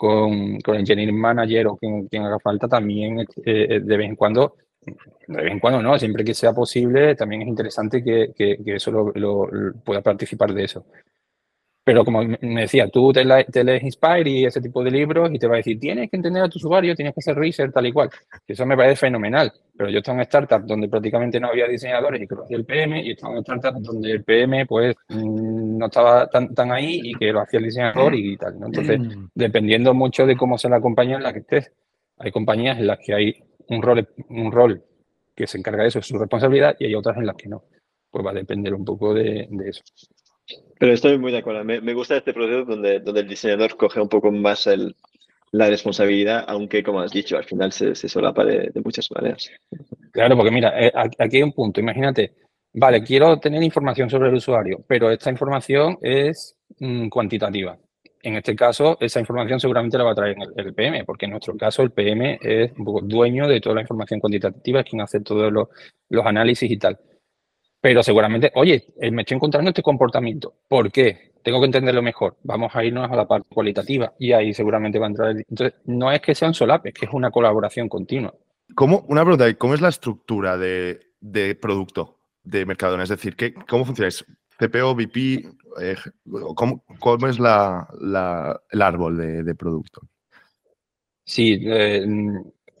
con, 0.00 0.58
con 0.60 0.74
el 0.74 0.80
engineering 0.80 1.18
manager 1.18 1.66
o 1.66 1.76
quien, 1.76 2.08
quien 2.08 2.22
haga 2.22 2.38
falta 2.38 2.66
también 2.66 3.20
eh, 3.44 3.80
de 3.82 3.96
vez 3.98 4.08
en 4.08 4.16
cuando, 4.16 4.56
de 4.80 5.42
vez 5.42 5.52
en 5.52 5.60
cuando 5.60 5.82
no, 5.82 5.98
siempre 5.98 6.24
que 6.24 6.32
sea 6.32 6.54
posible, 6.54 7.14
también 7.14 7.42
es 7.42 7.48
interesante 7.48 8.02
que, 8.02 8.32
que, 8.34 8.56
eso 8.64 8.90
lo, 8.90 9.50
pueda 9.84 10.00
participar 10.00 10.54
de 10.54 10.64
eso. 10.64 10.86
Pero 11.90 12.04
como 12.04 12.22
me 12.22 12.60
decía, 12.60 12.88
tú 12.88 13.12
te, 13.12 13.24
lees 13.24 13.82
Inspire 13.82 14.30
y 14.30 14.44
ese 14.44 14.60
tipo 14.60 14.84
de 14.84 14.92
libros 14.92 15.28
y 15.32 15.40
te 15.40 15.48
va 15.48 15.54
a 15.54 15.56
decir, 15.56 15.76
tienes 15.80 16.08
que 16.08 16.18
entender 16.18 16.44
a 16.44 16.48
tu 16.48 16.58
usuario, 16.58 16.94
tienes 16.94 17.12
que 17.12 17.18
hacer 17.18 17.36
research, 17.36 17.72
tal 17.72 17.84
y 17.84 17.92
cual. 17.92 18.08
Eso 18.46 18.64
me 18.64 18.76
parece 18.76 18.94
fenomenal. 18.94 19.52
Pero 19.76 19.90
yo 19.90 19.98
estaba 19.98 20.18
en 20.18 20.22
startup 20.22 20.64
donde 20.64 20.88
prácticamente 20.88 21.40
no 21.40 21.48
había 21.48 21.66
diseñadores 21.66 22.22
y 22.22 22.28
conocía 22.28 22.58
el 22.58 22.64
PM, 22.64 23.02
y 23.02 23.10
estaba 23.10 23.34
en 23.34 23.40
startup 23.40 23.82
donde 23.82 24.12
el 24.12 24.22
PM 24.22 24.66
pues 24.66 24.94
mm, 25.08 25.78
no 25.78 25.86
estaba 25.86 26.28
tan, 26.28 26.54
tan 26.54 26.70
ahí 26.70 27.00
y 27.02 27.14
que 27.16 27.32
lo 27.32 27.40
hacía 27.40 27.58
el 27.58 27.64
diseñador 27.64 28.14
y 28.14 28.36
tal. 28.36 28.54
Entonces, 28.62 29.00
mm. 29.00 29.30
dependiendo 29.34 29.92
mucho 29.92 30.26
de 30.26 30.36
cómo 30.36 30.58
sea 30.58 30.70
la 30.70 30.80
compañía 30.80 31.16
en 31.16 31.24
la 31.24 31.32
que 31.32 31.40
estés. 31.40 31.72
Hay 32.18 32.30
compañías 32.30 32.78
en 32.78 32.86
las 32.86 33.00
que 33.00 33.14
hay 33.14 33.42
un 33.66 33.82
rol, 33.82 34.08
un 34.28 34.52
rol 34.52 34.80
que 35.34 35.48
se 35.48 35.58
encarga 35.58 35.82
de 35.82 35.88
eso, 35.88 35.98
es 35.98 36.06
su 36.06 36.16
responsabilidad, 36.16 36.76
y 36.78 36.84
hay 36.84 36.94
otras 36.94 37.16
en 37.16 37.26
las 37.26 37.34
que 37.34 37.48
no. 37.48 37.64
Pues 38.12 38.24
va 38.24 38.30
a 38.30 38.34
depender 38.34 38.74
un 38.74 38.84
poco 38.84 39.12
de, 39.12 39.48
eso. 39.64 39.82
Pero 40.78 40.92
estoy 40.92 41.18
muy 41.18 41.32
de 41.32 41.38
acuerdo. 41.38 41.64
Me, 41.64 41.94
gusta 41.94 42.16
este 42.16 42.32
proceso 42.32 42.64
donde, 42.64 43.00
donde 43.00 43.20
el 43.20 43.28
diseñador 43.28 43.76
coge 43.76 44.00
un 44.00 44.08
poco 44.08 44.32
más 44.32 44.66
el, 44.66 44.94
la 45.52 45.68
responsabilidad, 45.68 46.44
aunque, 46.46 46.82
como 46.82 47.00
has 47.00 47.12
dicho, 47.12 47.36
al 47.36 47.44
final 47.44 47.72
se, 47.72 47.94
se 47.94 48.08
solapa 48.08 48.44
de, 48.44 48.70
muchas 48.84 49.10
maneras. 49.10 49.50
Claro, 50.12 50.36
porque 50.36 50.50
mira, 50.50 50.72
eh, 50.80 50.92
aquí 50.94 51.36
hay 51.36 51.42
un 51.42 51.52
punto. 51.52 51.80
Imagínate, 51.80 52.34
vale, 52.72 53.02
quiero 53.02 53.38
tener 53.38 53.62
información 53.62 54.08
sobre 54.08 54.28
el 54.28 54.36
usuario, 54.36 54.84
pero 54.86 55.10
esta 55.10 55.30
información 55.30 55.98
es 56.00 56.56
mm, 56.78 57.08
cuantitativa. 57.08 57.76
En 58.22 58.36
este 58.36 58.54
caso, 58.54 58.98
esa 59.00 59.18
información 59.18 59.58
seguramente 59.58 59.96
la 59.96 60.04
va 60.04 60.12
a 60.12 60.14
traer 60.14 60.36
el, 60.54 60.74
PM, 60.74 61.04
porque 61.04 61.24
en 61.24 61.32
nuestro 61.32 61.56
caso 61.56 61.82
el 61.82 61.90
PM 61.90 62.38
es 62.42 62.70
dueño 62.76 63.48
de 63.48 63.60
toda 63.60 63.76
la 63.76 63.80
información 63.80 64.20
cuantitativa, 64.20 64.80
es 64.80 64.86
quien 64.86 65.00
hace 65.00 65.20
todos 65.20 65.50
los, 65.50 65.68
los 66.10 66.26
análisis 66.26 66.70
y 66.70 66.76
tal. 66.76 66.98
Pero 67.80 68.02
seguramente, 68.02 68.52
oye, 68.54 68.84
eh, 69.00 69.10
me 69.10 69.22
estoy 69.22 69.36
encontrando 69.36 69.70
este 69.70 69.82
comportamiento. 69.82 70.54
¿Por 70.68 70.92
qué? 70.92 71.30
tengo 71.42 71.60
que 71.60 71.66
entenderlo 71.66 72.02
mejor. 72.02 72.36
Vamos 72.42 72.74
a 72.74 72.84
irnos 72.84 73.10
a 73.10 73.16
la 73.16 73.26
parte 73.26 73.48
cualitativa 73.52 74.12
y 74.18 74.32
ahí 74.32 74.52
seguramente 74.52 74.98
va 74.98 75.06
a 75.06 75.10
entrar. 75.10 75.30
Entonces, 75.30 75.74
no 75.86 76.10
es 76.12 76.20
que 76.20 76.34
sean 76.34 76.54
solapes, 76.54 76.94
que 76.94 77.06
es 77.06 77.12
una 77.12 77.30
colaboración 77.30 77.88
continua. 77.88 78.34
¿Cómo, 78.74 79.04
una 79.08 79.22
pregunta, 79.22 79.52
¿cómo 79.54 79.74
es 79.74 79.80
la 79.80 79.88
estructura 79.88 80.56
de, 80.56 81.00
producto 81.60 82.18
de 82.44 82.66
Mercadona? 82.66 83.02
Es 83.02 83.08
decir, 83.08 83.36
¿qué, 83.36 83.54
¿cómo 83.54 83.84
funciona? 83.84 84.10
CPO, 84.58 84.94
VP? 84.94 85.48
Eh, 85.80 85.96
¿cómo, 86.54 87.28
es 87.28 87.38
la, 87.38 87.88
el 88.70 88.82
árbol 88.82 89.44
de, 89.44 89.54
producto? 89.54 90.02
Sí, 91.24 91.60
eh, 91.64 92.04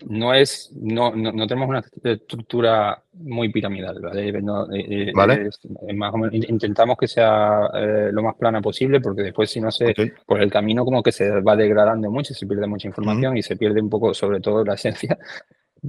no 0.06 0.34
es, 0.34 0.70
no, 0.74 1.14
no, 1.14 1.46
tenemos 1.46 1.68
una 1.68 1.82
estructura 2.04 3.02
muy 3.12 3.50
piramidal, 3.50 4.00
¿vale? 4.00 4.28
Eh, 4.28 5.10
eh, 5.10 5.92
más 5.94 6.12
intentamos 6.32 6.96
que 6.96 7.08
sea 7.08 7.68
eh, 7.74 8.10
lo 8.12 8.22
más 8.22 8.34
plana 8.36 8.60
posible, 8.60 9.00
porque 9.00 9.22
después 9.22 9.50
si 9.50 9.60
no 9.60 9.70
se, 9.70 9.94
por 10.26 10.40
el 10.40 10.50
camino 10.50 10.84
como 10.84 11.02
que 11.02 11.12
se 11.12 11.40
va 11.40 11.56
degradando 11.56 12.10
mucho, 12.10 12.34
se 12.34 12.46
pierde 12.46 12.66
mucha 12.66 12.88
información 12.88 13.36
y 13.36 13.42
se 13.42 13.56
pierde 13.56 13.80
un 13.80 13.90
poco, 13.90 14.14
sobre 14.14 14.40
todo 14.40 14.64
la 14.64 14.74
esencia, 14.74 15.18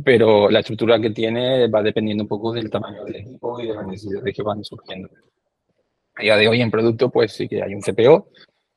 pero 0.03 0.49
la 0.49 0.59
estructura 0.59 0.99
que 0.99 1.11
tiene 1.11 1.67
va 1.67 1.81
dependiendo 1.81 2.23
un 2.23 2.29
poco 2.29 2.51
del 2.51 2.69
tamaño 2.69 3.03
del 3.05 3.17
equipo 3.17 3.59
y 3.59 3.67
de 3.67 3.75
las 3.75 3.87
necesidades 3.87 4.35
que 4.35 4.43
van 4.43 4.63
surgiendo. 4.63 5.09
A 6.15 6.23
día 6.23 6.37
de 6.37 6.47
hoy 6.47 6.61
en 6.61 6.71
producto, 6.71 7.09
pues 7.09 7.31
sí 7.31 7.47
que 7.47 7.63
hay 7.63 7.73
un 7.73 7.81
CPO, 7.81 8.27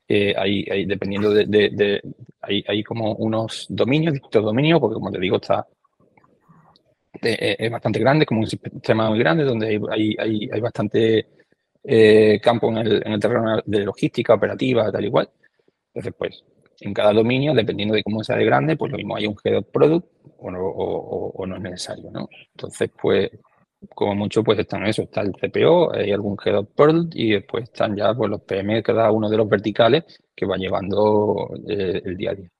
hay, 0.09 0.85
dependiendo 0.85 1.31
de, 1.31 2.03
hay, 2.41 2.83
como 2.85 3.15
unos 3.15 3.67
dominios, 3.69 4.15
distintos 4.15 4.45
dominios, 4.45 4.81
porque 4.81 4.95
como 4.95 5.11
te 5.11 5.19
digo, 5.19 5.37
está 5.37 5.67
eh, 7.23 7.57
es 7.59 7.71
bastante 7.71 8.01
grande, 8.01 8.27
como 8.27 8.41
un 8.41 8.47
sistema 8.47 9.09
muy 9.09 9.19
grande, 9.19 9.45
donde 9.45 9.69
hay, 9.69 10.15
hay, 10.19 10.49
hay 10.53 10.61
bastante 10.61 11.29
eh, 11.83 12.41
campo 12.43 12.69
en 12.71 12.79
el, 12.79 13.03
en 13.07 13.13
el, 13.13 13.21
terreno 13.21 13.63
de 13.65 13.79
logística, 13.85 14.35
operativa, 14.35 14.91
tal 14.91 15.05
y 15.05 15.11
cual. 15.11 15.31
Entonces, 15.95 16.15
pues, 16.19 16.45
en 16.81 16.93
cada 16.93 17.13
dominio, 17.13 17.55
dependiendo 17.55 17.95
de 17.95 18.03
cómo 18.03 18.23
sea 18.25 18.37
de 18.37 18.45
grande, 18.45 18.77
pues 18.77 18.91
lo 18.91 18.99
mismo 18.99 19.17
hay 19.17 19.27
un 19.27 19.37
head 19.43 19.59
of 19.59 19.67
product 19.73 20.07
o 20.39 21.33
o 21.37 21.47
no 21.47 21.57
es 21.57 21.63
necesario, 21.63 22.11
¿no? 22.11 22.29
Entonces, 22.55 22.91
pues, 23.01 23.31
como 23.95 24.15
mucho, 24.15 24.43
pues 24.43 24.59
están 24.59 24.87
eso, 24.87 25.03
está 25.03 25.23
el 25.23 25.33
CPO, 25.33 25.95
hay 25.95 26.13
algún 26.13 26.37
head 26.45 26.59
of 26.59 26.69
product 26.75 27.15
y 27.15 27.33
después 27.33 27.65
están 27.65 27.97
ya 27.97 28.15
pues, 28.15 28.31
los 28.31 28.43
PM, 28.43 28.83
cada 28.83 29.11
uno 29.11 29.29
de 29.29 29.37
los 29.37 29.49
verticales 29.49 30.05
que 30.35 30.47
va 30.47 30.57
llevando 30.57 31.51
eh, 31.69 32.03
el 32.05 32.17
día 32.17 32.31
a 32.31 32.35
día. 32.35 32.51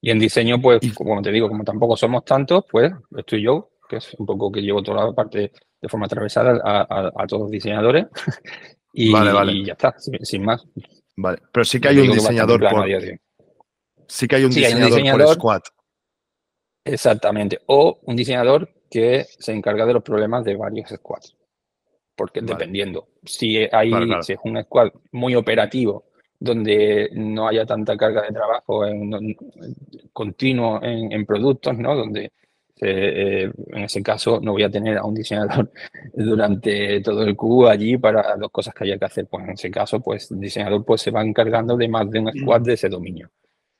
Y 0.00 0.10
en 0.10 0.18
diseño, 0.18 0.60
pues, 0.60 0.80
como 0.94 1.20
te 1.22 1.32
digo, 1.32 1.48
como 1.48 1.64
tampoco 1.64 1.96
somos 1.96 2.24
tantos, 2.24 2.64
pues 2.70 2.92
estoy 3.16 3.42
yo, 3.42 3.70
que 3.88 3.96
es 3.96 4.14
un 4.14 4.26
poco 4.26 4.52
que 4.52 4.60
llevo 4.60 4.82
toda 4.82 5.06
la 5.06 5.12
parte 5.12 5.52
de 5.80 5.88
forma 5.88 6.06
atravesada 6.06 6.60
a, 6.64 7.26
todos 7.26 7.42
los 7.42 7.50
diseñadores. 7.50 8.06
y, 8.92 9.12
ya 9.64 9.72
está, 9.72 9.94
sin, 9.98 10.44
más. 10.44 10.64
Vale, 11.16 11.38
pero 11.52 11.64
sí 11.64 11.80
que 11.80 11.88
hay 11.88 11.98
un 11.98 12.12
diseñador 12.12 12.60
por... 12.60 12.86
Sí 14.06 14.26
que 14.26 14.36
hay 14.36 14.44
un, 14.44 14.50
diseñador, 14.50 15.26
por 15.26 15.34
squad. 15.34 15.60
Exactamente. 16.84 17.58
O 17.66 17.98
un 18.02 18.16
diseñador 18.16 18.70
que 18.90 19.26
se 19.38 19.52
encarga 19.52 19.86
de 19.86 19.94
los 19.94 20.02
problemas 20.02 20.44
de 20.44 20.56
varios 20.56 20.90
squads. 20.90 21.36
Porque 22.16 22.40
dependiendo, 22.40 23.08
si 23.24 23.68
hay 23.70 23.92
si 24.22 24.32
es 24.32 24.38
un 24.42 24.60
squad 24.62 24.90
muy 25.12 25.36
operativo, 25.36 26.08
donde 26.40 27.10
no 27.12 27.48
haya 27.48 27.66
tanta 27.66 27.96
carga 27.96 28.22
de 28.22 28.32
trabajo 28.32 28.86
en, 28.86 29.36
continuo 30.12 30.80
en, 30.82 31.26
productos, 31.26 31.76
¿no? 31.78 31.94
Donde 31.96 32.32
eh, 32.80 33.50
en 33.68 33.84
ese 33.84 34.02
caso 34.02 34.40
no 34.40 34.52
voy 34.52 34.62
a 34.62 34.70
tener 34.70 34.98
a 34.98 35.04
un 35.04 35.14
diseñador 35.14 35.70
durante 36.14 37.00
todo 37.00 37.22
el 37.22 37.34
cubo 37.34 37.68
allí 37.68 37.98
para 37.98 38.36
las 38.36 38.50
cosas 38.50 38.74
que 38.74 38.84
haya 38.84 38.98
que 38.98 39.04
hacer. 39.04 39.26
Pues 39.26 39.44
en 39.44 39.50
ese 39.50 39.70
caso, 39.70 40.00
pues 40.00 40.30
el 40.30 40.40
diseñador 40.40 40.84
pues, 40.84 41.02
se 41.02 41.10
va 41.10 41.22
encargando 41.22 41.76
de 41.76 41.88
más 41.88 42.08
de 42.10 42.20
un 42.20 42.32
squad 42.32 42.60
de 42.62 42.74
ese 42.74 42.88
dominio. 42.88 43.30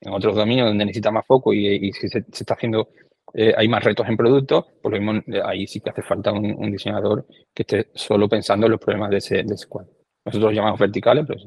En 0.01 0.12
otros 0.12 0.37
dominios 0.37 0.68
donde 0.68 0.85
necesita 0.85 1.11
más 1.11 1.27
foco 1.27 1.53
y, 1.53 1.92
si 1.92 2.09
se, 2.09 2.18
está 2.18 2.55
haciendo 2.55 2.88
eh, 3.35 3.53
hay 3.57 3.69
más 3.69 3.85
retos 3.85 4.09
en 4.09 4.17
producto, 4.17 4.67
por 4.83 4.93
lo 4.93 5.01
mismo 5.01 5.23
eh, 5.35 5.43
ahí 5.45 5.67
sí 5.67 5.81
que 5.81 5.91
hace 5.91 6.03
falta 6.03 6.33
un, 6.33 6.71
diseñador 6.71 7.27
que 7.55 7.62
esté 7.62 7.91
solo 7.95 8.29
pensando 8.29 8.67
en 8.67 8.73
los 8.73 8.81
problemas 8.81 9.11
de 9.11 9.17
ese, 9.19 9.43
de 9.43 9.57
squad. 9.57 9.87
Nosotros 10.25 10.51
lo 10.51 10.57
llamamos 10.57 10.81
verticales, 10.81 11.25
pero... 11.27 11.41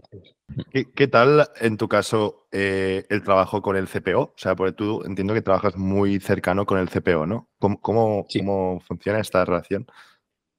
¿Qué, 0.96 1.08
tal, 1.08 1.48
en 1.60 1.78
tu 1.78 1.88
caso, 1.88 2.48
eh, 2.52 3.04
el 3.10 3.24
trabajo 3.24 3.62
con 3.62 3.76
el 3.76 3.88
CPO? 3.88 4.22
O 4.22 4.34
sea, 4.38 4.56
porque 4.56 4.74
tú 4.74 5.04
entiendo 5.06 5.34
que 5.34 5.42
trabajas 5.42 5.78
muy 5.78 6.20
cercano 6.20 6.66
con 6.66 6.80
el 6.80 6.90
CPO, 6.90 7.28
¿no? 7.28 7.50
¿Cómo, 7.60 7.80
cómo, 7.80 8.80
funciona 8.80 9.20
esta 9.20 9.46
relación? 9.46 9.86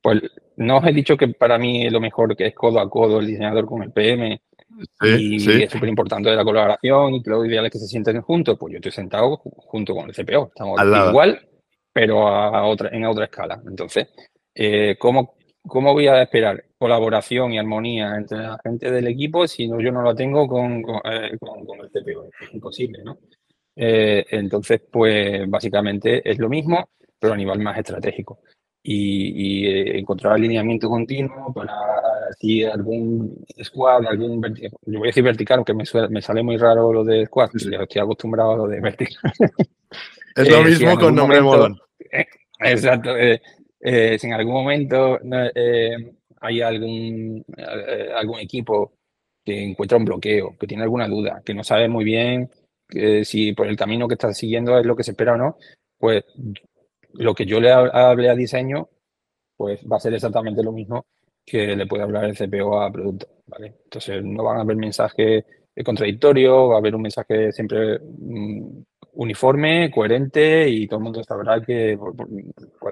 Pues 0.01 0.23
no 0.57 0.79
os 0.79 0.87
he 0.87 0.93
dicho 0.93 1.17
que 1.17 1.29
para 1.29 1.59
mí 1.59 1.89
lo 1.91 2.01
mejor 2.01 2.37
que 2.37 2.47
es 2.47 2.55
codo 2.55 2.81
a 2.81 2.89
codo 2.89 3.21
el 3.21 3.27
diseñador 3.27 3.67
con 3.67 3.83
el 3.83 3.93
PM 3.93 4.41
y 5.03 5.63
es 5.63 5.71
súper 5.71 5.89
importante 5.89 6.35
la 6.35 6.45
colaboración 6.45 7.15
y 7.15 7.23
que 7.23 7.31
lo 7.31 7.45
ideal 7.45 7.67
es 7.67 7.73
que 7.73 7.79
se 7.79 7.87
sienten 7.87 8.21
juntos. 8.23 8.57
Pues 8.59 8.73
yo 8.73 8.77
estoy 8.79 8.93
sentado 8.93 9.37
junto 9.37 9.95
con 9.95 10.09
el 10.09 10.15
CPO, 10.15 10.49
estamos 10.49 10.81
igual, 11.09 11.49
pero 11.93 12.29
a 12.29 12.65
otra, 12.67 12.89
en 12.91 13.05
otra 13.05 13.25
escala. 13.25 13.61
Entonces, 13.67 14.09
eh, 14.55 14.97
¿cómo, 14.99 15.35
¿cómo 15.67 15.93
voy 15.93 16.07
a 16.07 16.23
esperar 16.23 16.65
colaboración 16.79 17.53
y 17.53 17.59
armonía 17.59 18.17
entre 18.17 18.39
la 18.39 18.59
gente 18.63 18.91
del 18.91 19.07
equipo 19.07 19.47
si 19.47 19.69
no, 19.69 19.81
yo 19.81 19.93
no 19.93 20.03
la 20.03 20.15
tengo 20.15 20.47
con, 20.47 20.83
con, 20.83 20.97
eh, 21.05 21.31
el 21.33 21.39
CPO? 21.39 22.31
Es 22.41 22.55
imposible, 22.55 23.03
¿no? 23.05 23.19
Eh, 23.75 24.27
entonces, 24.31 24.83
pues 24.91 25.49
básicamente 25.49 26.29
es 26.29 26.39
lo 26.39 26.49
mismo, 26.49 26.89
pero 27.19 27.35
a 27.35 27.37
nivel 27.37 27.59
más 27.61 27.79
estratégico 27.79 28.41
y, 28.83 29.66
eh, 29.66 29.99
encontrar 29.99 30.35
alineamiento 30.35 30.88
continuo 30.88 31.53
para 31.53 31.73
si 32.38 32.64
algún 32.64 33.45
squad, 33.62 34.07
algún 34.07 34.42
yo 34.87 34.99
voy 34.99 35.09
a 35.09 35.11
decir 35.11 35.23
vertical, 35.23 35.59
aunque 35.59 35.75
me, 35.75 35.85
me 36.11 36.23
sale 36.23 36.42
muy 36.42 36.57
raro 36.57 36.92
lo 36.92 37.05
de 37.05 37.27
squad, 37.27 37.51
estoy 37.55 37.77
acostumbrado 38.01 38.53
a 38.53 38.57
lo 38.57 38.66
de 38.66 38.81
vertical. 38.81 39.33
Es 40.35 40.49
lo 40.49 40.61
eh, 40.61 40.64
mismo 40.64 40.99
con 40.99 41.14
nombre. 41.14 41.40
Eh, 42.14 42.27
exacto. 42.61 43.14
si 43.14 44.27
en 44.27 44.33
algún 44.35 44.55
momento 44.55 45.18
hay 46.40 46.61
algún, 46.61 47.45
algún 48.14 48.38
equipo 48.38 48.92
que 49.45 49.62
encuentra 49.62 49.99
un 49.99 50.05
bloqueo, 50.05 50.57
que 50.59 50.66
tiene 50.66 50.83
alguna 50.83 51.09
duda, 51.09 51.42
que 51.45 51.55
no 51.55 51.64
sabe 51.64 51.88
muy 51.88 52.05
bien 52.05 52.51
si 53.25 53.53
por 53.53 53.66
el 53.66 53.77
camino 53.77 54.07
que 54.07 54.14
está 54.14 54.33
siguiendo 54.33 54.79
es 54.79 54.87
lo 54.87 54.95
que 54.95 55.03
se 55.03 55.12
espera 55.12 55.35
o 55.35 55.38
no, 55.38 55.57
pues 55.99 56.25
lo 57.14 57.35
que 57.35 57.46
yo 57.46 57.61
le 57.61 57.70
hable 57.72 58.29
a 58.29 58.35
diseño, 58.35 58.88
pues 59.57 59.81
va 59.90 59.96
a 59.96 60.01
ser 60.01 60.14
exactamente 60.14 60.62
lo 60.62 60.72
mismo 60.72 61.07
que 61.44 61.77
le 61.77 61.87
puede 61.87 62.05
hablar 62.05 62.25
el 62.25 62.37
CPO 62.37 62.81
a 62.81 62.92
producto, 62.92 63.27
¿vale? 63.46 63.75
Entonces 63.85 64.22
no 64.25 64.44
van 64.44 64.59
a 64.59 64.61
haber 64.62 64.77
mensajes 64.77 65.44
contradictorios, 65.85 66.70
va 66.70 66.75
a 66.75 66.79
haber 66.79 66.94
un 66.94 67.03
mensaje 67.03 67.53
siempre 67.53 67.98
mm, 67.98 68.83
uniforme, 69.14 69.90
coherente 69.90 70.68
y 70.68 70.87
todo 70.87 70.98
el 70.98 71.05
mundo 71.05 71.25
sabrá 71.25 71.61
que, 71.61 71.98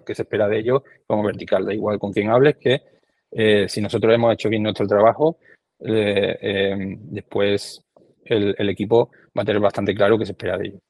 que 0.04 0.14
se 0.14 0.22
espera 0.22 0.48
de 0.48 0.58
ellos 0.58 0.82
como 1.06 1.22
vertical. 1.22 1.64
Da 1.64 1.74
igual 1.74 1.98
con 1.98 2.12
quién 2.12 2.30
hables 2.30 2.56
que 2.56 2.82
eh, 3.30 3.68
si 3.68 3.80
nosotros 3.80 4.12
hemos 4.14 4.32
hecho 4.34 4.48
bien 4.48 4.62
nuestro 4.62 4.86
trabajo, 4.86 5.38
eh, 5.80 6.38
eh, 6.40 6.96
después 6.98 7.82
el, 8.24 8.54
el, 8.58 8.68
equipo 8.68 9.10
va 9.36 9.42
a 9.42 9.44
tener 9.44 9.60
bastante 9.60 9.94
claro 9.94 10.18
qué 10.18 10.26
se 10.26 10.32
espera 10.32 10.58
de 10.58 10.68
ellos. 10.68 10.80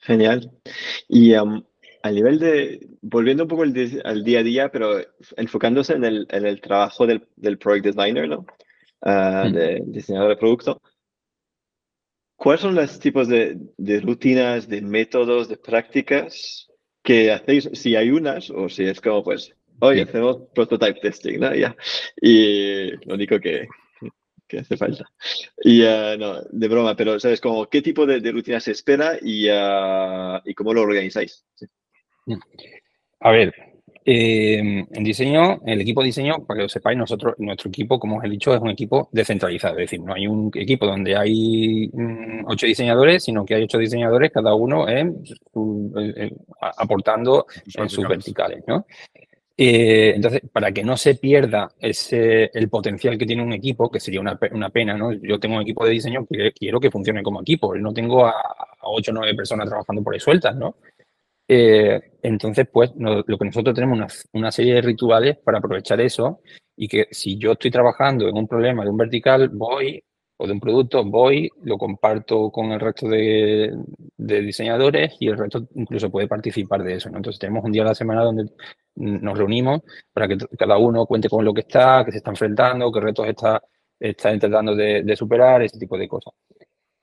Genial. 0.00 0.50
Y 1.08 1.34
a 2.08 2.12
nivel 2.12 2.38
de, 2.38 2.88
volviendo 3.02 3.44
un 3.44 3.48
poco 3.48 3.62
al, 3.62 4.24
día 4.24 4.40
a 4.40 4.42
día, 4.42 4.70
pero 4.70 4.98
enfocándose 5.36 5.92
en 5.92 6.04
el, 6.04 6.26
en 6.30 6.46
el 6.46 6.60
trabajo 6.60 7.06
del, 7.06 7.26
del, 7.36 7.58
product 7.58 7.84
designer, 7.84 8.28
¿no? 8.28 8.46
Uh, 9.00 9.52
de 9.52 9.82
diseñador 9.86 10.30
de 10.30 10.36
producto. 10.36 10.80
¿Cuáles 12.36 12.62
son 12.62 12.74
los 12.74 12.98
tipos 12.98 13.28
de, 13.28 13.58
de, 13.76 14.00
rutinas, 14.00 14.68
de 14.68 14.80
métodos, 14.80 15.48
de 15.48 15.56
prácticas 15.56 16.68
que 17.02 17.30
hacéis? 17.30 17.68
Si 17.74 17.94
hay 17.94 18.10
unas, 18.10 18.50
o 18.50 18.68
si 18.68 18.84
es 18.84 19.00
como, 19.00 19.22
pues, 19.22 19.54
hoy 19.80 20.00
hacemos 20.00 20.38
prototype 20.54 21.00
testing, 21.00 21.40
¿no? 21.40 21.54
Ya. 21.54 21.76
Y 22.20 22.92
lo 23.06 23.14
único 23.14 23.38
que, 23.38 23.68
que 24.46 24.60
hace 24.60 24.76
falta. 24.76 25.04
Y 25.62 25.82
uh, 25.82 26.16
no, 26.18 26.42
de 26.50 26.68
broma, 26.68 26.96
pero 26.96 27.20
¿sabes? 27.20 27.40
Como, 27.40 27.68
¿Qué 27.68 27.82
tipo 27.82 28.06
de, 28.06 28.20
de 28.20 28.32
rutina 28.32 28.60
se 28.60 28.72
espera 28.72 29.18
y, 29.20 29.48
uh, 29.50 30.40
y 30.44 30.54
cómo 30.54 30.72
lo 30.72 30.82
organizáis? 30.82 31.44
Sí. 31.54 31.66
A 33.20 33.30
ver, 33.30 33.52
eh, 34.10 34.56
en 34.58 35.04
diseño, 35.04 35.60
el 35.66 35.82
equipo 35.82 36.00
de 36.00 36.06
diseño, 36.06 36.42
para 36.46 36.56
que 36.56 36.62
lo 36.62 36.68
sepáis, 36.70 36.96
nosotros, 36.96 37.34
nuestro 37.36 37.68
equipo, 37.68 38.00
como 38.00 38.16
os 38.16 38.24
he 38.24 38.28
dicho, 38.30 38.54
es 38.54 38.60
un 38.62 38.70
equipo 38.70 39.10
descentralizado. 39.12 39.74
Es 39.74 39.90
decir, 39.90 40.00
no 40.00 40.14
hay 40.14 40.26
un 40.26 40.50
equipo 40.54 40.86
donde 40.86 41.14
hay 41.14 41.90
mm, 41.92 42.46
ocho 42.46 42.64
diseñadores, 42.64 43.24
sino 43.24 43.44
que 43.44 43.56
hay 43.56 43.64
ocho 43.64 43.76
diseñadores, 43.76 44.32
cada 44.32 44.54
uno 44.54 44.88
eh, 44.88 45.12
eh, 46.16 46.32
aportando 46.58 47.44
en 47.74 47.88
sus 47.90 48.08
verticales. 48.08 48.64
¿no? 48.66 48.86
Eh, 49.60 50.14
entonces, 50.16 50.40
para 50.50 50.72
que 50.72 50.84
no 50.84 50.96
se 50.96 51.16
pierda 51.16 51.68
ese, 51.78 52.50
el 52.54 52.70
potencial 52.70 53.18
que 53.18 53.26
tiene 53.26 53.42
un 53.42 53.52
equipo, 53.52 53.90
que 53.90 54.00
sería 54.00 54.22
una, 54.22 54.38
una, 54.52 54.70
pena, 54.70 54.96
¿no? 54.96 55.12
Yo 55.12 55.38
tengo 55.38 55.56
un 55.56 55.62
equipo 55.62 55.84
de 55.84 55.90
diseño 55.90 56.24
que 56.26 56.52
quiero 56.52 56.80
que 56.80 56.90
funcione 56.90 57.22
como 57.22 57.42
equipo. 57.42 57.76
No 57.76 57.92
tengo 57.92 58.24
a, 58.24 58.30
a 58.30 58.88
ocho 58.88 59.10
o 59.10 59.14
nueve 59.14 59.34
personas 59.34 59.68
trabajando 59.68 60.02
por 60.02 60.14
ahí 60.14 60.20
sueltas, 60.20 60.56
¿no? 60.56 60.76
Entonces, 62.28 62.68
pues 62.70 62.94
no, 62.96 63.24
lo 63.26 63.38
que 63.38 63.44
nosotros 63.46 63.74
tenemos 63.74 63.96
una, 63.98 64.06
una, 64.32 64.52
serie 64.52 64.74
de 64.74 64.82
rituales 64.82 65.38
para 65.38 65.58
aprovechar 65.58 65.98
eso 66.00 66.40
y 66.76 66.86
que 66.86 67.06
si 67.10 67.38
yo 67.38 67.52
estoy 67.52 67.70
trabajando 67.70 68.28
en 68.28 68.36
un 68.36 68.46
problema 68.46 68.84
de 68.84 68.90
un 68.90 68.98
vertical, 68.98 69.48
voy, 69.48 70.02
o 70.36 70.46
de 70.46 70.52
un 70.52 70.60
producto, 70.60 71.04
voy, 71.04 71.50
lo 71.64 71.78
comparto 71.78 72.50
con 72.50 72.70
el 72.72 72.80
resto 72.80 73.08
de, 73.08 73.72
diseñadores 74.16 75.16
y 75.20 75.28
el 75.28 75.38
resto 75.38 75.66
incluso 75.74 76.10
puede 76.10 76.28
participar 76.28 76.82
de 76.84 76.96
eso. 76.96 77.08
Entonces, 77.08 77.38
tenemos 77.38 77.64
un 77.64 77.72
día 77.72 77.82
a 77.82 77.86
la 77.86 77.94
semana 77.94 78.22
donde 78.22 78.44
nos 78.96 79.38
reunimos 79.38 79.80
para 80.12 80.28
que 80.28 80.36
cada 80.58 80.76
uno 80.78 81.06
cuente 81.06 81.28
con 81.30 81.44
lo 81.44 81.54
que 81.54 81.62
está, 81.62 82.04
que 82.04 82.12
se 82.12 82.18
está 82.18 82.30
enfrentando, 82.30 82.92
qué 82.92 83.00
retos 83.00 83.26
está, 83.26 83.62
está 83.98 84.32
intentando 84.34 84.76
de, 84.76 85.02
de 85.02 85.16
superar, 85.16 85.62
ese 85.62 85.78
tipo 85.78 85.96
de 85.96 86.08
cosas. 86.08 86.34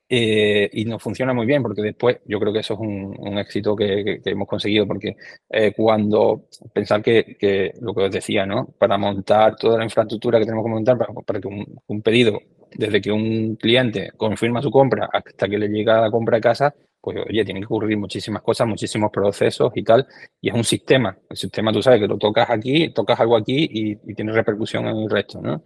Eh, 0.07 0.69
y 0.71 0.85
nos 0.85 1.01
funciona 1.01 1.33
muy 1.33 1.47
bien 1.47 1.63
porque 1.63 1.81
después 1.81 2.19
yo 2.25 2.39
creo 2.39 2.53
que 2.53 2.59
eso 2.59 2.75
es 2.75 2.79
un, 2.79 3.37
éxito 3.39 3.75
que, 3.75 4.21
hemos 4.23 4.47
conseguido 4.47 4.85
porque 4.85 5.15
eh, 5.49 5.73
cuando 5.75 6.45
pensar 6.71 7.01
que, 7.01 7.73
lo 7.81 7.93
que 7.95 8.03
os 8.03 8.11
decía, 8.11 8.45
¿no? 8.45 8.67
Para 8.77 8.97
montar 8.99 9.55
toda 9.55 9.79
la 9.79 9.83
infraestructura 9.83 10.37
que 10.37 10.45
tenemos 10.45 10.63
que 10.63 10.69
montar 10.69 10.97
para, 10.97 11.39
que 11.41 11.47
un, 11.47 12.01
pedido, 12.03 12.39
desde 12.71 13.01
que 13.01 13.11
un 13.11 13.55
cliente 13.55 14.11
confirma 14.15 14.61
su 14.61 14.69
compra 14.69 15.09
hasta 15.11 15.47
que 15.47 15.57
le 15.57 15.69
llega 15.69 16.01
la 16.01 16.11
compra 16.11 16.37
a 16.37 16.41
casa, 16.41 16.75
pues 17.01 17.17
oye, 17.27 17.43
tiene 17.43 17.61
que 17.61 17.65
ocurrir 17.65 17.97
muchísimas 17.97 18.43
cosas, 18.43 18.67
muchísimos 18.67 19.11
procesos 19.11 19.71
y 19.75 19.83
tal, 19.83 20.05
y 20.39 20.49
es 20.49 20.55
un 20.55 20.63
sistema. 20.63 21.17
El 21.29 21.37
sistema, 21.37 21.71
tú 21.71 21.81
sabes 21.81 21.99
que 21.99 22.07
lo 22.07 22.17
tocas 22.17 22.49
aquí, 22.49 22.89
tocas 22.93 23.19
algo 23.19 23.37
aquí 23.37 23.67
y 23.71 24.13
tiene 24.13 24.31
repercusión 24.33 24.87
en 24.87 24.97
el 24.97 25.09
resto, 25.09 25.41
¿no? 25.41 25.63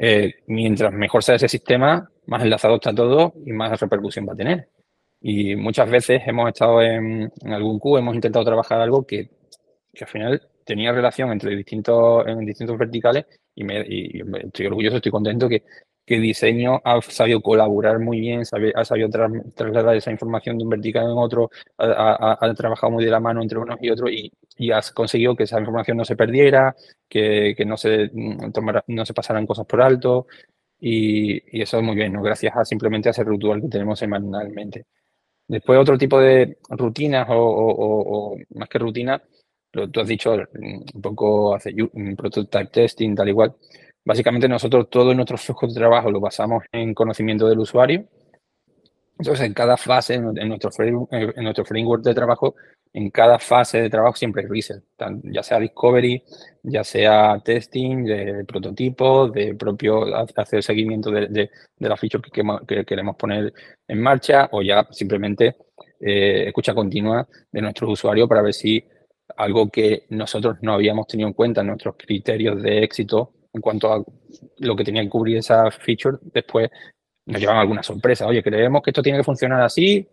Eh, 0.00 0.34
mientras 0.46 0.92
mejor 0.92 1.24
sea 1.24 1.34
ese 1.34 1.48
sistema, 1.48 2.08
más 2.26 2.42
enlazado 2.42 2.76
está 2.76 2.94
todo 2.94 3.34
y 3.44 3.52
más 3.52 3.80
repercusión 3.80 4.26
va 4.28 4.34
a 4.34 4.36
tener. 4.36 4.68
Y 5.20 5.56
muchas 5.56 5.90
veces 5.90 6.22
hemos 6.26 6.48
estado 6.48 6.80
en, 6.82 7.32
en 7.42 7.52
algún 7.52 7.80
Q, 7.80 7.98
hemos 7.98 8.14
intentado 8.14 8.44
trabajar 8.44 8.80
algo 8.80 9.04
que, 9.04 9.28
que, 9.92 10.04
al 10.04 10.10
final 10.10 10.48
tenía 10.64 10.92
relación 10.92 11.32
entre 11.32 11.56
distintos, 11.56 12.24
en 12.28 12.46
distintos 12.46 12.78
verticales 12.78 13.26
y, 13.54 13.64
me, 13.64 13.84
y 13.88 14.22
estoy 14.44 14.66
orgulloso, 14.66 14.96
estoy 14.96 15.10
contento 15.10 15.48
que, 15.48 15.64
que 16.08 16.18
diseño 16.18 16.80
ha 16.84 17.00
sabido 17.02 17.42
colaborar 17.42 17.98
muy 17.98 18.20
bien, 18.20 18.40
ha 18.74 18.84
sabido 18.84 19.10
tra 19.10 19.28
trasladar 19.54 19.94
esa 19.94 20.10
información 20.10 20.56
de 20.56 20.64
un 20.64 20.70
vertical 20.70 21.04
en 21.04 21.18
otro, 21.18 21.50
ha, 21.76 22.54
trabajado 22.56 22.92
muy 22.92 23.04
de 23.04 23.10
la 23.10 23.20
mano 23.20 23.42
entre 23.42 23.58
unos 23.58 23.76
y 23.82 23.90
otros 23.90 24.10
y, 24.10 24.32
y 24.56 24.70
has 24.70 24.90
conseguido 24.90 25.36
que 25.36 25.44
esa 25.44 25.60
información 25.60 25.98
no 25.98 26.04
se 26.06 26.16
perdiera, 26.16 26.74
que, 27.08 27.54
que 27.54 27.64
no, 27.66 27.76
se, 27.76 28.10
mm, 28.12 28.52
no 28.88 29.04
se 29.04 29.14
pasaran 29.14 29.46
cosas 29.46 29.66
por 29.66 29.82
alto 29.82 30.26
y, 30.80 31.60
eso 31.60 31.78
es 31.78 31.84
muy 31.84 31.94
bien, 31.94 32.14
gracias 32.22 32.56
a 32.56 32.64
simplemente 32.64 33.08
a 33.08 33.12
ese 33.12 33.24
ritual 33.24 33.60
que 33.60 33.68
tenemos 33.68 33.98
semanalmente. 33.98 34.86
Después 35.46 35.78
otro 35.78 35.98
tipo 35.98 36.18
de 36.20 36.58
rutinas 36.70 37.26
o, 37.30 38.36
más 38.54 38.68
que 38.68 38.78
rutinas, 38.78 39.20
tú 39.70 40.00
has 40.00 40.08
dicho 40.08 40.34
mm, 40.36 40.80
un 40.94 41.02
poco 41.02 41.54
hace 41.54 41.74
un 41.92 42.16
prototype 42.16 42.70
testing, 42.72 43.14
tal 43.14 43.28
igual. 43.28 43.54
Básicamente 44.04 44.48
nosotros 44.48 44.88
todo 44.90 45.14
nuestro 45.14 45.36
flujo 45.36 45.66
de 45.66 45.74
trabajo 45.74 46.10
lo 46.10 46.20
basamos 46.20 46.64
en 46.72 46.94
conocimiento 46.94 47.48
del 47.48 47.58
usuario. 47.58 48.06
Entonces, 49.18 49.46
en 49.46 49.54
cada 49.54 49.76
fase, 49.76 50.14
en 50.14 50.48
nuestro, 50.48 50.70
en 51.10 51.42
nuestro 51.42 51.64
framework 51.64 52.04
de 52.04 52.14
trabajo, 52.14 52.54
en 52.92 53.10
cada 53.10 53.38
fase 53.38 53.82
de 53.82 53.90
trabajo 53.90 54.16
siempre 54.16 54.42
hay 54.42 54.48
research, 54.48 54.82
ya 55.24 55.42
sea 55.42 55.58
discovery, 55.58 56.22
ya 56.62 56.84
sea 56.84 57.38
testing, 57.44 58.04
de 58.04 58.44
prototipos, 58.44 59.32
de 59.32 59.54
propio 59.54 60.04
hacer 60.16 60.62
seguimiento 60.62 61.10
de, 61.10 61.26
de, 61.28 61.50
de 61.76 61.88
la 61.88 61.96
feature 61.96 62.22
que, 62.30 62.42
que, 62.66 62.84
queremos 62.84 63.16
poner 63.16 63.52
en 63.86 64.00
marcha 64.00 64.48
o 64.52 64.62
ya 64.62 64.86
simplemente 64.90 65.56
eh, 66.00 66.44
escucha 66.48 66.74
continua 66.74 67.26
de 67.52 67.60
nuestros 67.60 67.90
usuarios 67.90 68.28
para 68.28 68.42
ver 68.42 68.54
si 68.54 68.84
algo 69.36 69.68
que 69.70 70.06
nosotros 70.10 70.56
no 70.62 70.72
habíamos 70.72 71.06
tenido 71.06 71.28
en 71.28 71.34
cuenta 71.34 71.60
en 71.60 71.68
nuestros 71.68 71.96
criterios 71.96 72.62
de 72.62 72.82
éxito 72.82 73.34
en 73.58 73.62
cuanto 73.62 73.92
a 73.92 74.04
lo 74.58 74.76
que 74.76 74.84
tenía 74.84 75.02
que 75.02 75.08
cubrir 75.08 75.38
esa 75.38 75.70
feature, 75.70 76.18
después 76.32 76.70
nos 77.26 77.40
llevan 77.40 77.58
alguna 77.58 77.82
sorpresa. 77.82 78.26
Oye, 78.26 78.42
creemos 78.42 78.82
que 78.82 78.90
esto 78.90 79.02
tiene 79.02 79.18
que 79.18 79.24
funcionar 79.24 79.60
así, 79.60 80.06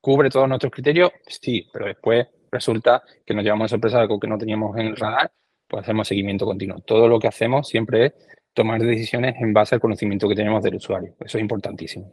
cubre 0.00 0.30
todos 0.30 0.48
nuestros 0.48 0.72
criterios, 0.72 1.12
sí, 1.26 1.66
pero 1.72 1.86
después 1.86 2.26
resulta 2.50 3.02
que 3.24 3.34
nos 3.34 3.44
llevamos 3.44 3.66
a 3.66 3.68
sorpresa 3.68 4.00
algo 4.00 4.18
que 4.18 4.26
no 4.26 4.38
teníamos 4.38 4.76
en 4.78 4.88
el 4.88 4.96
radar, 4.96 5.30
pues 5.68 5.82
hacemos 5.82 6.08
seguimiento 6.08 6.46
continuo. 6.46 6.80
Todo 6.80 7.08
lo 7.08 7.18
que 7.18 7.28
hacemos 7.28 7.68
siempre 7.68 8.06
es 8.06 8.12
tomar 8.54 8.80
decisiones 8.80 9.36
en 9.38 9.52
base 9.52 9.74
al 9.74 9.80
conocimiento 9.80 10.28
que 10.28 10.34
tenemos 10.34 10.62
del 10.62 10.76
usuario. 10.76 11.14
Eso 11.20 11.38
es 11.38 11.42
importantísimo. 11.42 12.12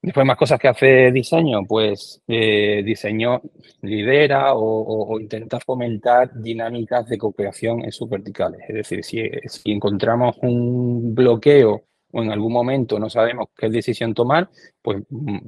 Después, 0.00 0.24
más 0.24 0.36
cosas 0.36 0.60
que 0.60 0.68
hace 0.68 1.10
diseño, 1.10 1.64
pues 1.66 2.22
eh, 2.28 2.82
diseño 2.84 3.42
lidera 3.82 4.54
o, 4.54 5.14
o, 5.14 5.20
intenta 5.20 5.58
fomentar 5.58 6.30
dinámicas 6.40 7.08
de 7.08 7.18
cooperación 7.18 7.84
en 7.84 7.90
sus 7.90 8.08
verticales. 8.08 8.60
Es 8.68 8.74
decir, 8.74 9.04
si, 9.04 9.72
encontramos 9.72 10.36
un 10.42 11.14
bloqueo 11.14 11.82
o 12.12 12.22
en 12.22 12.30
algún 12.30 12.52
momento 12.52 12.98
no 12.98 13.10
sabemos 13.10 13.48
qué 13.56 13.68
decisión 13.68 14.14
tomar, 14.14 14.48
pues, 14.80 15.02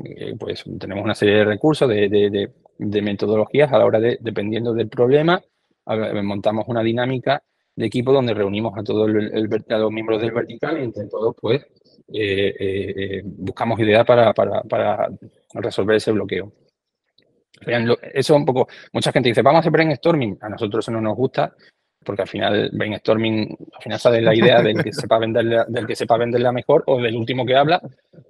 eh, 0.04 0.34
pues 0.38 0.64
tenemos 0.78 1.04
una 1.04 1.14
serie 1.14 1.36
de 1.36 1.44
recursos, 1.44 1.88
de, 1.88 2.08
de, 2.08 2.30
de, 2.30 2.52
de 2.78 3.02
metodologías 3.02 3.72
a 3.72 3.78
la 3.78 3.86
hora 3.86 4.00
de, 4.00 4.18
dependiendo 4.20 4.74
del 4.74 4.88
problema, 4.88 5.40
montamos 6.22 6.64
una 6.68 6.82
dinámica 6.82 7.42
de 7.76 7.86
equipo 7.86 8.12
donde 8.12 8.34
reunimos 8.34 8.76
a 8.76 8.82
todos 8.82 9.08
los 9.08 9.92
miembros 9.92 10.20
del 10.20 10.32
vertical 10.32 10.78
y 10.78 10.84
entre 10.84 11.06
todos, 11.06 11.34
pues, 11.40 11.64
eh, 12.12 12.54
eh, 12.58 13.22
buscamos 13.24 13.78
ideas 13.80 14.04
para, 14.04 14.32
para, 14.32 14.62
para, 14.62 15.08
resolver 15.54 15.96
ese 15.96 16.12
bloqueo. 16.12 16.52
Eso 18.14 18.36
un 18.36 18.44
poco, 18.44 18.68
mucha 18.92 19.12
gente 19.12 19.28
dice, 19.28 19.42
vamos 19.42 19.58
a 19.58 19.60
hacer 19.60 19.72
brainstorming, 19.72 20.38
a 20.40 20.48
nosotros 20.48 20.84
eso 20.84 20.92
no 20.92 21.00
nos 21.00 21.16
gusta, 21.16 21.54
porque 22.02 22.22
al 22.22 22.28
final 22.28 22.70
brainstorming, 22.72 23.56
al 23.74 23.82
final 23.82 23.98
sale 23.98 24.22
la 24.22 24.34
idea 24.34 24.62
del 24.62 24.82
que 24.82 24.92
sepa 24.92 25.18
venderla, 25.18 25.66
del 25.68 25.86
que 25.86 25.96
sepa 25.96 26.16
venderla 26.16 26.52
mejor 26.52 26.82
o 26.86 27.00
del 27.00 27.16
último 27.16 27.44
que 27.44 27.56
habla, 27.56 27.80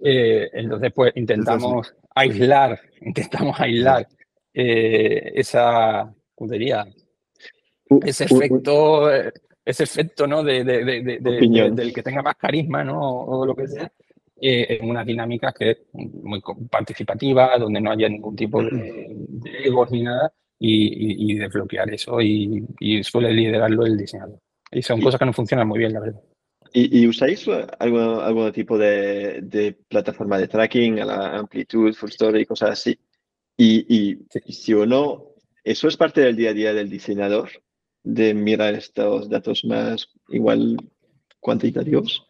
eh, 0.03 0.51
entonces 0.53 0.93
pues 0.93 1.12
intentamos 1.14 1.95
aislar, 2.14 2.81
intentamos 3.01 3.61
aislar 3.61 4.07
eh, 4.53 5.33
esa, 5.35 6.12
¿cómo 6.35 6.51
diría? 6.51 6.85
Ese 8.05 8.24
efecto 8.24 9.09
ese 9.71 9.85
efecto 9.85 10.27
¿no? 10.27 10.43
de, 10.43 10.64
de, 10.64 10.85
de, 10.85 11.03
de, 11.03 11.71
del 11.73 11.93
que 11.93 12.03
tenga 12.03 12.23
más 12.23 12.37
carisma 12.37 12.85
¿no? 12.85 13.01
o, 13.01 13.47
lo 13.47 13.55
que 13.55 13.68
sea, 13.68 13.91
eh, 14.41 14.79
en 14.81 14.89
unas 14.89 15.07
dinámicas 15.07 15.55
que 15.55 15.71
es 15.71 15.79
muy 15.93 16.43
participativa, 16.71 17.57
donde 17.59 17.81
no 17.81 17.91
haya 17.91 18.09
ningún 18.09 18.37
tipo 18.37 18.62
de, 18.62 19.27
egos 19.64 19.91
ni 19.91 20.03
nada, 20.03 20.33
y, 20.59 21.31
y, 21.31 21.33
y 21.33 21.39
desbloquear 21.39 21.93
eso, 21.93 22.21
y, 22.21 22.66
y, 22.79 23.03
suele 23.03 23.33
liderarlo 23.33 23.87
el 23.87 23.97
diseñador. 23.97 24.39
Y 24.71 24.83
son 24.83 25.01
cosas 25.01 25.18
que 25.18 25.27
no 25.27 25.33
funcionan 25.33 25.66
muy 25.66 25.79
bien, 25.79 25.93
la 25.93 26.01
verdad. 26.01 26.21
¿Y, 26.73 27.07
usáis 27.09 27.47
algún, 27.79 28.01
algún 28.01 28.53
tipo 28.53 28.79
de, 28.79 29.77
plataforma 29.89 30.39
de 30.39 30.47
tracking 30.47 31.01
a 31.01 31.05
la 31.05 31.39
amplitud, 31.39 31.93
full 31.95 32.11
story, 32.11 32.47
cosas 32.47 32.71
así? 32.71 32.99
Y, 33.57 33.85
y 33.93 34.53
si 34.53 34.73
o 34.75 34.87
no, 34.87 35.35
¿eso 35.64 35.89
es 35.89 35.97
parte 35.97 36.21
del 36.21 36.37
día 36.37 36.51
a 36.51 36.55
día 36.55 36.73
del 36.73 36.89
diseñador? 36.89 37.51
De 38.03 38.35
mirar 38.35 38.75
estos 38.75 39.29
datos 39.29 39.65
más 39.65 40.09
igual 40.29 40.77
cuantitativos? 41.41 42.27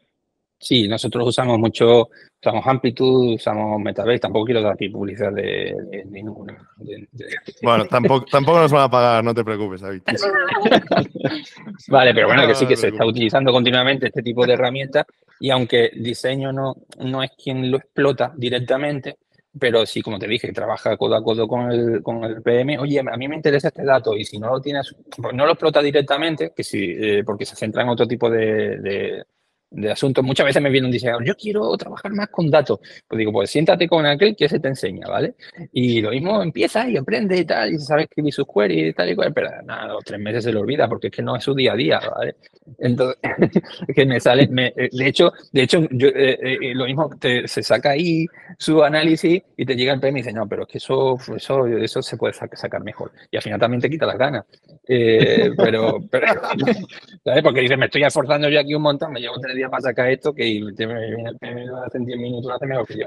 Sí, 0.62 0.87
nosotros 0.87 1.29
usamos 1.29 1.59
mucho, 1.59 2.11
usamos 2.39 2.66
Amplitude, 2.66 3.37
usamos 3.37 3.81
Metabase, 3.81 4.18
tampoco 4.18 4.45
quiero 4.45 4.61
dar 4.61 4.75
aquí 4.75 4.91
publicidad 4.91 5.33
de, 5.33 5.75
de, 5.91 6.05
de 6.05 6.05
ninguna. 6.05 6.68
De, 6.77 7.09
bueno, 7.62 7.87
tampoco, 7.87 8.27
tampoco 8.27 8.59
nos 8.59 8.71
van 8.71 8.83
a 8.83 8.91
pagar, 8.91 9.25
no 9.25 9.35
te 9.35 9.43
preocupes, 9.43 9.81
David. 9.81 10.03
vale, 11.89 12.12
pero 12.12 12.27
bueno, 12.27 12.47
que 12.47 12.55
sí 12.55 12.66
que 12.66 12.77
se 12.77 12.89
está 12.89 13.07
utilizando 13.07 13.53
continuamente 13.53 14.09
este 14.09 14.23
tipo 14.23 14.47
de 14.47 14.53
herramientas 14.53 15.07
y 15.41 15.49
aunque 15.49 15.93
diseño 15.97 16.53
no, 16.53 16.77
no 16.99 17.23
es 17.23 17.31
quien 17.43 17.71
lo 17.71 17.79
explota 17.79 18.35
directamente, 18.37 19.16
pero 19.59 19.84
sí, 19.84 20.01
como 20.01 20.18
te 20.18 20.28
dije, 20.28 20.53
trabaja 20.53 20.96
codo 20.96 21.16
a 21.16 21.22
codo 21.24 21.48
con 21.48 21.72
el, 21.72 22.03
con 22.03 22.24
el 22.24 22.40
PM. 22.42 22.78
Oye, 22.78 23.01
a 23.01 23.16
mí 23.16 23.28
me 23.28 23.36
interesa 23.36 23.68
este 23.68 23.84
dato 23.84 24.16
y 24.16 24.24
si 24.24 24.38
no 24.38 24.48
lo 24.48 24.61
tienes, 24.61 24.94
no 25.32 25.44
lo 25.44 25.53
explota 25.53 25.82
directamente, 25.82 26.53
que 26.55 26.62
sí, 26.62 26.94
eh, 26.96 27.24
porque 27.24 27.44
se 27.44 27.57
centra 27.57 27.82
en 27.82 27.88
otro 27.88 28.07
tipo 28.07 28.30
de, 28.30 29.24
de 29.71 29.91
asuntos. 29.91 30.25
Muchas 30.25 30.47
veces 30.47 30.62
me 30.62 30.71
viene 30.71 30.87
un 30.87 30.93
diseñador, 30.93 31.25
yo 31.25 31.35
quiero 31.37 31.77
trabajar 31.77 32.12
más 32.12 32.29
con 32.29 32.51
datos. 32.51 32.81
Pues 33.07 33.18
digo, 33.18 33.33
pues 33.33 33.51
siéntate 33.51 33.89
con 33.89 34.05
aquel 34.07 34.37
que 34.37 34.49
se 34.49 34.59
te 34.61 34.68
enseña, 34.68 35.07
¿vale? 35.09 35.35
Y 35.73 36.01
lo 36.01 36.11
mismo 36.11 36.43
empieza 36.43 36.89
y 36.89 36.97
aprende 36.97 37.39
y 37.39 37.45
tal, 37.45 37.73
y 37.73 37.79
sabe 37.79 38.03
escribir 38.03 38.33
sus 38.33 38.47
queries 38.53 38.91
y 38.91 38.93
tal 38.93 39.11
y 39.11 39.16
cual, 39.16 39.33
pero 39.33 39.51
nada, 39.64 39.93
los 39.93 40.05
tres 40.05 40.21
meses 40.21 40.45
se 40.45 40.53
le 40.53 40.59
olvida 40.59 40.89
porque 40.89 41.09
es 41.09 41.12
que 41.12 41.23
no 41.23 41.37
es 41.37 41.45
su 41.45 41.55
día 41.55 41.73
a 41.73 41.77
día, 41.77 42.01
¿vale? 42.01 42.37
Entonces, 42.79 43.18
que 43.95 44.07
me 44.07 44.21
sale, 44.21 44.49
eh, 44.57 44.89
de 44.93 45.07
hecho, 45.07 45.33
de 45.53 45.62
hecho, 45.62 45.87
yo, 45.91 46.09
eh, 46.09 46.39
eh, 46.43 46.75
lo 46.75 46.87
mismo, 46.87 47.11
se 47.21 47.62
saca 47.62 47.91
ahí 47.91 48.27
su 48.59 48.83
análisis 48.83 49.43
y 49.57 49.66
te 49.66 49.75
llega 49.75 49.93
el 49.93 50.01
PM 50.01 50.18
y 50.18 50.23
dice, 50.23 50.33
no, 50.33 50.49
pero 50.49 50.62
es 50.62 50.68
que 50.68 50.79
eso, 50.79 51.16
eso, 51.37 51.66
eso 51.66 52.03
se 52.03 52.16
puede 52.16 52.35
sacar 52.35 52.83
mejor. 52.83 53.12
Y 53.31 53.37
al 53.37 53.43
final 53.43 53.61
también 53.61 53.81
te 53.81 53.91
quita 53.91 54.07
las 54.07 54.18
ganas. 54.18 54.45
pero, 54.87 55.99
pero 56.11 56.27
¿sabes? 57.25 57.43
Porque 57.43 57.61
dice, 57.61 57.77
me 57.77 57.87
estoy 57.87 58.03
esforzando 58.03 58.49
yo 58.49 58.61
aquí 58.61 58.75
un 58.75 58.83
montón, 58.83 59.12
me 59.12 59.21
llevo 59.21 59.39
tres 59.41 59.55
días 59.61 59.70
para 59.70 59.82
sacar 59.82 60.11
esto, 60.11 60.34
que 60.34 60.58
el 60.58 60.74
PM 60.74 61.32
hace 61.86 61.98
10 61.98 62.18
minutos, 62.18 62.46
lo 62.46 62.54
hace 62.54 62.66
mejor 62.66 62.86
que 62.86 62.98
yo. 62.98 63.06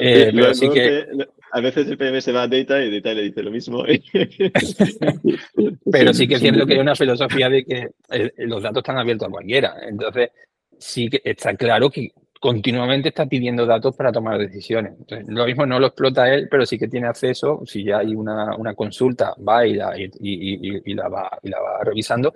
Eh, 0.00 0.32
pero 0.34 0.54
sí 0.54 0.70
que... 0.70 1.06
A 1.52 1.60
veces 1.60 1.88
el 1.88 1.96
PM 1.96 2.20
se 2.20 2.32
va 2.32 2.42
a 2.42 2.48
Data 2.48 2.82
y 2.82 2.90
Data 2.90 3.14
le 3.14 3.22
dice 3.22 3.42
lo 3.42 3.50
mismo. 3.50 3.82
pero 5.90 6.12
sí 6.12 6.28
que 6.28 6.34
es 6.34 6.40
cierto 6.40 6.66
que 6.66 6.74
hay 6.74 6.80
una 6.80 6.96
filosofía 6.96 7.48
de 7.48 7.64
que 7.64 7.88
eh, 8.10 8.32
los 8.38 8.62
datos 8.62 8.80
están 8.80 8.98
abiertos 8.98 9.28
a 9.28 9.30
cualquiera. 9.30 9.74
Entonces, 9.88 10.30
sí 10.78 11.08
que 11.08 11.22
está 11.24 11.54
claro 11.54 11.88
que 11.88 12.10
continuamente 12.40 13.08
está 13.08 13.26
pidiendo 13.26 13.64
datos 13.64 13.96
para 13.96 14.12
tomar 14.12 14.38
decisiones. 14.38 14.94
Entonces, 14.98 15.26
lo 15.28 15.46
mismo 15.46 15.66
no 15.66 15.78
lo 15.78 15.86
explota 15.86 16.32
él, 16.32 16.48
pero 16.50 16.66
sí 16.66 16.78
que 16.78 16.88
tiene 16.88 17.06
acceso, 17.06 17.62
si 17.64 17.84
ya 17.84 17.98
hay 17.98 18.14
una, 18.14 18.56
una 18.56 18.74
consulta, 18.74 19.34
va 19.46 19.66
y 19.66 19.74
la, 19.74 19.98
y, 19.98 20.10
y, 20.20 20.94
la 20.94 21.08
va, 21.08 21.38
y 21.42 21.48
la 21.48 21.60
va 21.60 21.84
revisando, 21.84 22.34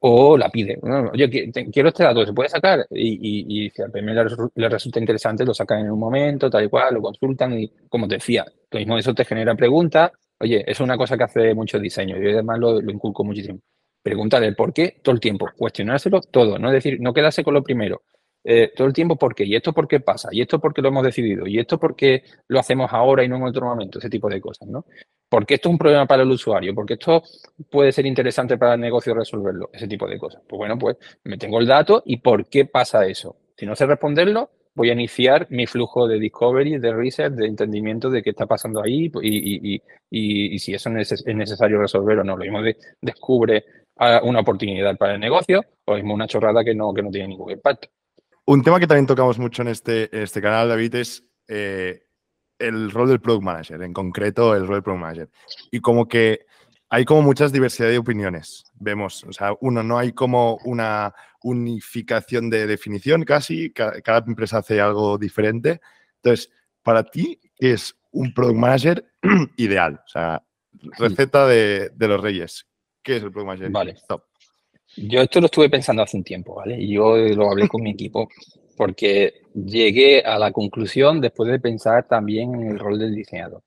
o 0.00 0.36
la 0.36 0.48
pide. 0.50 0.78
Oye, 1.12 1.50
quiero 1.72 1.88
este 1.88 2.04
dato, 2.04 2.24
¿se 2.24 2.32
puede 2.32 2.48
sacar? 2.48 2.86
Y, 2.90 3.70
si 3.70 3.82
al 3.82 3.90
PM 3.90 4.14
le, 4.14 4.68
resulta 4.68 4.98
interesante, 5.00 5.44
lo 5.44 5.54
sacan 5.54 5.80
en 5.80 5.90
un 5.90 5.98
momento, 5.98 6.50
tal 6.50 6.64
y 6.64 6.68
cual, 6.68 6.94
lo 6.94 7.02
consultan 7.02 7.58
y, 7.58 7.70
como 7.88 8.06
te 8.06 8.16
decía, 8.16 8.44
lo 8.70 8.78
mismo 8.78 8.98
eso 8.98 9.14
te 9.14 9.24
genera 9.24 9.54
preguntas. 9.54 10.12
Oye, 10.38 10.64
es 10.70 10.80
una 10.80 10.96
cosa 10.96 11.16
que 11.16 11.24
hace 11.24 11.54
mucho 11.54 11.78
diseño. 11.78 12.18
Yo 12.18 12.30
además 12.30 12.58
lo, 12.58 12.80
inculco 12.80 13.24
muchísimo. 13.24 13.60
Preguntarle 14.02 14.52
por 14.52 14.72
qué 14.72 15.00
todo 15.02 15.14
el 15.14 15.20
tiempo, 15.20 15.48
cuestionárselo 15.56 16.20
todo, 16.20 16.58
no 16.58 16.68
es 16.68 16.74
decir, 16.74 17.00
no 17.00 17.12
quedarse 17.12 17.42
con 17.42 17.54
lo 17.54 17.62
primero. 17.62 18.02
Eh, 18.48 18.72
todo 18.76 18.86
el 18.86 18.92
tiempo 18.92 19.16
por 19.16 19.34
qué, 19.34 19.44
y 19.44 19.56
esto 19.56 19.72
por 19.72 19.88
qué 19.88 19.98
pasa, 19.98 20.28
y 20.30 20.40
esto 20.40 20.60
por 20.60 20.72
qué 20.72 20.80
lo 20.80 20.88
hemos 20.88 21.02
decidido, 21.02 21.48
y 21.48 21.58
esto 21.58 21.80
por 21.80 21.96
qué 21.96 22.22
lo 22.46 22.60
hacemos 22.60 22.92
ahora 22.92 23.24
y 23.24 23.28
no 23.28 23.34
en 23.38 23.42
otro 23.42 23.66
momento, 23.66 23.98
ese 23.98 24.08
tipo 24.08 24.28
de 24.28 24.40
cosas, 24.40 24.68
¿no? 24.68 24.86
Porque 25.28 25.54
esto 25.54 25.68
es 25.68 25.72
un 25.72 25.78
problema 25.78 26.06
para 26.06 26.22
el 26.22 26.30
usuario, 26.30 26.72
porque 26.72 26.94
esto 26.94 27.24
puede 27.68 27.90
ser 27.90 28.06
interesante 28.06 28.56
para 28.56 28.74
el 28.74 28.80
negocio 28.80 29.14
resolverlo, 29.14 29.70
ese 29.72 29.88
tipo 29.88 30.06
de 30.06 30.16
cosas. 30.16 30.42
Pues 30.46 30.58
bueno, 30.58 30.78
pues 30.78 30.96
me 31.24 31.38
tengo 31.38 31.58
el 31.58 31.66
dato 31.66 32.04
y 32.06 32.18
por 32.18 32.46
qué 32.48 32.66
pasa 32.66 33.04
eso. 33.04 33.34
Si 33.56 33.66
no 33.66 33.74
sé 33.74 33.84
responderlo, 33.84 34.50
voy 34.76 34.90
a 34.90 34.92
iniciar 34.92 35.48
mi 35.50 35.66
flujo 35.66 36.06
de 36.06 36.20
discovery, 36.20 36.78
de 36.78 36.94
research, 36.94 37.34
de 37.34 37.46
entendimiento 37.46 38.10
de 38.10 38.22
qué 38.22 38.30
está 38.30 38.46
pasando 38.46 38.80
ahí 38.80 39.10
y, 39.22 40.58
si 40.60 40.72
eso 40.72 40.90
es 40.90 41.26
necesario 41.26 41.80
resolver 41.80 42.20
o 42.20 42.24
no. 42.24 42.36
Lo 42.36 42.44
mismo 42.44 42.62
de, 42.62 42.76
descubre 43.00 43.64
ah, 43.96 44.20
una 44.22 44.38
oportunidad 44.40 44.96
para 44.96 45.14
el 45.14 45.20
negocio 45.20 45.64
o 45.84 45.92
lo 45.92 45.96
mismo 45.96 46.14
una 46.14 46.28
chorrada 46.28 46.62
que 46.62 46.76
no, 46.76 46.94
que 46.94 47.02
no 47.02 47.10
tiene 47.10 47.26
ningún 47.26 47.50
impacto. 47.50 47.88
Un 48.48 48.62
tema 48.62 48.78
que 48.78 48.86
también 48.86 49.06
tocamos 49.06 49.40
mucho 49.40 49.62
en 49.62 49.68
este, 49.68 50.08
este 50.22 50.40
canal, 50.40 50.68
David, 50.68 50.94
es 50.94 51.24
eh, 51.48 52.04
el 52.60 52.92
rol 52.92 53.08
del 53.08 53.20
product 53.20 53.42
manager, 53.42 53.82
en 53.82 53.92
concreto 53.92 54.54
el 54.54 54.68
rol 54.68 54.76
del 54.76 54.82
product 54.84 55.00
manager. 55.00 55.30
Y 55.72 55.80
como 55.80 56.06
que 56.06 56.46
hay 56.88 57.04
como 57.04 57.22
muchas 57.22 57.52
diversidad 57.52 57.88
de 57.88 57.98
opiniones. 57.98 58.64
Vemos, 58.74 59.24
o 59.24 59.32
sea, 59.32 59.52
uno, 59.60 59.82
no 59.82 59.98
hay 59.98 60.12
como 60.12 60.58
una 60.64 61.12
unificación 61.42 62.48
de 62.48 62.68
definición 62.68 63.24
casi, 63.24 63.72
cada, 63.72 64.18
empresa 64.24 64.58
hace 64.58 64.80
algo 64.80 65.18
diferente. 65.18 65.80
Entonces, 66.22 66.48
para 66.84 67.02
ti, 67.02 67.40
¿qué 67.56 67.72
es 67.72 67.96
un 68.12 68.32
product 68.32 68.58
manager 68.58 69.04
ideal? 69.56 70.00
O 70.06 70.08
sea, 70.08 70.40
receta 70.98 71.48
de, 71.48 71.90
los 71.98 72.20
reyes. 72.20 72.64
¿Qué 73.02 73.16
es 73.16 73.24
el 73.24 73.32
product 73.32 73.48
manager? 73.48 73.70
Vale. 73.70 73.96
Yo 74.96 75.20
esto 75.20 75.40
lo 75.40 75.46
estuve 75.46 75.68
pensando 75.68 76.02
hace 76.02 76.16
un 76.16 76.24
tiempo, 76.24 76.54
¿vale? 76.54 76.80
Y 76.80 76.94
yo 76.94 77.16
lo 77.16 77.50
hablé 77.50 77.68
con 77.68 77.82
mi 77.82 77.90
equipo 77.90 78.28
porque 78.76 79.42
llegué 79.54 80.22
a 80.22 80.38
la 80.38 80.52
conclusión 80.52 81.20
después 81.20 81.50
de 81.50 81.58
pensar 81.58 82.06
también 82.06 82.54
en 82.54 82.70
el 82.72 82.78
rol 82.78 82.98
del 82.98 83.14
diseñador. 83.14 83.62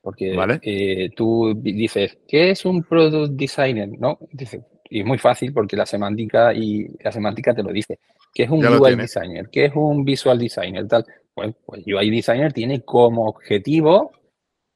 Porque 0.00 0.34
eh, 0.62 1.10
tú 1.14 1.54
dices, 1.56 2.18
¿qué 2.26 2.50
es 2.50 2.64
un 2.64 2.82
product 2.82 3.34
designer? 3.34 3.88
¿No? 3.98 4.18
y 4.92 5.00
es 5.00 5.06
muy 5.06 5.18
fácil 5.18 5.52
porque 5.52 5.76
la 5.76 5.86
semántica 5.86 6.52
y 6.52 6.88
la 7.02 7.12
semántica 7.12 7.54
te 7.54 7.62
lo 7.62 7.72
dice. 7.72 8.00
¿Qué 8.34 8.44
es 8.44 8.50
un 8.50 8.64
UI 8.64 8.96
designer? 8.96 9.48
¿Qué 9.50 9.66
es 9.66 9.72
un 9.74 10.04
visual 10.04 10.38
designer? 10.38 10.86
Tal. 10.88 11.04
Bueno, 11.34 11.54
pues 11.64 11.84
UI 11.86 12.10
designer 12.10 12.52
tiene 12.52 12.82
como 12.82 13.26
objetivo, 13.28 14.12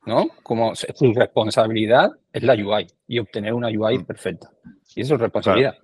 ¿no? 0.07 0.29
Como 0.43 0.75
su 0.75 1.13
responsabilidad 1.13 2.13
es 2.33 2.43
la 2.43 2.55
UI 2.55 2.87
y 3.09 3.19
obtener 3.19 3.55
una 3.55 3.69
UI 3.69 3.99
mm. 3.99 4.05
perfecta. 4.05 4.51
Y 4.95 5.03
eso 5.03 5.15
es 5.15 5.21
responsabilidad. 5.21 5.77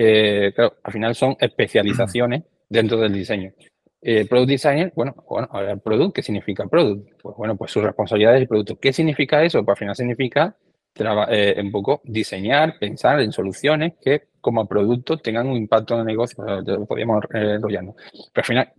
Eh, 0.00 0.52
claro, 0.54 0.76
al 0.82 0.92
final 0.92 1.14
son 1.14 1.36
especializaciones 1.40 2.44
dentro 2.68 2.98
del 2.98 3.12
diseño. 3.12 3.52
Eh, 4.00 4.26
product 4.26 4.48
designer, 4.48 4.92
bueno, 4.94 5.14
bueno, 5.28 5.48
ahora 5.50 5.72
el 5.72 5.80
product, 5.80 6.14
¿qué 6.14 6.22
significa 6.22 6.66
product? 6.68 7.20
Pues 7.20 7.36
bueno, 7.36 7.56
pues 7.56 7.72
su 7.72 7.80
responsabilidad 7.80 8.36
es 8.36 8.42
el 8.42 8.48
producto. 8.48 8.78
¿Qué 8.78 8.92
significa 8.92 9.42
eso? 9.42 9.64
Pues 9.64 9.74
al 9.74 9.78
final 9.78 9.96
significa 9.96 10.56
eh, 11.30 11.56
un 11.60 11.70
poco 11.70 12.00
diseñar, 12.04 12.78
pensar 12.78 13.20
en 13.20 13.32
soluciones 13.32 13.94
que 14.00 14.28
como 14.40 14.66
producto 14.66 15.18
tengan 15.18 15.48
un 15.48 15.56
impacto 15.56 15.94
en 15.94 16.00
el 16.00 16.06
negocio, 16.06 16.44
podríamos 16.86 17.24
eh, 17.34 17.54
enrollarnos. 17.56 17.96
Pero 18.32 18.32
al 18.34 18.44
final, 18.44 18.72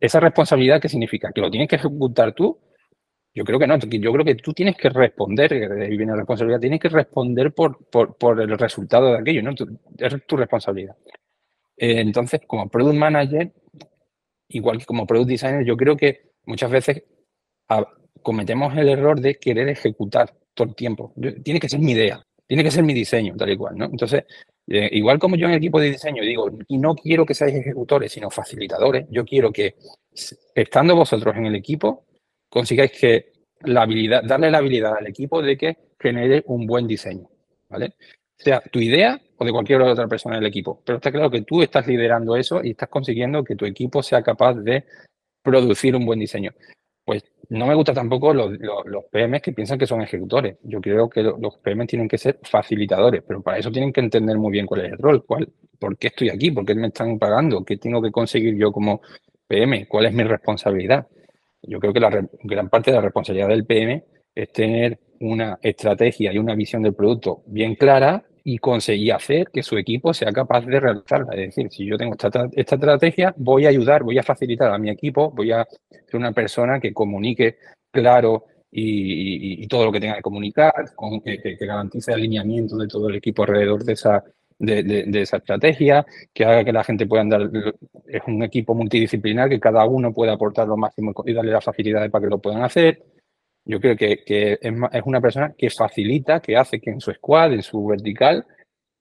esa 0.00 0.20
responsabilidad, 0.20 0.80
¿qué 0.80 0.88
significa? 0.88 1.30
¿Que 1.32 1.40
lo 1.40 1.50
tienes 1.50 1.68
que 1.68 1.76
ejecutar 1.76 2.32
tú? 2.34 2.58
Yo 3.32 3.44
creo 3.44 3.58
que 3.58 3.66
no, 3.66 3.78
yo 3.78 4.12
creo 4.12 4.24
que 4.24 4.34
tú 4.34 4.52
tienes 4.52 4.76
que 4.76 4.88
responder, 4.88 5.52
ahí 5.52 5.96
viene 5.96 6.12
la 6.12 6.18
responsabilidad, 6.18 6.60
tienes 6.60 6.80
que 6.80 6.88
responder 6.88 7.52
por, 7.52 7.78
por, 7.88 8.16
por 8.16 8.40
el 8.40 8.58
resultado 8.58 9.12
de 9.12 9.18
aquello, 9.18 9.42
¿no? 9.42 9.50
es 9.50 10.26
tu 10.26 10.36
responsabilidad. 10.36 10.96
Eh, 11.76 12.00
entonces, 12.00 12.40
como 12.46 12.68
product 12.68 12.96
manager, 12.96 13.52
igual 14.48 14.78
que 14.78 14.84
como 14.84 15.06
product 15.06 15.28
designer, 15.28 15.64
yo 15.64 15.76
creo 15.76 15.96
que 15.96 16.32
muchas 16.44 16.70
veces 16.70 17.04
cometemos 18.22 18.76
el 18.76 18.88
error 18.88 19.20
de 19.20 19.38
querer 19.38 19.68
ejecutar 19.68 20.34
todo 20.52 20.68
el 20.68 20.74
tiempo. 20.74 21.14
tiene 21.42 21.60
que 21.60 21.68
ser 21.68 21.80
mi 21.80 21.92
idea, 21.92 22.22
tiene 22.46 22.64
que 22.64 22.70
ser 22.70 22.82
mi 22.82 22.92
diseño, 22.92 23.36
tal 23.36 23.50
y 23.50 23.56
cual, 23.56 23.78
¿no? 23.78 23.84
Entonces, 23.84 24.24
eh, 24.66 24.88
igual 24.92 25.18
como 25.18 25.36
yo 25.36 25.46
en 25.46 25.52
el 25.52 25.58
equipo 25.58 25.80
de 25.80 25.92
diseño 25.92 26.22
digo, 26.22 26.50
y 26.68 26.78
no 26.78 26.94
quiero 26.96 27.24
que 27.24 27.34
seáis 27.34 27.54
ejecutores, 27.54 28.12
sino 28.12 28.28
facilitadores, 28.28 29.06
yo 29.08 29.24
quiero 29.24 29.52
que, 29.52 29.76
estando 30.54 30.96
vosotros 30.96 31.36
en 31.36 31.46
el 31.46 31.54
equipo, 31.54 32.04
consigáis 32.50 32.92
que 32.92 33.32
la 33.62 33.82
habilidad, 33.82 34.22
darle 34.24 34.50
la 34.50 34.58
habilidad 34.58 34.96
al 34.98 35.06
equipo 35.06 35.40
de 35.40 35.56
que 35.56 35.76
genere 35.98 36.42
un 36.46 36.66
buen 36.66 36.86
diseño, 36.86 37.28
¿vale? 37.68 37.94
sea 38.40 38.60
tu 38.60 38.80
idea 38.80 39.20
o 39.36 39.44
de 39.44 39.52
cualquier 39.52 39.82
otra 39.82 40.08
persona 40.08 40.36
del 40.36 40.46
equipo. 40.46 40.82
Pero 40.84 40.96
está 40.96 41.12
claro 41.12 41.30
que 41.30 41.42
tú 41.42 41.62
estás 41.62 41.86
liderando 41.86 42.36
eso 42.36 42.62
y 42.64 42.70
estás 42.70 42.88
consiguiendo 42.88 43.44
que 43.44 43.56
tu 43.56 43.66
equipo 43.66 44.02
sea 44.02 44.22
capaz 44.22 44.54
de 44.54 44.84
producir 45.42 45.94
un 45.94 46.06
buen 46.06 46.18
diseño. 46.18 46.52
Pues 47.04 47.24
no 47.48 47.66
me 47.66 47.74
gusta 47.74 47.92
tampoco 47.92 48.32
los, 48.32 48.52
los, 48.58 49.04
PMs 49.10 49.42
que 49.42 49.52
piensan 49.52 49.78
que 49.78 49.86
son 49.86 50.00
ejecutores. 50.00 50.56
Yo 50.62 50.80
creo 50.80 51.08
que 51.08 51.22
los 51.22 51.58
PMs 51.58 51.88
tienen 51.88 52.08
que 52.08 52.18
ser 52.18 52.38
facilitadores, 52.42 53.22
pero 53.26 53.42
para 53.42 53.58
eso 53.58 53.70
tienen 53.70 53.92
que 53.92 54.00
entender 54.00 54.38
muy 54.38 54.52
bien 54.52 54.66
cuál 54.66 54.82
es 54.82 54.92
el 54.92 54.98
rol, 54.98 55.24
cuál, 55.24 55.48
por 55.78 55.96
qué 55.98 56.08
estoy 56.08 56.30
aquí, 56.30 56.50
por 56.50 56.64
qué 56.64 56.74
me 56.74 56.88
están 56.88 57.18
pagando, 57.18 57.64
qué 57.64 57.76
tengo 57.76 58.00
que 58.00 58.10
conseguir 58.10 58.54
yo 58.56 58.70
como 58.70 59.00
PM, 59.46 59.86
cuál 59.88 60.06
es 60.06 60.12
mi 60.12 60.22
responsabilidad. 60.22 61.06
Yo 61.62 61.78
creo 61.78 61.92
que 61.92 62.00
la 62.00 62.10
gran 62.42 62.68
parte 62.68 62.90
de 62.90 62.96
la 62.96 63.02
responsabilidad 63.02 63.48
del 63.48 63.66
PM 63.66 64.04
es 64.34 64.52
tener 64.52 64.98
una 65.20 65.58
estrategia 65.62 66.32
y 66.32 66.38
una 66.38 66.54
visión 66.54 66.82
del 66.82 66.94
producto 66.94 67.42
bien 67.46 67.74
clara 67.74 68.24
y 68.42 68.58
conseguir 68.58 69.12
hacer 69.12 69.50
que 69.52 69.62
su 69.62 69.76
equipo 69.76 70.14
sea 70.14 70.32
capaz 70.32 70.64
de 70.64 70.80
realizarla. 70.80 71.34
Es 71.34 71.54
decir, 71.54 71.70
si 71.70 71.86
yo 71.86 71.96
tengo 71.98 72.14
esta, 72.14 72.48
estrategia, 72.54 73.34
voy 73.36 73.66
a 73.66 73.68
ayudar, 73.68 74.02
voy 74.02 74.18
a 74.18 74.22
facilitar 74.22 74.72
a 74.72 74.78
mi 74.78 74.90
equipo, 74.90 75.30
voy 75.30 75.52
a 75.52 75.66
ser 75.90 76.16
una 76.16 76.32
persona 76.32 76.80
que 76.80 76.92
comunique 76.92 77.58
claro 77.92 78.46
y, 78.70 79.66
todo 79.68 79.84
lo 79.84 79.92
que 79.92 80.00
tenga 80.00 80.16
que 80.16 80.22
comunicar, 80.22 80.72
con, 80.94 81.20
que, 81.20 81.56
garantice 81.60 82.12
el 82.12 82.18
alineamiento 82.18 82.76
de 82.76 82.88
todo 82.88 83.08
el 83.08 83.16
equipo 83.16 83.42
alrededor 83.42 83.84
de 83.84 83.92
esa, 83.92 84.24
de, 84.60 85.22
esa 85.22 85.38
estrategia, 85.38 86.06
que 86.32 86.44
haga 86.44 86.64
que 86.64 86.72
la 86.72 86.84
gente 86.84 87.06
pueda 87.06 87.22
andar. 87.22 87.50
Es 88.06 88.22
un 88.26 88.42
equipo 88.42 88.74
multidisciplinar 88.74 89.48
que 89.48 89.58
cada 89.58 89.84
uno 89.86 90.12
pueda 90.12 90.34
aportar 90.34 90.68
lo 90.68 90.76
máximo 90.76 91.12
y 91.24 91.32
darle 91.32 91.52
las 91.52 91.64
facilidades 91.64 92.10
para 92.10 92.24
que 92.24 92.30
lo 92.30 92.38
puedan 92.38 92.62
hacer. 92.62 93.02
Yo 93.64 93.80
creo 93.80 93.96
que, 93.96 94.58
es, 94.60 95.02
una 95.04 95.20
persona 95.20 95.54
que 95.56 95.70
facilita, 95.70 96.40
que 96.40 96.56
hace 96.56 96.80
que 96.80 96.90
en 96.90 97.00
su 97.00 97.12
squad, 97.12 97.54
en 97.54 97.62
su 97.62 97.86
vertical, 97.86 98.46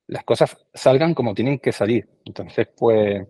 las 0.08 0.24
cosas 0.24 0.58
salgan 0.74 1.14
como 1.14 1.34
tienen 1.34 1.60
que 1.60 1.72
salir. 1.72 2.08
Entonces, 2.26 2.68
pues, 2.78 3.28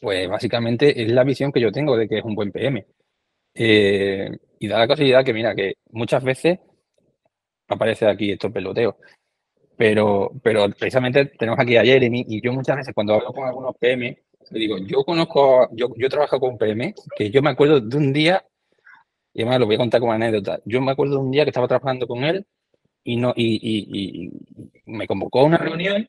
pues 0.00 0.28
básicamente 0.28 1.02
es 1.02 1.10
la 1.10 1.24
visión 1.24 1.52
que 1.52 1.60
yo 1.60 1.72
tengo 1.72 1.96
de 1.96 2.08
que 2.08 2.18
es 2.18 2.24
un 2.24 2.34
buen 2.34 2.52
PM. 2.52 2.86
Eh, 3.54 4.30
y 4.58 4.68
da 4.68 4.78
la 4.78 4.88
casualidad 4.88 5.24
que, 5.24 5.32
mira, 5.32 5.54
que 5.54 5.74
muchas 5.90 6.22
veces 6.22 6.58
aparece 7.68 8.06
aquí 8.06 8.32
estos 8.32 8.52
peloteos. 8.52 8.94
Pero, 9.76 10.30
pero 10.42 10.68
precisamente 10.70 11.26
tenemos 11.26 11.58
aquí 11.58 11.76
a 11.76 11.84
Jeremy 11.84 12.24
y 12.28 12.40
yo 12.40 12.52
muchas 12.52 12.76
veces 12.76 12.94
cuando 12.94 13.14
hablo 13.14 13.32
con 13.32 13.44
algunos 13.44 13.76
PM 13.76 14.16
digo, 14.50 14.78
yo 14.78 15.04
conozco, 15.04 15.68
yo, 15.72 15.88
yo 15.96 16.08
trabajo 16.08 16.38
con 16.40 16.58
PM, 16.58 16.94
que 17.16 17.30
yo 17.30 17.42
me 17.42 17.50
acuerdo 17.50 17.80
de 17.80 17.96
un 17.96 18.12
día, 18.12 18.44
y 19.32 19.42
además 19.42 19.60
lo 19.60 19.66
voy 19.66 19.76
a 19.76 19.78
contar 19.78 20.00
como 20.00 20.12
anécdota, 20.12 20.60
yo 20.64 20.80
me 20.80 20.92
acuerdo 20.92 21.14
de 21.16 21.20
un 21.20 21.30
día 21.30 21.44
que 21.44 21.50
estaba 21.50 21.68
trabajando 21.68 22.06
con 22.06 22.24
él 22.24 22.46
y, 23.02 23.16
no, 23.16 23.32
y, 23.36 24.30
me 24.86 25.06
convocó 25.06 25.40
a 25.40 25.44
una 25.44 25.58
reunión. 25.58 26.08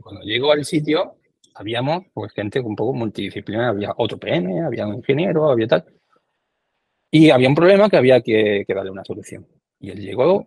cuando 0.00 0.22
llego 0.22 0.52
al 0.52 0.64
sitio, 0.64 1.16
habíamos 1.54 2.04
pues, 2.12 2.32
gente 2.32 2.60
un 2.60 2.76
poco 2.76 2.92
multidisciplinar, 2.94 3.66
había 3.66 3.92
otro 3.96 4.18
PM, 4.18 4.62
había 4.62 4.86
un 4.86 4.96
ingeniero, 4.96 5.50
había 5.50 5.66
tal. 5.68 5.84
Y 7.10 7.30
había 7.30 7.48
un 7.48 7.54
problema 7.54 7.88
que 7.88 7.96
había 7.96 8.20
que, 8.20 8.64
que 8.66 8.74
darle 8.74 8.90
una 8.90 9.04
solución. 9.04 9.46
Y 9.80 9.90
él 9.90 10.00
llegó, 10.00 10.46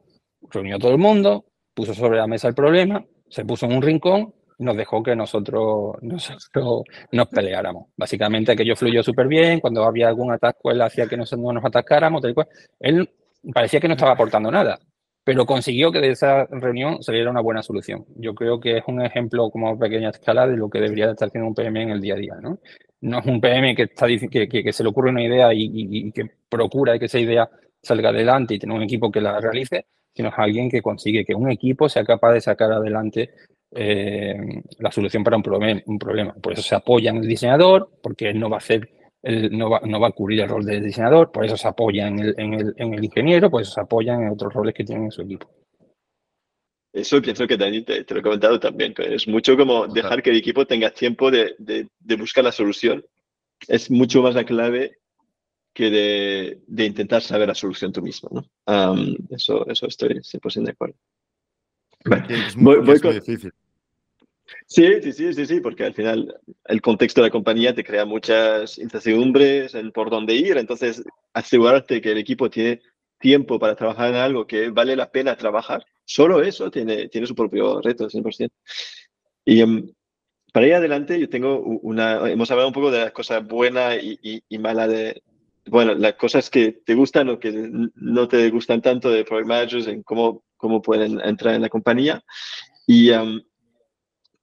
reunió 0.51 0.75
a 0.75 0.79
todo 0.79 0.91
el 0.91 0.99
mundo, 0.99 1.45
puso 1.73 1.93
sobre 1.93 2.17
la 2.17 2.27
mesa 2.27 2.47
el 2.47 2.55
problema, 2.55 3.03
se 3.29 3.45
puso 3.45 3.65
en 3.65 3.73
un 3.73 3.81
rincón 3.81 4.33
y 4.57 4.63
nos 4.63 4.77
dejó 4.77 5.01
que 5.01 5.15
nosotros, 5.15 5.95
nosotros 6.01 6.83
nos 7.11 7.27
peleáramos. 7.27 7.87
Básicamente 7.97 8.51
aquello 8.51 8.75
fluyó 8.75 9.03
súper 9.03 9.27
bien, 9.27 9.59
cuando 9.59 9.83
había 9.83 10.07
algún 10.07 10.31
ataque 10.31 10.59
él 10.65 10.81
hacía 10.81 11.07
que 11.07 11.17
no 11.17 11.23
nos 11.53 11.65
atacáramos, 11.65 12.21
tal. 12.21 12.35
Él 12.79 13.09
parecía 13.53 13.79
que 13.79 13.87
no 13.87 13.95
estaba 13.95 14.13
aportando 14.13 14.51
nada, 14.51 14.79
pero 15.23 15.45
consiguió 15.45 15.91
que 15.91 15.99
de 15.99 16.11
esa 16.11 16.45
reunión 16.45 17.01
saliera 17.03 17.29
una 17.29 17.41
buena 17.41 17.61
solución. 17.61 18.05
Yo 18.15 18.33
creo 18.33 18.59
que 18.59 18.77
es 18.77 18.83
un 18.87 19.01
ejemplo 19.01 19.49
como 19.49 19.77
pequeña 19.77 20.09
escala 20.09 20.47
de 20.47 20.57
lo 20.57 20.69
que 20.69 20.79
debería 20.79 21.11
estar 21.11 21.27
haciendo 21.27 21.47
un 21.47 21.55
PM 21.55 21.83
en 21.83 21.89
el 21.91 22.01
día 22.01 22.15
a 22.15 22.17
día. 22.17 22.35
No, 22.41 22.59
no 23.01 23.19
es 23.19 23.25
un 23.25 23.39
PM 23.41 23.75
que, 23.75 23.83
está, 23.83 24.07
que, 24.07 24.47
que, 24.47 24.73
se 24.73 24.83
le 24.83 24.89
ocurre 24.89 25.09
una 25.09 25.23
idea 25.23 25.49
y, 25.53 26.11
que 26.11 26.29
procura 26.49 26.97
que 26.97 27.05
esa 27.05 27.19
idea 27.19 27.49
salga 27.81 28.09
adelante 28.09 28.55
y 28.55 28.59
tener 28.59 28.75
un 28.75 28.83
equipo 28.83 29.11
que 29.11 29.21
la 29.21 29.39
realice, 29.39 29.85
sino 30.13 30.29
es 30.29 30.35
alguien 30.37 30.69
que 30.69 30.81
consigue 30.81 31.25
que 31.25 31.35
un 31.35 31.51
equipo 31.51 31.89
sea 31.89 32.03
capaz 32.03 32.33
de 32.33 32.41
sacar 32.41 32.71
adelante 32.71 33.31
eh, 33.71 34.35
la 34.79 34.91
solución 34.91 35.23
para 35.23 35.37
un, 35.37 35.43
problema, 35.43 35.81
un 35.85 35.99
problema. 35.99 36.33
Por 36.33 36.53
eso 36.53 36.61
se 36.61 36.75
apoya 36.75 37.11
en 37.11 37.17
el 37.17 37.27
diseñador, 37.27 37.89
porque 38.01 38.29
él 38.29 38.39
no 38.39 38.49
va 38.49 38.57
a 38.57 38.59
hacer 38.59 38.89
no, 39.23 39.69
va, 39.69 39.81
no 39.85 39.99
va 39.99 40.07
a 40.07 40.11
cubrir 40.11 40.41
el 40.41 40.49
rol 40.49 40.65
del 40.65 40.83
diseñador, 40.83 41.31
por 41.31 41.45
eso 41.45 41.55
se 41.55 41.67
apoya 41.67 42.07
en 42.07 42.19
el, 42.19 42.35
en 42.37 42.53
el, 42.55 42.73
en 42.77 42.93
el 42.93 43.03
ingeniero, 43.03 43.51
por 43.51 43.61
eso 43.61 43.71
se 43.71 43.81
apoya 43.81 44.15
en 44.15 44.29
otros 44.29 44.53
roles 44.53 44.73
que 44.73 44.83
tienen 44.83 45.05
en 45.05 45.11
su 45.11 45.21
equipo. 45.21 45.47
Eso 46.93 47.21
pienso 47.21 47.47
que 47.47 47.55
Dani 47.55 47.83
te, 47.83 48.05
lo 48.09 48.19
he 48.19 48.23
comentado 48.23 48.59
también. 48.59 48.93
Es 48.97 49.27
mucho 49.27 49.55
como 49.55 49.87
dejar 49.87 50.21
que 50.21 50.31
el 50.31 50.37
equipo 50.37 50.65
tenga 50.65 50.91
tiempo 50.91 51.31
de, 51.31 51.55
de, 51.57 52.15
buscar 52.15 52.43
la 52.43 52.51
solución. 52.51 53.05
Es 53.67 53.89
mucho 53.89 54.21
más 54.21 54.35
la 54.35 54.43
clave 54.43 54.97
que 55.73 55.89
de, 55.89 56.61
de 56.67 56.85
intentar 56.85 57.21
saber 57.21 57.47
la 57.47 57.55
solución 57.55 57.91
tú 57.91 58.01
mismo. 58.01 58.29
¿no? 58.31 58.95
eso, 59.29 59.67
eso 59.67 59.87
estoy 59.87 60.09
100% 60.21 60.63
de 60.63 60.71
acuerdo. 60.71 60.95
es 62.29 62.55
muy, 62.55 62.77
difícil. 62.81 63.51
Sí, 64.67 65.01
sí, 65.01 65.13
sí, 65.13 65.33
sí, 65.33 65.45
sí, 65.45 65.59
porque 65.61 65.85
al 65.85 65.93
final 65.93 66.35
el 66.65 66.81
contexto 66.81 67.21
de 67.21 67.27
la 67.27 67.31
compañía 67.31 67.73
te 67.73 67.83
crea 67.83 68.05
muchas 68.05 68.77
incertidumbres 68.77 69.75
en 69.75 69.91
por 69.91 70.09
dónde 70.09 70.33
ir, 70.35 70.57
entonces 70.57 71.03
asegurarte 71.33 72.01
que 72.01 72.11
el 72.11 72.17
equipo 72.17 72.49
tiene 72.49 72.81
tiempo 73.19 73.59
para 73.59 73.75
trabajar 73.75 74.09
en 74.09 74.15
algo 74.15 74.47
que 74.47 74.69
vale 74.69 74.95
la 74.95 75.11
pena 75.11 75.37
trabajar, 75.37 75.85
solo 76.05 76.41
eso 76.41 76.69
tiene, 76.69 77.07
tiene 77.07 77.27
su 77.27 77.35
propio 77.35 77.81
reto, 77.81 78.09
100%. 78.09 78.49
Y 79.45 79.63
um, 79.63 79.89
para 80.51 80.67
ir 80.67 80.73
adelante, 80.73 81.19
yo 81.19 81.29
tengo 81.29 81.59
una, 81.59 82.29
hemos 82.29 82.51
hablado 82.51 82.67
un 82.67 82.73
poco 82.73 82.91
de 82.91 82.99
las 82.99 83.11
cosas 83.11 83.45
buenas 83.45 83.97
y, 84.01 84.43
y, 84.49 84.57
malas 84.57 84.89
de, 84.89 85.23
bueno, 85.67 85.93
las 85.93 86.15
cosas 86.15 86.49
que 86.49 86.71
te 86.71 86.95
gustan 86.95 87.29
o 87.29 87.39
que 87.39 87.51
no 87.51 88.27
te 88.27 88.49
gustan 88.49 88.81
tanto 88.81 89.09
de 89.09 89.23
Project 89.23 89.47
Managers, 89.47 89.87
en 89.87 90.03
cómo, 90.03 90.43
cómo 90.57 90.81
pueden 90.81 91.19
entrar 91.21 91.55
en 91.55 91.61
la 91.61 91.69
compañía. 91.69 92.23
Y 92.87 93.11
um, 93.11 93.41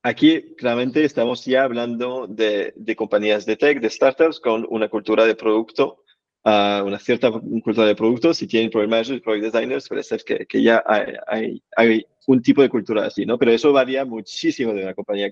Aquí 0.03 0.55
claramente 0.55 1.05
estamos 1.05 1.45
ya 1.45 1.65
hablando 1.65 2.27
de, 2.29 2.73
compañías 2.97 3.45
de 3.45 3.57
tech, 3.57 3.81
de 3.81 3.91
startups 3.91 4.39
con 4.39 4.65
una 4.71 4.89
cultura 4.89 5.27
de 5.27 5.35
producto, 5.35 6.05
uh, 6.49 6.85
una 6.85 6.99
cierta 6.99 7.31
cultura 7.31 7.87
de 7.87 7.95
producto. 7.95 8.33
Si 8.33 8.47
tienen 8.47 8.71
project 8.71 8.91
managers, 8.91 9.21
project 9.21 9.45
designers, 9.45 9.89
puede 9.89 10.03
ser 10.03 10.23
que, 10.25 10.47
que 10.47 10.63
ya 10.63 10.83
hay, 10.87 11.61
hay, 11.77 12.07
un 12.27 12.43
tipo 12.43 12.61
de 12.61 12.69
cultura 12.69 13.07
así, 13.07 13.25
¿no? 13.25 13.39
Pero 13.39 13.53
eso 13.53 13.73
varía 13.73 14.05
muchísimo 14.05 14.75
de 14.75 14.83
una 14.83 14.95
compañía 14.95 15.31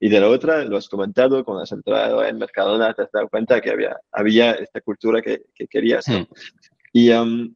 y 0.00 0.08
de 0.08 0.20
la 0.20 0.28
otra. 0.28 0.64
Lo 0.64 0.78
has 0.78 0.88
comentado, 0.88 1.44
cuando 1.44 1.62
has 1.62 1.72
entrado 1.72 2.24
en 2.24 2.38
Mercadona, 2.38 2.94
te 2.94 3.02
has 3.02 3.12
dado 3.12 3.28
cuenta 3.28 3.60
que 3.60 3.70
había, 3.70 3.98
había 4.10 4.52
esta 4.52 4.80
cultura 4.80 5.20
que, 5.20 5.42
que 5.54 5.66
querías. 5.66 6.08
Hmm. 6.08 6.24
Y 6.94 7.10
um, 7.10 7.54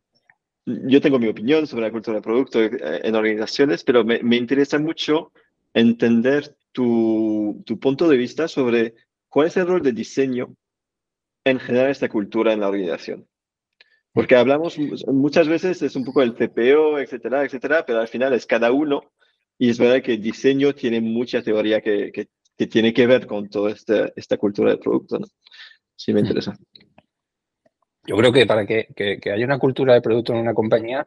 yo 0.66 1.00
tengo 1.00 1.18
mi 1.18 1.28
opinión 1.28 1.66
sobre 1.66 1.86
la 1.86 1.90
cultura 1.90 2.16
de 2.16 2.22
producto 2.22 2.62
eh, 2.62 3.00
en 3.02 3.14
organizaciones, 3.14 3.82
pero 3.82 4.04
me, 4.04 4.22
me 4.22 4.36
interesa 4.36 4.78
mucho 4.78 5.32
entender 5.72 6.54
tu, 6.72 7.62
tu, 7.64 7.78
punto 7.78 8.08
de 8.08 8.16
vista 8.18 8.46
sobre 8.46 8.94
cuál 9.28 9.46
es 9.46 9.56
el 9.56 9.66
rol 9.66 9.82
de 9.82 9.92
diseño 9.92 10.54
en 11.46 11.60
generar 11.60 11.90
esta 11.90 12.08
cultura 12.08 12.52
en 12.52 12.60
la 12.60 12.68
organización. 12.68 13.28
Porque 14.12 14.34
hablamos 14.34 14.78
muchas 15.06 15.46
veces, 15.46 15.80
es 15.80 15.94
un 15.94 16.04
poco 16.04 16.22
el 16.22 16.34
CPO, 16.34 16.98
etcétera, 16.98 17.44
etcétera, 17.44 17.84
pero 17.86 18.00
al 18.00 18.08
final 18.08 18.32
es 18.32 18.46
cada 18.46 18.72
uno. 18.72 19.12
Y 19.56 19.70
es 19.70 19.78
verdad 19.78 20.02
que 20.02 20.14
el 20.14 20.22
diseño 20.22 20.74
tiene 20.74 21.00
mucha 21.00 21.42
teoría 21.42 21.80
que, 21.80 22.10
que, 22.10 22.66
tiene 22.66 22.92
que 22.92 23.06
ver 23.06 23.26
con 23.26 23.48
toda 23.48 23.70
esta, 23.70 24.10
esta 24.16 24.36
cultura 24.38 24.70
de 24.72 24.78
producto. 24.78 25.20
¿no? 25.20 25.26
Sí, 25.94 26.12
me 26.12 26.20
interesa. 26.20 26.56
Yo 28.06 28.16
creo 28.16 28.32
que 28.32 28.44
para 28.44 28.66
que, 28.66 28.88
que, 28.96 29.30
haya 29.30 29.44
una 29.44 29.58
cultura 29.58 29.94
de 29.94 30.02
producto 30.02 30.32
en 30.32 30.40
una 30.40 30.54
compañía, 30.54 31.06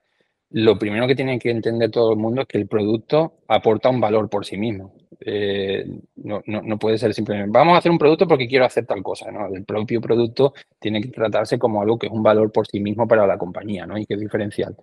lo 0.52 0.80
primero 0.80 1.06
que 1.08 1.16
tiene 1.16 1.38
que 1.38 1.52
entender 1.52 1.92
todo 1.92 2.12
el 2.12 2.18
mundo 2.18 2.42
es 2.42 2.48
que 2.48 2.58
el 2.58 2.68
producto 2.68 3.34
aporta 3.48 3.90
un 3.90 4.02
valor 4.02 4.30
por 4.30 4.46
sí 4.46 4.58
mismo. 4.58 4.94
Eh, 5.20 5.86
no, 6.16 6.42
no, 6.46 6.80
puede 6.80 6.98
ser 6.98 7.14
simplemente, 7.14 7.52
vamos 7.52 7.76
a 7.76 7.80
hacer 7.80 7.92
un 7.92 7.98
producto 7.98 8.28
porque 8.28 8.48
quiero 8.48 8.66
hacer 8.66 8.86
tal 8.86 9.04
cosa. 9.04 9.32
¿no? 9.32 9.48
El 9.54 9.64
propio 9.64 10.02
producto 10.02 10.54
tiene 10.80 11.02
que 11.02 11.10
tratarse 11.10 11.60
como 11.60 11.82
algo 11.82 12.00
que 12.00 12.08
es 12.08 12.12
un 12.12 12.24
valor 12.24 12.52
por 12.52 12.66
sí 12.68 12.80
mismo 12.80 13.08
para 13.08 13.28
la 13.28 13.38
compañía 13.38 13.86
¿no? 13.86 13.98
y 13.98 14.06
que 14.06 14.16
es 14.16 14.20
diferencial. 14.20 14.76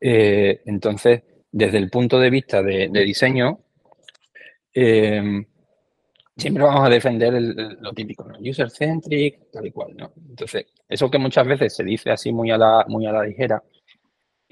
Eh, 0.00 0.62
entonces, 0.66 1.22
desde 1.50 1.78
el 1.78 1.90
punto 1.90 2.20
de 2.20 2.30
vista 2.30 2.62
de, 2.62 2.88
diseño, 2.88 3.58
eh, 4.72 5.44
siempre 6.36 6.62
vamos 6.62 6.86
a 6.86 6.88
defender 6.88 7.34
lo 7.80 7.92
típico, 7.92 8.24
¿no? 8.24 8.38
user-centric, 8.38 9.50
tal 9.50 9.66
y 9.66 9.72
cual. 9.72 9.96
¿no? 9.96 10.12
Entonces, 10.28 10.66
eso 10.88 11.10
que 11.10 11.18
muchas 11.18 11.46
veces 11.48 11.74
se 11.74 11.82
dice 11.82 12.10
así 12.10 12.32
muy 12.32 12.52
a 12.52 12.58
la, 12.58 12.84
muy 12.86 13.06
a 13.06 13.12
la 13.12 13.24
ligera, 13.24 13.60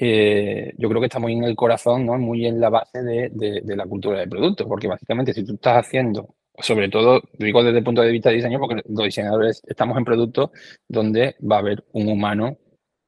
eh, 0.00 0.74
yo 0.78 0.88
creo 0.88 1.00
que 1.00 1.06
está 1.06 1.18
muy 1.18 1.32
en 1.32 1.42
el 1.42 1.56
corazón, 1.56 2.06
¿no? 2.06 2.16
muy 2.18 2.46
en 2.46 2.60
la 2.60 2.70
base 2.70 3.02
de, 3.02 3.62
la 3.64 3.86
cultura 3.86 4.20
del 4.20 4.28
producto, 4.28 4.68
porque 4.68 4.86
básicamente 4.86 5.34
si 5.34 5.44
tú 5.44 5.54
estás 5.54 5.86
haciendo, 5.86 6.36
sobre 6.56 6.88
todo, 6.88 7.20
digo 7.36 7.64
desde 7.64 7.78
el 7.78 7.84
punto 7.84 8.02
de 8.02 8.12
vista 8.12 8.30
de 8.30 8.36
diseño, 8.36 8.60
porque 8.60 8.80
los 8.88 9.04
diseñadores 9.04 9.60
estamos 9.66 9.98
en 9.98 10.04
productos 10.04 10.50
donde 10.86 11.34
va 11.50 11.56
a 11.56 11.58
haber 11.58 11.84
un 11.92 12.08
humano 12.08 12.58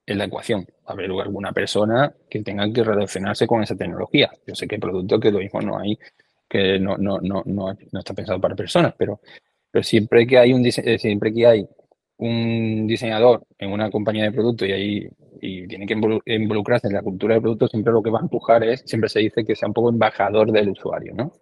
en 0.04 0.18
la 0.18 0.24
ecuación, 0.24 0.62
va 0.62 0.90
a 0.90 0.92
haber 0.94 1.10
alguna 1.12 1.52
persona 1.52 2.12
que 2.28 2.42
tenga 2.42 2.70
que 2.72 2.82
relacionarse 2.82 3.46
con 3.46 3.62
esa 3.62 3.76
tecnología. 3.76 4.28
Yo 4.44 4.56
sé 4.56 4.66
que 4.66 4.74
hay 4.74 4.80
productos 4.80 5.20
que 5.20 5.30
lo 5.30 5.38
mismo 5.38 5.60
no 5.60 5.78
hay, 5.78 5.96
que 6.48 6.80
no, 6.80 6.96
no, 6.98 7.20
no, 7.20 7.44
no, 7.46 7.70
está 7.70 8.14
pensado 8.14 8.40
para 8.40 8.56
personas, 8.56 8.94
pero, 8.98 9.20
pero 9.70 9.84
siempre 9.84 10.26
que 10.26 10.38
hay 10.38 10.52
un 10.52 10.66
eh, 10.66 10.98
siempre 10.98 11.32
que 11.32 11.46
hay 11.46 11.68
un 12.16 12.86
diseñador 12.88 13.46
en 13.58 13.70
una 13.70 13.90
compañía 13.90 14.24
de 14.24 14.32
producto 14.32 14.66
y 14.66 14.72
ahí 14.72 15.08
y 15.40 15.66
tiene 15.66 15.86
que 15.86 15.94
involucrarse 16.26 16.88
en 16.88 16.94
la 16.94 17.02
cultura 17.02 17.34
de 17.34 17.40
producto, 17.40 17.68
siempre 17.68 17.92
lo 17.92 18.02
que 18.02 18.10
va 18.10 18.18
a 18.18 18.22
empujar 18.22 18.62
es, 18.64 18.82
siempre 18.86 19.08
se 19.08 19.20
dice 19.20 19.44
que 19.44 19.56
sea 19.56 19.68
un 19.68 19.74
poco 19.74 19.90
embajador 19.90 20.52
del 20.52 20.70
usuario, 20.70 21.14
¿no? 21.14 21.32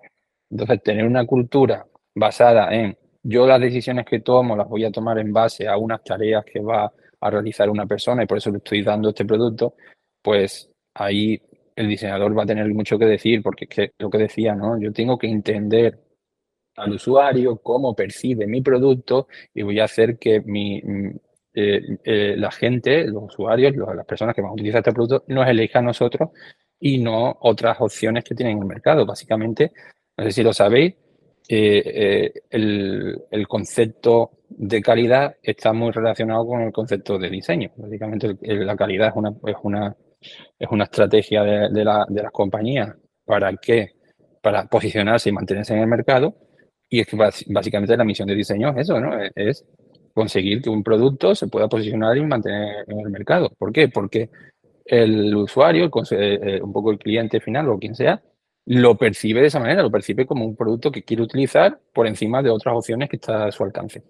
Entonces, 0.50 0.82
tener 0.82 1.04
una 1.06 1.26
cultura 1.26 1.86
basada 2.14 2.74
en 2.74 2.96
yo 3.22 3.46
las 3.46 3.60
decisiones 3.60 4.06
que 4.06 4.20
tomo 4.20 4.56
las 4.56 4.68
voy 4.68 4.84
a 4.84 4.90
tomar 4.90 5.18
en 5.18 5.32
base 5.32 5.68
a 5.68 5.76
unas 5.76 6.02
tareas 6.02 6.44
que 6.44 6.60
va 6.60 6.92
a 7.20 7.30
realizar 7.30 7.68
una 7.68 7.86
persona 7.86 8.22
y 8.22 8.26
por 8.26 8.38
eso 8.38 8.50
le 8.50 8.58
estoy 8.58 8.82
dando 8.82 9.10
este 9.10 9.24
producto, 9.24 9.74
pues 10.22 10.70
ahí 10.94 11.40
el 11.76 11.88
diseñador 11.88 12.36
va 12.36 12.44
a 12.44 12.46
tener 12.46 12.66
mucho 12.74 12.98
que 12.98 13.06
decir, 13.06 13.42
porque 13.42 13.66
es 13.66 13.70
que 13.70 13.92
lo 13.98 14.10
que 14.10 14.18
decía, 14.18 14.54
¿no? 14.54 14.80
Yo 14.80 14.92
tengo 14.92 15.18
que 15.18 15.28
entender 15.28 15.98
al 16.76 16.92
usuario 16.92 17.56
cómo 17.58 17.94
percibe 17.94 18.46
mi 18.46 18.62
producto 18.62 19.28
y 19.52 19.62
voy 19.62 19.80
a 19.80 19.84
hacer 19.84 20.18
que 20.18 20.40
mi, 20.40 20.80
eh, 21.60 21.98
eh, 22.04 22.36
la 22.36 22.52
gente, 22.52 23.04
los 23.08 23.24
usuarios, 23.24 23.74
las 23.74 24.06
personas 24.06 24.32
que 24.32 24.42
van 24.42 24.50
a 24.50 24.54
utilizar 24.54 24.78
este 24.78 24.92
producto, 24.92 25.24
nos 25.26 25.48
elijan 25.48 25.82
a 25.84 25.88
nosotros 25.88 26.30
y 26.78 26.98
no 26.98 27.36
otras 27.40 27.78
opciones 27.80 28.22
que 28.22 28.36
tienen 28.36 28.58
en 28.58 28.62
el 28.62 28.68
mercado. 28.68 29.04
Básicamente, 29.04 29.72
no 30.16 30.24
sé 30.24 30.30
si 30.30 30.42
lo 30.44 30.52
sabéis, 30.52 30.94
eh, 31.48 32.32
el, 32.48 33.48
concepto 33.48 34.30
de 34.48 34.80
calidad 34.80 35.36
está 35.42 35.72
muy 35.72 35.90
relacionado 35.90 36.46
con 36.46 36.60
el 36.60 36.72
concepto 36.72 37.18
de 37.18 37.28
diseño. 37.28 37.72
Básicamente, 37.76 38.36
la 38.40 38.76
calidad 38.76 39.08
es 39.08 39.16
una, 39.16 39.30
es 39.44 39.56
una, 39.64 39.96
es 40.56 40.68
una 40.70 40.84
estrategia 40.84 41.42
de, 41.42 41.70
de, 41.70 41.84
la, 41.84 42.06
de 42.08 42.22
las 42.22 42.30
compañías 42.30 42.94
para 43.24 43.52
que 43.56 43.94
para 44.40 44.66
posicionarse 44.66 45.30
y 45.30 45.32
mantenerse 45.32 45.74
en 45.74 45.80
el 45.80 45.88
mercado. 45.88 46.36
Y 46.88 47.00
es 47.00 47.06
que 47.08 47.16
básicamente 47.16 47.96
la 47.96 48.04
misión 48.04 48.28
de 48.28 48.36
diseño 48.36 48.70
es 48.70 48.76
eso, 48.78 49.00
¿no? 49.00 49.10
Conseguir 50.18 50.60
que 50.60 50.68
un 50.68 50.82
producto 50.82 51.34
se 51.34 51.46
pueda 51.46 51.68
posicionar 51.68 52.16
y 52.16 52.24
mantener 52.24 52.84
en 52.88 53.00
el 53.00 53.10
mercado. 53.10 53.50
¿Por 53.56 53.72
qué? 53.72 53.88
Porque 53.88 54.30
el 54.84 55.34
usuario, 55.36 55.88
eh, 56.10 56.60
un 56.60 56.72
poco 56.72 56.90
el 56.90 56.98
cliente 56.98 57.40
final 57.40 57.68
o 57.68 57.78
quien 57.78 57.94
sea, 57.94 58.20
lo 58.66 58.96
percibe 58.96 59.40
de 59.40 59.46
esa 59.46 59.60
manera, 59.60 59.82
lo 59.82 59.90
percibe 59.90 60.26
como 60.26 60.44
un 60.44 60.56
producto 60.56 60.90
que 60.90 61.04
quiere 61.04 61.22
utilizar 61.22 61.78
por 61.94 62.06
encima 62.06 62.42
de 62.42 62.50
otras 62.50 62.74
opciones 62.74 63.08
que 63.08 63.16
está 63.16 63.46
a 63.46 63.52
su 63.52 63.62
alcance. 63.62 64.02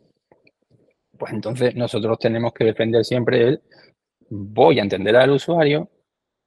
Pues 1.19 1.33
entonces 1.33 1.75
nosotros 1.75 2.19
tenemos 2.19 2.53
que 2.53 2.65
defender 2.65 3.05
siempre 3.05 3.49
el 3.49 3.61
voy 4.31 4.79
a 4.79 4.83
entender 4.83 5.17
al 5.17 5.31
usuario 5.31 5.91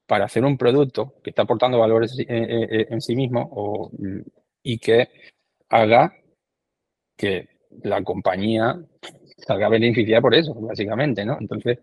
para 0.07 0.25
hacer 0.25 0.43
un 0.43 0.57
producto 0.57 1.15
que 1.23 1.29
está 1.29 1.43
aportando 1.43 1.79
valores 1.79 2.15
en, 2.27 3.01
sí 3.01 3.15
mismo 3.15 3.91
y 4.63 4.77
que 4.79 5.09
haga 5.69 6.13
que 7.15 7.47
la 7.83 8.03
compañía 8.03 8.77
salga 9.45 9.69
beneficiada 9.69 10.21
por 10.21 10.35
eso, 10.35 10.53
básicamente, 10.55 11.25
¿no? 11.25 11.37
Entonces, 11.39 11.79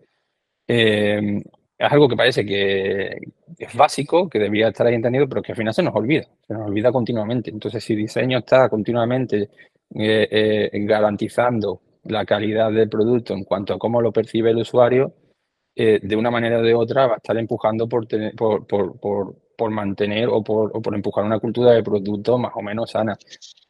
es 0.67 1.91
algo 1.91 2.07
que 2.07 2.15
parece 2.15 2.45
que 2.45 3.17
es 3.57 3.75
básico, 3.75 4.29
que 4.29 4.39
debería 4.39 4.69
estar 4.69 4.85
ahí 4.87 4.95
entendido, 4.95 5.27
pero 5.27 5.41
que 5.41 5.53
al 5.53 5.57
final 5.57 5.73
se 5.73 5.83
nos 5.83 5.95
olvida, 5.95 6.23
se 6.47 6.53
nos 6.53 6.67
olvida 6.67 6.91
continuamente. 6.91 7.49
Entonces, 7.49 7.83
si 7.83 7.95
diseño 7.95 8.39
está 8.39 8.69
continuamente 8.69 9.49
garantizando 9.89 11.81
la 12.03 12.25
calidad 12.25 12.71
del 12.71 12.89
producto 12.89 13.33
en 13.33 13.43
cuanto 13.43 13.73
a 13.73 13.79
cómo 13.79 14.01
lo 14.01 14.11
percibe 14.11 14.51
el 14.51 14.57
usuario, 14.57 15.13
eh, 15.75 15.99
de 16.01 16.15
una 16.15 16.31
manera 16.31 16.59
o 16.59 16.61
de 16.61 16.73
otra 16.73 17.07
va 17.07 17.13
a 17.13 17.17
estar 17.17 17.37
empujando 17.37 17.87
por, 17.87 18.07
por, 18.07 19.71
mantener 19.71 20.27
o 20.29 20.43
por, 20.43 20.95
empujar 20.95 21.23
una 21.23 21.39
cultura 21.39 21.71
de 21.71 21.83
producto 21.83 22.37
más 22.37 22.51
o 22.55 22.61
menos 22.61 22.91
sana. 22.91 23.17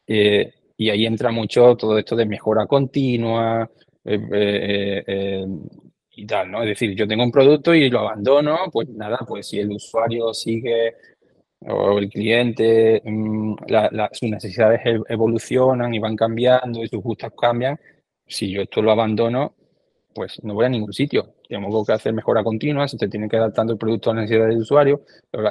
Eh, 0.06 0.52
y 0.80 0.88
ahí 0.88 1.04
entra 1.04 1.30
mucho 1.30 1.76
todo 1.76 1.98
esto 1.98 2.16
de 2.16 2.24
mejora 2.24 2.66
continua 2.66 3.70
eh, 4.02 5.46
y 6.12 6.26
tal, 6.26 6.50
¿no? 6.50 6.62
Es 6.62 6.70
decir, 6.70 6.96
yo 6.96 7.06
tengo 7.06 7.22
un 7.22 7.30
producto 7.30 7.74
y 7.74 7.90
lo 7.90 8.00
abandono, 8.00 8.60
pues 8.72 8.88
nada, 8.88 9.18
pues 9.28 9.48
si 9.48 9.58
el 9.58 9.72
usuario 9.72 10.32
sigue 10.32 10.94
o 11.68 11.98
el 11.98 12.08
cliente, 12.08 13.02
mm, 13.04 13.56
sus 14.10 14.30
necesidades 14.30 14.80
evolucionan 15.06 15.92
y 15.92 15.98
van 15.98 16.16
cambiando 16.16 16.82
y 16.82 16.88
sus 16.88 17.02
gustos 17.02 17.30
cambian, 17.38 17.78
si 18.26 18.50
yo 18.50 18.62
esto 18.62 18.80
lo 18.80 18.92
abandono, 18.92 19.56
pues 20.14 20.42
no 20.42 20.54
voy 20.54 20.66
a 20.66 20.68
ningún 20.68 20.92
sitio. 20.92 21.34
Tenemos 21.48 21.86
que 21.86 21.92
hacer 21.92 22.12
mejora 22.12 22.42
continua, 22.42 22.88
se 22.88 23.08
tiene 23.08 23.28
que 23.28 23.36
adaptando 23.36 23.72
el 23.72 23.78
producto 23.78 24.10
a 24.10 24.14
las 24.14 24.22
necesidades 24.22 24.54
del 24.54 24.62
usuario 24.62 25.02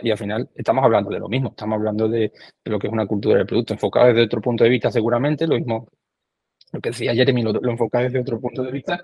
y 0.02 0.12
al 0.12 0.18
final 0.18 0.50
estamos 0.56 0.84
hablando 0.84 1.10
de 1.10 1.20
lo 1.20 1.30
mismo, 1.30 1.50
estamos 1.50 1.78
hablando 1.78 2.08
de, 2.08 2.32
lo 2.66 2.80
que 2.80 2.88
es 2.88 2.94
una 2.94 3.08
cultura 3.08 3.38
del 3.38 3.48
producto, 3.48 3.74
enfocado 3.74 4.08
desde 4.08 4.24
otro 4.24 4.42
punto 4.42 4.64
de 4.64 4.70
vista 4.70 4.92
seguramente, 4.92 5.48
lo 5.48 5.56
mismo, 5.56 5.88
lo 6.72 6.82
que 6.82 6.90
decía 6.90 7.14
Jeremy 7.14 7.44
lo, 7.44 7.54
lo 7.54 7.72
enfoca 7.72 8.00
desde 8.00 8.20
otro 8.20 8.40
punto 8.40 8.64
de 8.64 8.72
vista, 8.72 9.04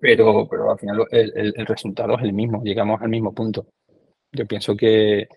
pero, 0.00 0.46
pero 0.48 0.70
al 0.70 0.78
final 0.78 1.06
el, 1.10 1.66
resultado 1.66 2.16
es 2.16 2.22
el 2.22 2.32
mismo, 2.32 2.62
llegamos 2.62 3.00
al 3.02 3.08
mismo 3.08 3.34
punto. 3.34 3.66
Yo 4.32 4.46
pienso 4.46 4.76
que, 4.76 5.28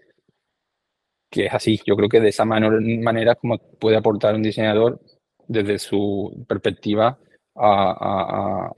que 1.29 1.45
es 1.45 1.53
así, 1.53 1.79
yo 1.85 1.95
creo 1.95 2.09
que 2.09 2.19
de 2.19 2.29
esa 2.29 2.45
manera 2.45 3.35
como 3.35 3.57
puede 3.79 3.97
aportar 3.97 4.35
un 4.35 4.43
diseñador 4.43 4.99
desde 5.47 5.79
su 5.79 6.45
perspectiva 6.47 7.17
a, 7.55 8.71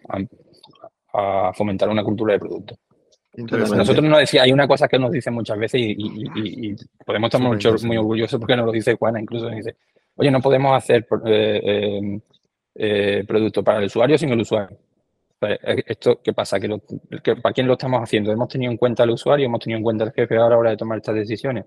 fomentar 1.54 1.90
una 1.90 2.04
cultura 2.04 2.34
de 2.34 2.40
producto. 2.40 2.78
Nosotros 3.34 4.04
nos 4.04 4.20
decía, 4.20 4.44
hay 4.44 4.52
una 4.52 4.68
cosa 4.68 4.88
que 4.88 5.00
nos 5.00 5.12
dicen 5.12 5.34
muchas 5.34 5.58
veces 5.58 5.82
y, 5.82 6.76
podemos 7.06 7.28
estar 7.34 7.42
muy 7.84 7.98
orgullosos 7.98 8.40
porque 8.40 8.56
nos 8.56 8.66
lo 8.66 8.72
dice 8.72 8.96
Juana, 8.96 9.22
incluso 9.22 9.46
nos 9.46 9.56
dice, 9.56 9.78
oye, 10.16 10.30
no 10.30 10.42
podemos 10.42 10.76
hacer 10.76 11.08
eh, 11.26 11.62
eh, 11.64 12.20
eh, 12.76 13.24
producto 13.26 13.64
para 13.64 13.80
el 13.80 13.86
usuario 13.86 14.18
sin 14.18 14.30
el 14.30 14.42
usuario. 14.42 14.78
¿Esto 15.42 16.20
qué 16.22 16.34
pasa? 16.34 16.60
¿Que, 16.60 17.36
¿Para 17.38 17.54
quién 17.54 17.68
lo 17.68 17.74
estamos 17.74 18.02
haciendo? 18.02 18.32
¿Hemos 18.32 18.50
tenido 18.50 18.72
en 18.72 18.78
cuenta 18.78 19.04
al 19.04 19.10
usuario? 19.10 19.48
¿Hemos 19.48 19.62
tenido 19.62 19.78
en 19.78 19.84
cuenta 19.84 20.04
al 20.04 20.14
jefe 20.14 20.36
a 20.36 20.50
la 20.50 20.58
hora 20.58 20.70
de 20.70 20.78
tomar 20.78 20.98
estas 20.98 21.16
decisiones? 21.16 21.66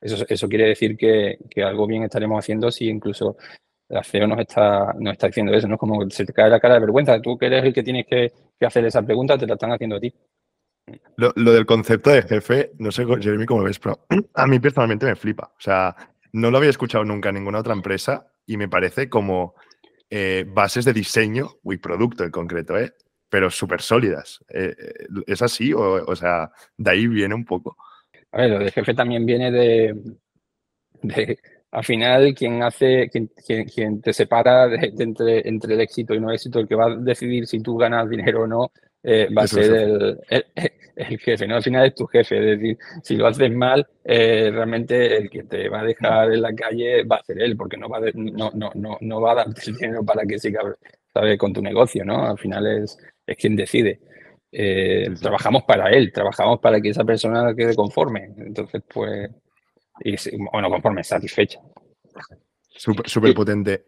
Eso, 0.00 0.24
eso 0.28 0.48
quiere 0.48 0.68
decir 0.68 0.96
que, 0.96 1.38
que, 1.50 1.64
algo 1.64 1.86
bien 1.86 2.04
estaremos 2.04 2.38
haciendo 2.38 2.70
si 2.70 2.88
incluso 2.88 3.36
la 3.88 4.04
CEO 4.04 4.26
nos 4.26 4.38
está, 4.38 4.94
nos 4.98 5.12
está 5.12 5.28
diciendo 5.28 5.52
eso, 5.54 5.66
¿no? 5.66 5.78
Como 5.78 6.08
se 6.10 6.24
te 6.24 6.32
cae 6.32 6.50
la 6.50 6.60
cara 6.60 6.74
de 6.74 6.80
vergüenza. 6.80 7.20
Tú 7.20 7.38
que 7.38 7.46
eres 7.46 7.64
el 7.64 7.72
que 7.72 7.82
tienes 7.82 8.06
que, 8.06 8.32
hacer 8.60 8.84
esa 8.84 9.02
pregunta, 9.02 9.38
te 9.38 9.46
la 9.46 9.54
están 9.54 9.72
haciendo 9.72 9.96
a 9.96 10.00
ti. 10.00 10.12
Lo, 11.16 11.32
del 11.32 11.66
concepto 11.66 12.10
de 12.10 12.22
jefe, 12.22 12.72
no 12.78 12.90
sé, 12.90 13.04
Jeremy, 13.04 13.46
cómo 13.46 13.62
ves, 13.62 13.78
pero 13.78 14.00
a 14.34 14.46
mí 14.46 14.58
personalmente 14.58 15.06
me 15.06 15.16
flipa. 15.16 15.52
O 15.56 15.60
sea, 15.60 15.94
no 16.32 16.50
lo 16.50 16.58
había 16.58 16.70
escuchado 16.70 17.04
nunca 17.04 17.28
en 17.28 17.36
ninguna 17.36 17.60
otra 17.60 17.74
empresa 17.74 18.26
y 18.46 18.56
me 18.56 18.68
parece 18.68 19.08
como 19.08 19.54
eh, 20.10 20.44
bases 20.48 20.84
de 20.84 20.92
diseño 20.92 21.50
y 21.64 21.76
producto 21.76 22.24
en 22.24 22.30
concreto, 22.30 22.78
¿eh? 22.78 22.94
pero 23.28 23.50
súper 23.50 23.82
sólidas. 23.82 24.44
Eh, 24.48 24.74
eh, 24.78 24.92
¿Es 25.26 25.42
así? 25.42 25.72
O, 25.72 26.04
o, 26.06 26.16
sea, 26.16 26.50
de 26.76 26.90
ahí 26.90 27.06
viene 27.06 27.34
un 27.34 27.44
poco. 27.44 27.76
A 28.32 28.38
ver, 28.38 28.50
lo 28.50 28.58
de 28.58 28.70
jefe 28.70 28.94
también 28.94 29.26
viene 29.26 29.50
de, 29.50 29.94
de 31.02 31.38
al 31.70 31.84
final 31.84 32.34
quien 32.34 32.62
hace, 32.62 33.10
quien, 33.10 33.30
quien, 33.66 34.00
te 34.00 34.12
separa 34.12 34.68
de, 34.68 34.92
entre, 34.98 35.46
entre 35.48 35.74
el 35.74 35.80
éxito 35.80 36.14
y 36.14 36.20
no 36.20 36.32
éxito, 36.32 36.60
el 36.60 36.68
que 36.68 36.74
va 36.74 36.86
a 36.86 36.96
decidir 36.96 37.46
si 37.46 37.60
tú 37.60 37.76
ganas 37.76 38.08
dinero 38.08 38.42
o 38.42 38.46
no, 38.46 38.72
eh, 39.02 39.28
va 39.36 39.42
a 39.42 39.46
ser 39.46 39.74
el, 39.74 40.20
el, 40.96 41.18
jefe, 41.18 41.46
¿no? 41.46 41.56
Al 41.56 41.62
final 41.62 41.86
es 41.86 41.94
tu 41.94 42.06
jefe, 42.06 42.38
es 42.38 42.58
decir, 42.58 42.78
si 43.02 43.16
lo 43.16 43.26
haces 43.26 43.52
mal, 43.52 43.86
eh, 44.04 44.50
realmente 44.52 45.16
el 45.16 45.30
que 45.30 45.44
te 45.44 45.68
va 45.68 45.80
a 45.80 45.84
dejar 45.84 46.32
en 46.32 46.42
la 46.42 46.54
calle 46.54 47.04
va 47.04 47.16
a 47.16 47.22
ser 47.22 47.40
él, 47.40 47.56
porque 47.56 47.76
no 47.76 47.88
va, 47.88 47.98
a, 47.98 48.10
no, 48.14 48.50
no, 48.54 48.70
no, 48.74 48.98
no 49.00 49.20
va 49.20 49.32
a 49.32 49.34
darte 49.36 49.70
el 49.70 49.76
dinero 49.76 50.04
para 50.04 50.24
que 50.26 50.38
siga 50.38 50.60
¿sabes? 51.14 51.38
con 51.38 51.52
tu 51.52 51.62
negocio, 51.62 52.04
¿no? 52.04 52.26
Al 52.26 52.38
final 52.38 52.66
es, 52.66 52.98
es 53.26 53.36
quien 53.36 53.54
decide. 53.54 54.00
Eh, 54.50 55.10
trabajamos 55.20 55.64
para 55.64 55.90
él, 55.90 56.10
trabajamos 56.12 56.58
para 56.60 56.80
que 56.80 56.88
esa 56.88 57.04
persona 57.04 57.54
quede 57.54 57.74
conforme. 57.74 58.30
Entonces, 58.38 58.82
pues, 58.92 59.30
y 60.04 60.16
bueno, 60.52 60.70
conforme 60.70 61.04
satisfecha. 61.04 61.60
Súper 62.76 63.34
potente. 63.34 63.84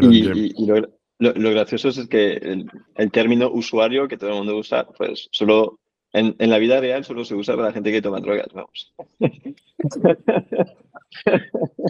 y, 0.00 0.66
lo, 0.66 0.82
lo, 1.18 1.50
gracioso 1.50 1.88
es 1.88 2.06
que 2.08 2.64
el, 2.96 3.10
término 3.10 3.50
usuario 3.50 4.08
que 4.08 4.16
todo 4.16 4.30
el 4.30 4.36
mundo 4.36 4.56
usa, 4.56 4.86
pues 4.86 5.28
solo 5.32 5.80
en, 6.12 6.34
en, 6.38 6.50
la 6.50 6.58
vida 6.58 6.80
real 6.80 7.04
solo 7.04 7.24
se 7.24 7.34
usa 7.34 7.54
para 7.54 7.68
la 7.68 7.74
gente 7.74 7.92
que 7.92 8.02
toma 8.02 8.20
drogas, 8.20 8.48
vamos. 8.52 8.94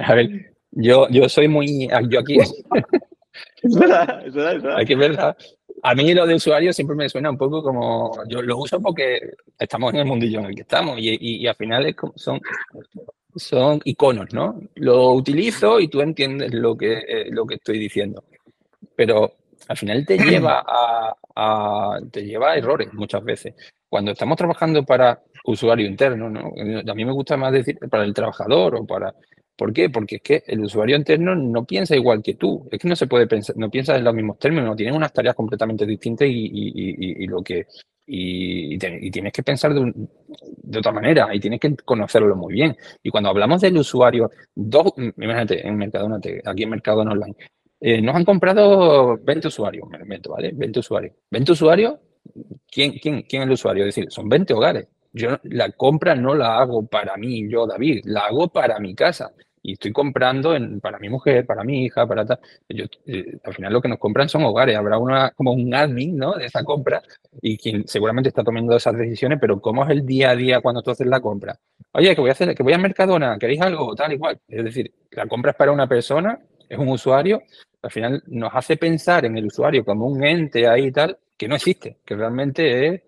A 0.02 0.14
ver, 0.14 0.54
yo, 0.72 1.08
yo 1.10 1.28
soy 1.28 1.48
muy. 1.48 1.88
Yo 2.08 2.20
aquí. 2.20 2.38
Es 3.62 3.74
verdad, 3.74 4.26
es 4.26 4.34
verdad, 4.34 4.56
es 4.56 4.62
verdad. 4.62 4.80
Aquí 4.80 4.92
es 4.92 4.98
verdad. 4.98 5.36
A 5.82 5.94
mí 5.94 6.12
lo 6.12 6.26
de 6.26 6.34
usuario 6.34 6.72
siempre 6.72 6.96
me 6.96 7.08
suena 7.08 7.30
un 7.30 7.38
poco 7.38 7.62
como. 7.62 8.12
Yo 8.28 8.42
lo 8.42 8.58
uso 8.58 8.80
porque 8.80 9.34
estamos 9.58 9.94
en 9.94 10.00
el 10.00 10.06
mundillo 10.06 10.40
en 10.40 10.46
el 10.46 10.54
que 10.54 10.62
estamos 10.62 10.98
y, 10.98 11.10
y, 11.10 11.36
y 11.36 11.46
al 11.46 11.54
final 11.54 11.86
es 11.86 11.96
como, 11.96 12.12
son 12.16 12.40
son 13.36 13.80
iconos, 13.84 14.32
¿no? 14.32 14.60
Lo 14.76 15.12
utilizo 15.12 15.80
y 15.80 15.88
tú 15.88 16.00
entiendes 16.00 16.52
lo 16.54 16.76
que, 16.76 16.98
eh, 16.98 17.26
lo 17.30 17.46
que 17.46 17.56
estoy 17.56 17.78
diciendo. 17.78 18.24
Pero 18.94 19.32
al 19.68 19.76
final 19.76 20.04
te 20.06 20.18
lleva 20.18 20.64
a, 21.36 21.98
te 22.10 22.24
lleva 22.24 22.52
a 22.52 22.56
errores 22.56 22.92
muchas 22.92 23.22
veces. 23.24 23.54
Cuando 23.88 24.12
estamos 24.12 24.36
trabajando 24.36 24.84
para 24.84 25.22
usuario 25.44 25.86
interno, 25.86 26.28
¿no? 26.28 26.52
A 26.90 26.94
mí 26.94 27.04
me 27.04 27.12
gusta 27.12 27.36
más 27.36 27.52
decir 27.52 27.78
para 27.90 28.04
el 28.04 28.14
trabajador 28.14 28.76
o 28.76 28.86
para... 28.86 29.14
¿Por 29.60 29.74
qué? 29.74 29.90
Porque 29.90 30.16
es 30.16 30.22
que 30.22 30.42
el 30.46 30.60
usuario 30.60 30.96
interno 30.96 31.34
no 31.34 31.66
piensa 31.66 31.94
igual 31.94 32.22
que 32.22 32.34
tú. 32.34 32.66
Es 32.72 32.78
que 32.78 32.88
no 32.88 32.96
se 32.96 33.06
puede 33.06 33.26
pensar, 33.26 33.58
no 33.58 33.70
piensa 33.70 33.94
en 33.94 34.04
los 34.04 34.14
mismos 34.14 34.38
términos, 34.38 34.74
tienen 34.74 34.94
unas 34.94 35.12
tareas 35.12 35.34
completamente 35.34 35.84
distintas 35.84 36.26
y 36.30 37.26
lo 37.26 37.42
que 37.42 37.66
y, 38.06 38.78
tienes 38.78 39.32
que 39.32 39.42
pensar 39.42 39.74
de, 39.74 40.78
otra 40.78 40.92
manera 40.92 41.28
y 41.34 41.40
tienes 41.40 41.60
que 41.60 41.76
conocerlo 41.76 42.34
muy 42.36 42.54
bien. 42.54 42.74
Y 43.02 43.10
cuando 43.10 43.28
hablamos 43.28 43.60
del 43.60 43.76
usuario, 43.76 44.30
dos, 44.54 44.92
imagínate, 44.96 45.66
en 45.66 45.76
Mercadona, 45.76 46.18
aquí 46.44 46.62
en 46.62 46.70
Mercadona 46.70 47.12
Online, 47.12 47.36
eh, 47.80 48.00
nos 48.00 48.16
han 48.16 48.24
comprado 48.24 49.18
20 49.18 49.48
usuarios, 49.48 49.86
me 49.90 50.04
meto, 50.06 50.30
¿vale? 50.30 50.52
20 50.54 50.80
usuarios. 50.80 51.14
20 51.30 51.52
usuarios, 51.52 51.94
¿quién, 52.70 52.92
quién, 52.92 53.22
quién 53.22 53.42
es 53.42 53.46
el 53.46 53.52
usuario? 53.52 53.84
Es 53.84 53.94
decir, 53.94 54.10
son 54.10 54.26
20 54.26 54.54
hogares. 54.54 54.88
Yo 55.12 55.38
la 55.42 55.70
compra 55.72 56.14
no 56.14 56.34
la 56.34 56.58
hago 56.58 56.86
para 56.86 57.16
mí, 57.16 57.48
yo, 57.50 57.66
David, 57.66 58.02
la 58.04 58.26
hago 58.26 58.48
para 58.48 58.78
mi 58.78 58.94
casa 58.94 59.32
y 59.62 59.72
estoy 59.72 59.92
comprando 59.92 60.56
para 60.80 60.98
mi 60.98 61.08
mujer, 61.08 61.44
para 61.44 61.64
mi 61.64 61.84
hija, 61.84 62.06
para 62.06 62.24
tal. 62.24 62.40
Yo, 62.68 62.84
eh, 63.06 63.38
al 63.44 63.54
final 63.54 63.72
lo 63.72 63.80
que 63.80 63.88
nos 63.88 63.98
compran 63.98 64.28
son 64.28 64.44
hogares. 64.44 64.76
Habrá 64.76 64.98
una, 64.98 65.30
como 65.32 65.52
un 65.52 65.74
admin 65.74 66.16
¿no? 66.16 66.34
de 66.34 66.46
esa 66.46 66.64
compra 66.64 67.02
y 67.42 67.58
quien 67.58 67.86
seguramente 67.86 68.28
está 68.28 68.42
tomando 68.42 68.76
esas 68.76 68.96
decisiones, 68.96 69.38
pero 69.40 69.60
¿cómo 69.60 69.84
es 69.84 69.90
el 69.90 70.06
día 70.06 70.30
a 70.30 70.36
día 70.36 70.60
cuando 70.60 70.82
tú 70.82 70.90
haces 70.90 71.06
la 71.06 71.20
compra? 71.20 71.58
Oye, 71.92 72.14
que 72.14 72.20
voy 72.20 72.30
a 72.30 72.32
hacer, 72.32 72.54
que 72.54 72.62
voy 72.62 72.72
a 72.72 72.78
Mercadona, 72.78 73.38
¿queréis 73.38 73.60
algo? 73.60 73.94
Tal 73.94 74.12
igual. 74.12 74.38
Es 74.48 74.64
decir, 74.64 74.92
la 75.10 75.26
compra 75.26 75.50
es 75.50 75.56
para 75.56 75.72
una 75.72 75.86
persona, 75.86 76.38
es 76.68 76.78
un 76.78 76.88
usuario, 76.88 77.42
al 77.82 77.90
final 77.90 78.22
nos 78.26 78.52
hace 78.54 78.76
pensar 78.76 79.24
en 79.24 79.36
el 79.36 79.46
usuario 79.46 79.84
como 79.84 80.06
un 80.06 80.24
ente 80.24 80.66
ahí 80.68 80.86
y 80.86 80.92
tal, 80.92 81.18
que 81.36 81.48
no 81.48 81.56
existe, 81.56 81.98
que 82.04 82.14
realmente 82.14 82.86
es 82.86 83.02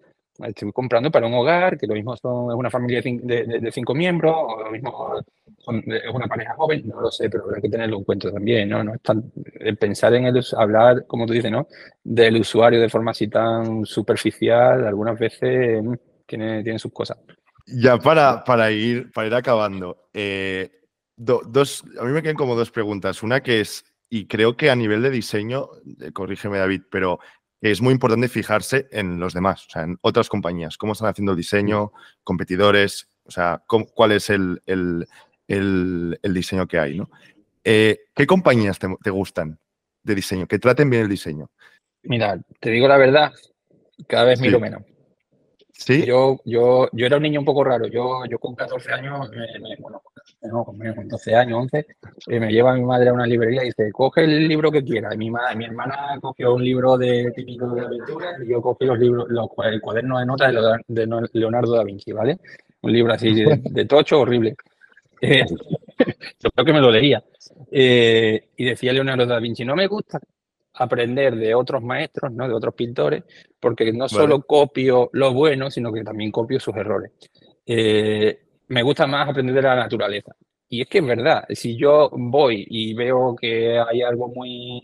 estoy 0.44 0.72
comprando 0.72 1.10
para 1.10 1.26
un 1.26 1.34
hogar, 1.34 1.78
que 1.78 1.86
lo 1.86 1.94
mismo 1.94 2.16
son, 2.16 2.50
es 2.50 2.56
una 2.56 2.70
familia 2.70 3.00
de, 3.02 3.70
cinco 3.72 3.94
miembros, 3.94 4.34
o 4.36 4.62
lo 4.62 4.70
mismo 4.70 5.22
es 5.86 6.14
una 6.14 6.26
pareja 6.26 6.54
joven, 6.54 6.82
no 6.86 7.00
lo 7.00 7.10
sé, 7.10 7.30
pero 7.30 7.44
habrá 7.44 7.60
que 7.60 7.68
tenerlo 7.68 7.98
en 7.98 8.04
cuenta 8.04 8.32
también, 8.32 8.68
¿no? 8.68 8.82
no 8.82 8.94
es 8.94 9.00
tan, 9.02 9.32
pensar 9.78 10.14
en 10.14 10.26
el, 10.26 10.44
hablar, 10.56 11.06
como 11.06 11.26
tú 11.26 11.32
dices, 11.32 11.50
¿no? 11.50 11.68
Del 12.02 12.40
usuario 12.40 12.80
de 12.80 12.88
forma 12.88 13.12
así 13.12 13.28
tan 13.28 13.84
superficial, 13.84 14.86
algunas 14.86 15.18
veces 15.18 15.82
mm, 15.82 15.94
tiene, 16.26 16.62
tiene 16.62 16.78
sus 16.78 16.92
cosas. 16.92 17.18
Ya 17.66 17.98
para, 17.98 18.42
para, 18.44 18.70
ir, 18.70 19.12
para 19.12 19.26
ir 19.28 19.34
acabando, 19.34 20.08
eh, 20.12 20.70
dos, 21.16 21.84
a 21.98 22.04
mí 22.04 22.12
me 22.12 22.22
quedan 22.22 22.36
como 22.36 22.56
dos 22.56 22.70
preguntas. 22.70 23.22
Una 23.22 23.40
que 23.40 23.60
es, 23.60 23.84
y 24.10 24.26
creo 24.26 24.56
que 24.56 24.70
a 24.70 24.76
nivel 24.76 25.02
de 25.02 25.10
diseño, 25.10 25.68
eh, 26.00 26.12
corrígeme 26.12 26.58
David, 26.58 26.82
pero 26.90 27.20
es 27.70 27.80
muy 27.80 27.92
importante 27.92 28.28
fijarse 28.28 28.88
en 28.90 29.20
los 29.20 29.34
demás, 29.34 29.66
o 29.68 29.70
sea, 29.70 29.82
en 29.82 29.96
otras 30.02 30.28
compañías, 30.28 30.76
cómo 30.76 30.94
están 30.94 31.08
haciendo 31.08 31.32
el 31.32 31.38
diseño, 31.38 31.92
competidores, 32.24 33.08
o 33.24 33.30
sea, 33.30 33.62
cuál 33.66 34.12
es 34.12 34.30
el, 34.30 34.60
diseño 36.22 36.66
que 36.66 36.78
hay, 36.78 36.98
¿no? 36.98 37.08
Eh, 37.62 38.00
¿Qué 38.14 38.26
compañías 38.26 38.80
te, 38.80 39.10
gustan 39.10 39.60
de 40.02 40.14
diseño? 40.16 40.48
Que 40.48 40.58
traten 40.58 40.90
bien 40.90 41.02
el 41.04 41.08
diseño. 41.08 41.50
Mira, 42.02 42.40
te 42.58 42.70
digo 42.70 42.88
la 42.88 42.96
verdad, 42.96 43.32
cada 44.08 44.24
vez 44.24 44.40
miro 44.40 44.58
menos. 44.58 44.82
¿Sí? 45.70 46.04
Yo, 46.04 46.40
yo, 46.44 46.88
yo 46.92 47.06
era 47.06 47.16
un 47.16 47.22
niño 47.22 47.40
un 47.40 47.46
poco 47.46 47.62
raro. 47.62 47.86
Yo, 47.86 48.24
yo 48.28 48.38
con 48.38 48.56
14 48.56 48.92
años, 48.92 49.30
bueno, 49.78 50.02
no, 50.42 50.64
con 50.64 50.78
12 51.08 51.34
años, 51.34 51.60
11, 51.60 51.86
eh, 52.28 52.40
me 52.40 52.50
lleva 52.50 52.74
mi 52.74 52.82
madre 52.82 53.10
a 53.10 53.12
una 53.12 53.26
librería 53.26 53.62
y 53.62 53.66
dice, 53.66 53.92
coge 53.92 54.24
el 54.24 54.48
libro 54.48 54.72
que 54.72 54.82
quieras. 54.82 55.16
Mi, 55.16 55.30
madre, 55.30 55.56
mi 55.56 55.66
hermana 55.66 56.18
cogió 56.20 56.54
un 56.54 56.64
libro 56.64 56.98
de 56.98 57.32
típico 57.34 57.68
de 57.74 57.82
aventuras 57.82 58.40
y 58.42 58.48
yo 58.48 58.60
cogí 58.60 58.84
los 58.84 58.98
libros, 58.98 59.26
los, 59.28 59.48
el 59.64 59.80
cuaderno 59.80 60.18
de 60.18 60.26
notas 60.26 60.52
de 60.88 61.28
Leonardo 61.32 61.76
da 61.76 61.84
Vinci, 61.84 62.12
¿vale? 62.12 62.38
Un 62.82 62.92
libro 62.92 63.12
así 63.12 63.32
de, 63.34 63.84
tocho, 63.88 64.20
horrible. 64.20 64.56
Eh, 65.20 65.44
yo 66.40 66.50
creo 66.50 66.64
que 66.64 66.72
me 66.72 66.80
lo 66.80 66.90
leía. 66.90 67.22
Eh, 67.70 68.48
y 68.56 68.64
decía 68.64 68.92
Leonardo 68.92 69.26
da 69.26 69.38
Vinci, 69.38 69.64
no 69.64 69.76
me 69.76 69.86
gusta 69.86 70.18
aprender 70.74 71.36
de 71.36 71.54
otros 71.54 71.82
maestros, 71.82 72.32
¿no? 72.32 72.48
de 72.48 72.54
otros 72.54 72.74
pintores, 72.74 73.24
porque 73.60 73.92
no 73.92 74.08
solo 74.08 74.42
copio 74.42 75.10
lo 75.12 75.32
bueno, 75.32 75.70
sino 75.70 75.92
que 75.92 76.02
también 76.02 76.32
copio 76.32 76.58
sus 76.58 76.74
errores. 76.76 77.12
Eh, 77.66 78.40
me 78.72 78.82
gusta 78.82 79.06
más 79.06 79.28
aprender 79.28 79.54
de 79.54 79.62
la 79.62 79.76
naturaleza. 79.76 80.34
Y 80.68 80.80
es 80.80 80.88
que 80.88 80.98
es 80.98 81.06
verdad, 81.06 81.44
si 81.50 81.76
yo 81.76 82.10
voy 82.12 82.66
y 82.70 82.94
veo 82.94 83.36
que 83.36 83.78
hay 83.78 84.00
algo 84.00 84.28
muy, 84.28 84.80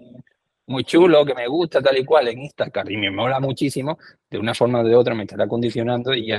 muy 0.67 0.85
chulo, 0.85 1.25
que 1.25 1.35
me 1.35 1.47
gusta 1.49 1.81
tal 1.81 1.97
y 1.97 2.05
cual 2.05 2.29
en 2.29 2.41
Instagram 2.43 2.91
y 2.91 2.97
me 2.99 3.11
mola 3.11 3.41
muchísimo, 3.41 3.99
de 4.31 4.39
una 4.39 4.55
forma 4.55 4.81
o 4.81 4.85
de 4.85 4.95
otra 4.95 5.15
me 5.15 5.23
estará 5.23 5.49
condicionando 5.49 6.13
y, 6.15 6.31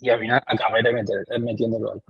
y, 0.00 0.08
al 0.08 0.20
final 0.20 0.42
acabaré 0.46 0.90
metiéndolo 1.38 1.92
al 1.92 2.02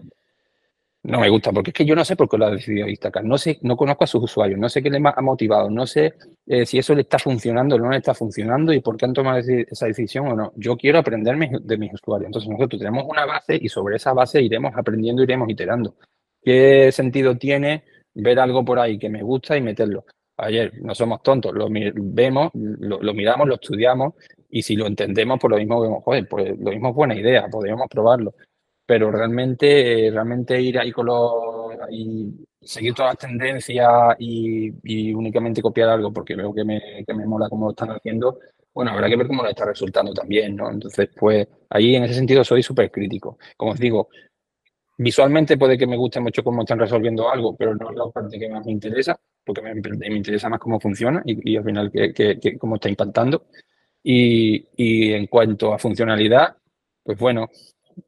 no 1.09 1.21
me 1.21 1.31
gusta, 1.31 1.53
porque 1.53 1.71
es 1.71 1.75
que 1.75 1.87
yo 1.87 1.95
no 1.95 2.05
sé 2.05 2.17
por 2.17 2.29
qué 2.29 2.37
lo 2.37 2.47
ha 2.47 2.51
decidido 2.51 2.87
Instagram. 2.87 3.27
No 3.27 3.39
sé, 3.39 3.59
no 3.63 3.77
conozco 3.79 4.05
a 4.05 4.07
sus 4.07 4.25
usuarios, 4.25 4.61
no 4.61 4.69
sé 4.69 4.83
qué 4.83 4.91
le 4.91 4.99
ha 5.03 5.23
motivado, 5.23 5.71
no 5.71 5.87
sé 5.87 6.15
eh, 6.47 6.67
si 6.67 6.79
eso 6.79 6.95
le 6.95 7.01
está 7.01 7.19
funcionando 7.19 7.77
o 7.77 7.79
no 7.79 7.89
le 7.89 7.97
está 7.97 8.13
funcionando 8.13 8.75
y 8.75 8.81
por 8.81 8.99
qué 8.99 9.07
han 9.07 9.15
tomado 9.15 9.39
esa 9.39 9.87
decisión 9.87 10.29
o 10.29 10.37
no. 10.37 10.53
Yo 10.57 10.77
quiero 10.77 10.99
aprender 10.99 11.35
de 11.63 11.79
mis 11.79 11.95
usuarios. 11.95 12.27
Entonces 12.27 12.51
nosotros 12.51 12.79
tenemos 12.79 13.05
una 13.09 13.25
base 13.25 13.59
y 13.59 13.71
sobre 13.71 13.97
esa 13.97 14.13
base 14.13 14.43
iremos 14.43 14.73
aprendiendo, 14.77 15.23
iremos 15.23 15.49
iterando. 15.49 15.95
¿Qué 16.43 16.93
sentido 16.93 17.39
tiene 17.39 17.85
ver 18.13 18.39
algo 18.39 18.63
por 18.63 18.79
ahí 18.79 18.99
que 18.99 19.09
me 19.09 19.23
gusta 19.23 19.57
y 19.57 19.63
meterlo? 19.63 20.05
Ayer 20.37 20.73
no 20.83 20.95
somos 20.95 21.23
tontos, 21.23 21.55
lo 21.55 21.69
vemos, 21.71 22.51
lo, 22.53 23.15
miramos, 23.15 23.49
lo 23.49 23.55
estudiamos 23.55 24.13
y 24.51 24.61
si 24.61 24.77
lo 24.77 24.87
entendemos, 24.87 25.39
pues 25.41 25.51
lo 25.51 25.57
mismo 25.57 25.81
vemos, 25.81 26.05
joder, 26.05 26.29
pues 26.29 26.57
lo 26.59 26.71
mismo 26.71 26.91
es 26.91 26.95
buena 26.95 27.15
idea, 27.17 27.49
podríamos 27.51 27.89
probarlo 27.89 28.35
pero 28.89 29.11
realmente, 29.11 30.09
realmente 30.11 30.59
ir 30.63 30.79
ahí 30.79 30.91
con 30.93 31.05
los 31.05 31.75
y 31.91 32.33
seguir 32.59 32.95
todas 32.95 33.13
las 33.13 33.19
tendencias 33.19 33.87
y, 34.19 35.13
únicamente 35.13 35.61
copiar 35.61 35.91
algo 35.91 36.11
porque 36.11 36.35
veo 36.35 36.55
que 36.55 36.65
me, 36.65 37.05
que 37.07 37.13
me 37.13 37.27
mola 37.27 37.51
cómo 37.51 37.67
lo 37.67 37.73
están 37.73 37.91
haciendo, 37.91 38.39
bueno, 38.73 38.93
habrá 38.93 39.11
que 39.11 39.17
ver 39.17 39.27
cómo 39.27 39.43
lo 39.43 39.51
está 39.51 39.67
resultando 39.67 40.15
también, 40.15 40.57
¿no? 40.57 40.71
Entonces, 40.71 41.11
pues 41.15 41.47
ahí 41.69 41.97
en 41.97 42.05
ese 42.05 42.15
sentido 42.15 42.43
soy 42.43 42.63
súper 42.63 42.91
crítico. 42.91 43.37
Como 43.59 43.73
os 43.73 43.79
digo, 43.79 44.09
visualmente 44.97 45.59
puede 45.59 45.77
que 45.77 45.87
me 45.87 45.99
guste 45.99 46.21
mucho 46.21 46.43
cómo 46.43 46.63
están 46.63 46.79
resolviendo 46.79 47.31
algo, 47.31 47.55
pero 47.59 47.75
no 47.75 47.91
es 47.91 47.97
la 47.97 48.11
parte 48.11 48.39
que 48.39 48.49
más 48.49 48.65
me 48.65 48.73
interesa, 48.73 49.21
porque 49.45 49.61
me, 49.61 49.75
me 49.75 50.17
interesa 50.17 50.49
más 50.49 50.61
cómo 50.61 50.81
funciona 50.81 51.23
y, 51.27 51.59
al 51.59 51.65
final 51.65 51.93
que, 51.93 52.15
que, 52.15 52.57
cómo 52.57 52.77
está 52.77 52.89
impactando. 52.89 53.49
Y, 54.03 54.67
y 54.77 55.13
en 55.13 55.27
cuanto 55.27 55.75
a 55.75 55.79
funcionalidad, 55.79 56.57
pues 57.03 57.19
bueno, 57.19 57.51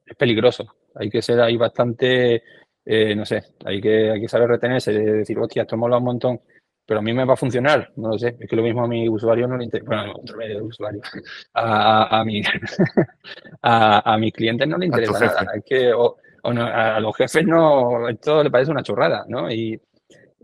es 0.07 0.16
peligroso. 0.16 0.74
Hay 0.95 1.11
que 1.11 1.22
ser 1.22 1.41
ahí 1.41 1.57
bastante, 1.57 2.43
eh, 2.84 3.14
no 3.14 3.24
sé, 3.24 3.43
hay 3.64 3.80
que, 3.80 4.11
hay 4.11 4.20
que 4.20 4.28
saber 4.28 4.49
retenerse, 4.49 4.93
decir, 4.93 5.38
hostia, 5.38 5.62
esto 5.62 5.76
mola 5.76 5.99
un 5.99 6.05
montón, 6.05 6.41
pero 6.84 7.01
a 7.01 7.03
mí 7.03 7.12
me 7.12 7.24
va 7.24 7.34
a 7.34 7.36
funcionar, 7.36 7.93
no 7.97 8.11
lo 8.11 8.18
sé, 8.18 8.36
es 8.38 8.49
que 8.49 8.57
lo 8.57 8.62
mismo 8.62 8.84
a 8.84 8.88
mi 8.88 9.09
usuario 9.09 9.47
no 9.47 9.57
le 9.57 9.64
interesa, 9.64 9.88
bueno, 9.88 10.12
otro 10.16 10.36
medio 10.36 10.64
usuario, 10.64 11.01
a, 11.55 12.20
a, 12.20 12.24
mi, 12.24 12.43
a, 13.62 14.18
mis 14.18 14.32
clientes 14.32 14.66
no 14.66 14.76
le 14.78 14.86
interesa 14.86 15.18
nada, 15.20 15.47
es 15.55 15.64
que 15.64 15.93
o, 15.93 16.16
a 16.43 17.01
los 17.01 17.16
jefes 17.16 17.47
no, 17.47 18.09
esto 18.09 18.43
le 18.43 18.51
parece 18.51 18.70
una 18.70 18.82
chorrada, 18.82 19.24
¿no? 19.28 19.51
Y, 19.51 19.80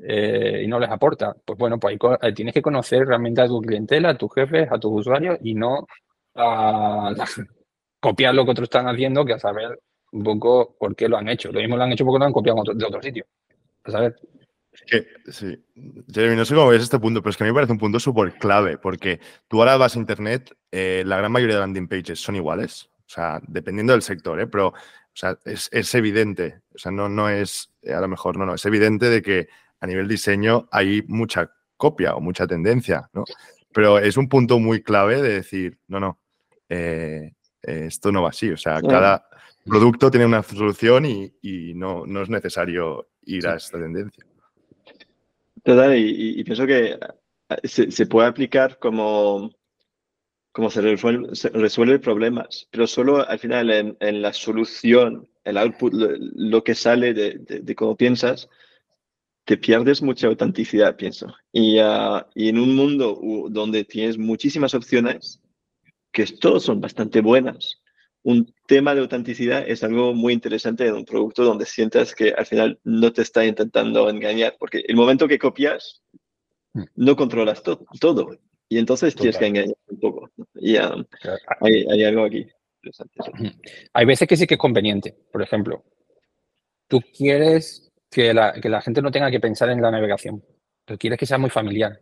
eh, 0.02 0.62
y 0.64 0.66
no 0.66 0.78
les 0.78 0.90
aporta. 0.90 1.34
Pues 1.44 1.58
bueno, 1.58 1.78
pues 1.78 1.98
ahí, 2.20 2.34
tienes 2.34 2.54
que 2.54 2.62
conocer 2.62 3.06
realmente 3.06 3.40
a 3.40 3.46
tu 3.46 3.60
clientela, 3.60 4.10
a 4.10 4.18
tus 4.18 4.32
jefes, 4.34 4.68
a 4.70 4.78
tus 4.78 4.92
usuarios 4.92 5.38
y 5.42 5.54
no 5.54 5.86
a, 6.34 7.14
copiar 8.06 8.36
lo 8.36 8.44
que 8.44 8.52
otros 8.52 8.66
están 8.66 8.86
haciendo 8.86 9.24
que 9.24 9.32
a 9.32 9.38
saber 9.40 9.80
un 10.12 10.22
poco 10.22 10.76
por 10.78 10.94
qué 10.94 11.08
lo 11.08 11.16
han 11.16 11.28
hecho. 11.28 11.50
Lo 11.50 11.58
mismo 11.58 11.76
lo 11.76 11.82
han 11.82 11.90
hecho 11.90 12.04
porque 12.04 12.20
lo 12.20 12.26
han 12.26 12.32
copiado 12.32 12.62
de 12.72 12.84
otro 12.84 13.02
sitio. 13.02 13.26
A 13.82 13.90
saber. 13.90 14.16
Sí. 15.28 15.58
Jeremy, 16.14 16.36
no 16.36 16.44
sé 16.44 16.54
cómo 16.54 16.68
ves 16.68 16.84
este 16.84 17.00
punto, 17.00 17.20
pero 17.20 17.30
es 17.30 17.36
que 17.36 17.42
a 17.42 17.46
mí 17.46 17.50
me 17.50 17.54
parece 17.54 17.72
un 17.72 17.80
punto 17.80 17.98
súper 17.98 18.34
clave, 18.34 18.78
porque 18.78 19.18
tú 19.48 19.58
ahora 19.58 19.76
vas 19.76 19.96
a 19.96 19.98
internet, 19.98 20.54
eh, 20.70 21.02
la 21.04 21.16
gran 21.16 21.32
mayoría 21.32 21.56
de 21.56 21.62
landing 21.62 21.88
pages 21.88 22.20
son 22.20 22.36
iguales, 22.36 22.88
o 22.98 23.08
sea, 23.08 23.40
dependiendo 23.48 23.92
del 23.92 24.02
sector, 24.02 24.38
¿eh? 24.38 24.46
pero 24.46 24.68
o 24.68 24.74
sea, 25.12 25.36
es, 25.44 25.68
es, 25.72 25.92
evidente, 25.94 26.60
o 26.74 26.78
sea, 26.78 26.92
no, 26.92 27.08
no 27.08 27.28
es, 27.28 27.72
eh, 27.82 27.94
a 27.94 28.00
lo 28.00 28.08
mejor, 28.08 28.36
no, 28.36 28.46
no, 28.46 28.54
es 28.54 28.64
evidente 28.66 29.08
de 29.08 29.22
que 29.22 29.48
a 29.80 29.86
nivel 29.86 30.06
diseño 30.06 30.68
hay 30.70 31.02
mucha 31.08 31.50
copia 31.76 32.14
o 32.14 32.20
mucha 32.20 32.46
tendencia, 32.46 33.08
¿no? 33.14 33.24
Pero 33.72 33.98
es 33.98 34.16
un 34.18 34.28
punto 34.28 34.58
muy 34.60 34.82
clave 34.82 35.22
de 35.22 35.32
decir, 35.32 35.78
no, 35.88 36.00
no, 36.00 36.20
eh, 36.68 37.35
esto 37.66 38.12
no 38.12 38.22
va 38.22 38.30
así. 38.30 38.50
O 38.50 38.56
sea, 38.56 38.80
cada 38.80 39.28
producto 39.64 40.10
tiene 40.10 40.26
una 40.26 40.42
solución 40.42 41.04
y, 41.06 41.74
no, 41.74 42.04
es 42.22 42.30
necesario 42.30 43.08
ir 43.24 43.46
a 43.46 43.56
esta 43.56 43.78
tendencia. 43.78 44.24
Total, 45.62 45.96
y, 45.98 46.42
pienso 46.44 46.66
que 46.66 46.96
eh, 47.48 47.68
se, 47.68 48.06
puede 48.06 48.28
aplicar 48.28 48.78
como, 48.78 49.50
como 50.52 50.70
se, 50.70 50.80
resuelve, 50.80 51.98
problemas, 51.98 52.68
pero 52.70 52.86
solo 52.86 53.28
al 53.28 53.38
final 53.38 53.96
en, 53.98 54.22
la 54.22 54.32
solución, 54.32 55.28
el 55.44 55.58
output, 55.58 55.92
lo, 55.92 56.62
que 56.62 56.74
sale 56.76 57.14
de, 57.14 57.74
cómo 57.74 57.96
piensas, 57.96 58.48
te 59.44 59.56
pierdes 59.56 60.02
mucha 60.02 60.28
autenticidad, 60.28 60.96
pienso. 60.96 61.32
Y, 61.52 61.78
ah, 61.78 62.26
y 62.34 62.48
en 62.48 62.58
un 62.58 62.74
mundo 62.76 63.20
donde 63.50 63.84
tienes 63.84 64.18
muchísimas 64.18 64.74
opciones, 64.74 65.40
que 66.16 66.24
todos 66.40 66.64
son 66.64 66.80
bastante 66.80 67.20
buenas. 67.20 67.82
Un 68.22 68.50
tema 68.66 68.94
de 68.94 69.02
autenticidad 69.02 69.68
es 69.68 69.84
algo 69.84 70.14
muy 70.14 70.32
interesante 70.32 70.86
en 70.86 70.94
un 70.94 71.04
producto 71.04 71.44
donde 71.44 71.66
sientas 71.66 72.14
que 72.14 72.30
al 72.30 72.46
final 72.46 72.80
no 72.84 73.12
te 73.12 73.20
está 73.20 73.44
intentando 73.44 74.08
engañar, 74.08 74.56
porque 74.58 74.82
el 74.88 74.96
momento 74.96 75.28
que 75.28 75.38
copias, 75.38 76.02
hmm. 76.72 76.84
no 76.94 77.16
controlas 77.16 77.62
todo. 78.00 78.30
Y 78.66 78.78
entonces 78.78 79.14
tienes 79.14 79.36
que 79.36 79.46
engañar 79.46 79.76
un 79.88 80.00
poco. 80.00 80.30
Y 80.54 80.78
um, 80.78 81.04
hay, 81.60 82.04
algo 82.04 82.24
aquí. 82.24 82.46
Hay 83.92 84.06
veces 84.06 84.26
que 84.26 84.38
sí 84.38 84.46
que 84.46 84.54
es 84.54 84.60
conveniente. 84.60 85.14
Por 85.30 85.42
ejemplo, 85.42 85.84
tú 86.88 87.02
quieres 87.14 87.92
que 88.10 88.32
la, 88.32 88.54
que 88.54 88.70
la 88.70 88.80
gente 88.80 89.02
no 89.02 89.10
tenga 89.10 89.30
que 89.30 89.38
pensar 89.38 89.68
en 89.68 89.82
la 89.82 89.90
navegación. 89.90 90.42
Tú 90.86 90.96
quieres 90.96 91.18
que 91.18 91.26
sea 91.26 91.36
muy 91.36 91.50
familiar. 91.50 92.00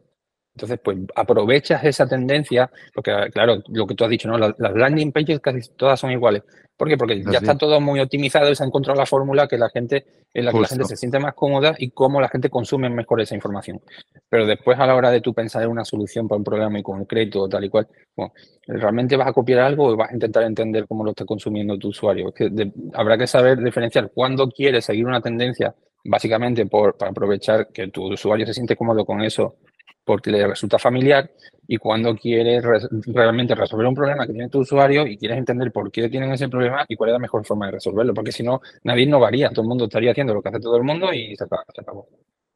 Entonces, 0.56 0.78
pues 0.84 0.98
aprovechas 1.16 1.82
esa 1.84 2.06
tendencia, 2.06 2.70
porque 2.94 3.12
claro, 3.32 3.60
lo 3.68 3.86
que 3.88 3.94
tú 3.96 4.04
has 4.04 4.10
dicho, 4.10 4.28
¿no? 4.28 4.38
Las, 4.38 4.54
landing 4.58 5.10
pages 5.10 5.40
casi 5.40 5.68
todas 5.76 5.98
son 5.98 6.12
iguales. 6.12 6.44
¿Por 6.76 6.88
qué? 6.88 6.96
Porque 6.96 7.22
ya 7.24 7.38
está 7.38 7.58
todo 7.58 7.80
muy 7.80 7.98
optimizado 8.00 8.50
y 8.50 8.54
se 8.54 8.62
ha 8.62 8.66
encontrado 8.66 8.98
la 8.98 9.06
fórmula 9.06 9.48
que 9.48 9.58
la 9.58 9.68
gente, 9.70 10.06
en 10.32 10.44
la 10.44 10.52
que 10.52 10.60
la 10.60 10.68
gente 10.68 10.84
se 10.84 10.96
siente 10.96 11.18
más 11.18 11.34
cómoda 11.34 11.74
y 11.78 11.90
cómo 11.90 12.20
la 12.20 12.28
gente 12.28 12.50
consume 12.50 12.88
mejor 12.88 13.20
esa 13.20 13.34
información. 13.34 13.80
Pero 14.28 14.46
después, 14.46 14.78
a 14.78 14.86
la 14.86 14.94
hora 14.94 15.10
de 15.10 15.20
tú 15.20 15.34
pensar 15.34 15.62
en 15.64 15.70
una 15.70 15.84
solución 15.84 16.28
para 16.28 16.38
un 16.38 16.44
problema 16.44 16.70
muy 16.70 16.82
concreto, 16.82 17.48
tal 17.48 17.64
y 17.64 17.68
cual, 17.68 17.88
bueno, 18.16 18.32
¿realmente 18.66 19.16
vas 19.16 19.28
a 19.28 19.32
copiar 19.32 19.60
algo 19.60 19.86
o 19.86 19.96
vas 19.96 20.10
a 20.10 20.14
intentar 20.14 20.44
entender 20.44 20.86
cómo 20.86 21.04
lo 21.04 21.10
está 21.10 21.24
consumiendo 21.24 21.78
tu 21.78 21.88
usuario? 21.88 22.32
que 22.32 22.50
habrá 22.92 23.18
que 23.18 23.26
saber 23.26 23.58
diferenciar 23.58 24.10
cuándo 24.12 24.48
quieres 24.48 24.84
seguir 24.84 25.06
una 25.06 25.20
tendencia, 25.20 25.74
básicamente 26.04 26.66
por, 26.66 26.96
para 26.96 27.10
aprovechar 27.10 27.68
que 27.72 27.88
tu 27.88 28.12
usuario 28.12 28.46
se 28.46 28.54
siente 28.54 28.76
cómodo 28.76 29.04
con 29.04 29.20
eso 29.20 29.56
porque 30.04 30.30
le 30.30 30.46
resulta 30.46 30.78
familiar 30.78 31.30
y 31.66 31.78
cuando 31.78 32.14
quieres 32.14 32.62
realmente 33.06 33.54
resolver 33.54 33.86
un 33.86 33.94
problema 33.94 34.26
que 34.26 34.32
tiene 34.32 34.48
tu 34.48 34.60
usuario 34.60 35.06
y 35.06 35.16
quieres 35.16 35.38
entender 35.38 35.72
por 35.72 35.90
qué 35.90 36.08
tienen 36.08 36.32
ese 36.32 36.48
problema 36.48 36.84
y 36.88 36.96
cuál 36.96 37.10
es 37.10 37.14
la 37.14 37.18
mejor 37.18 37.44
forma 37.44 37.66
de 37.66 37.72
resolverlo, 37.72 38.12
porque 38.12 38.32
si 38.32 38.42
no, 38.42 38.60
nadie 38.82 39.04
innovaría, 39.04 39.50
todo 39.50 39.62
el 39.62 39.68
mundo 39.68 39.84
estaría 39.84 40.10
haciendo 40.10 40.34
lo 40.34 40.42
que 40.42 40.50
hace 40.50 40.60
todo 40.60 40.76
el 40.76 40.84
mundo 40.84 41.12
y 41.12 41.34
se 41.36 41.44
acabó. 41.44 42.08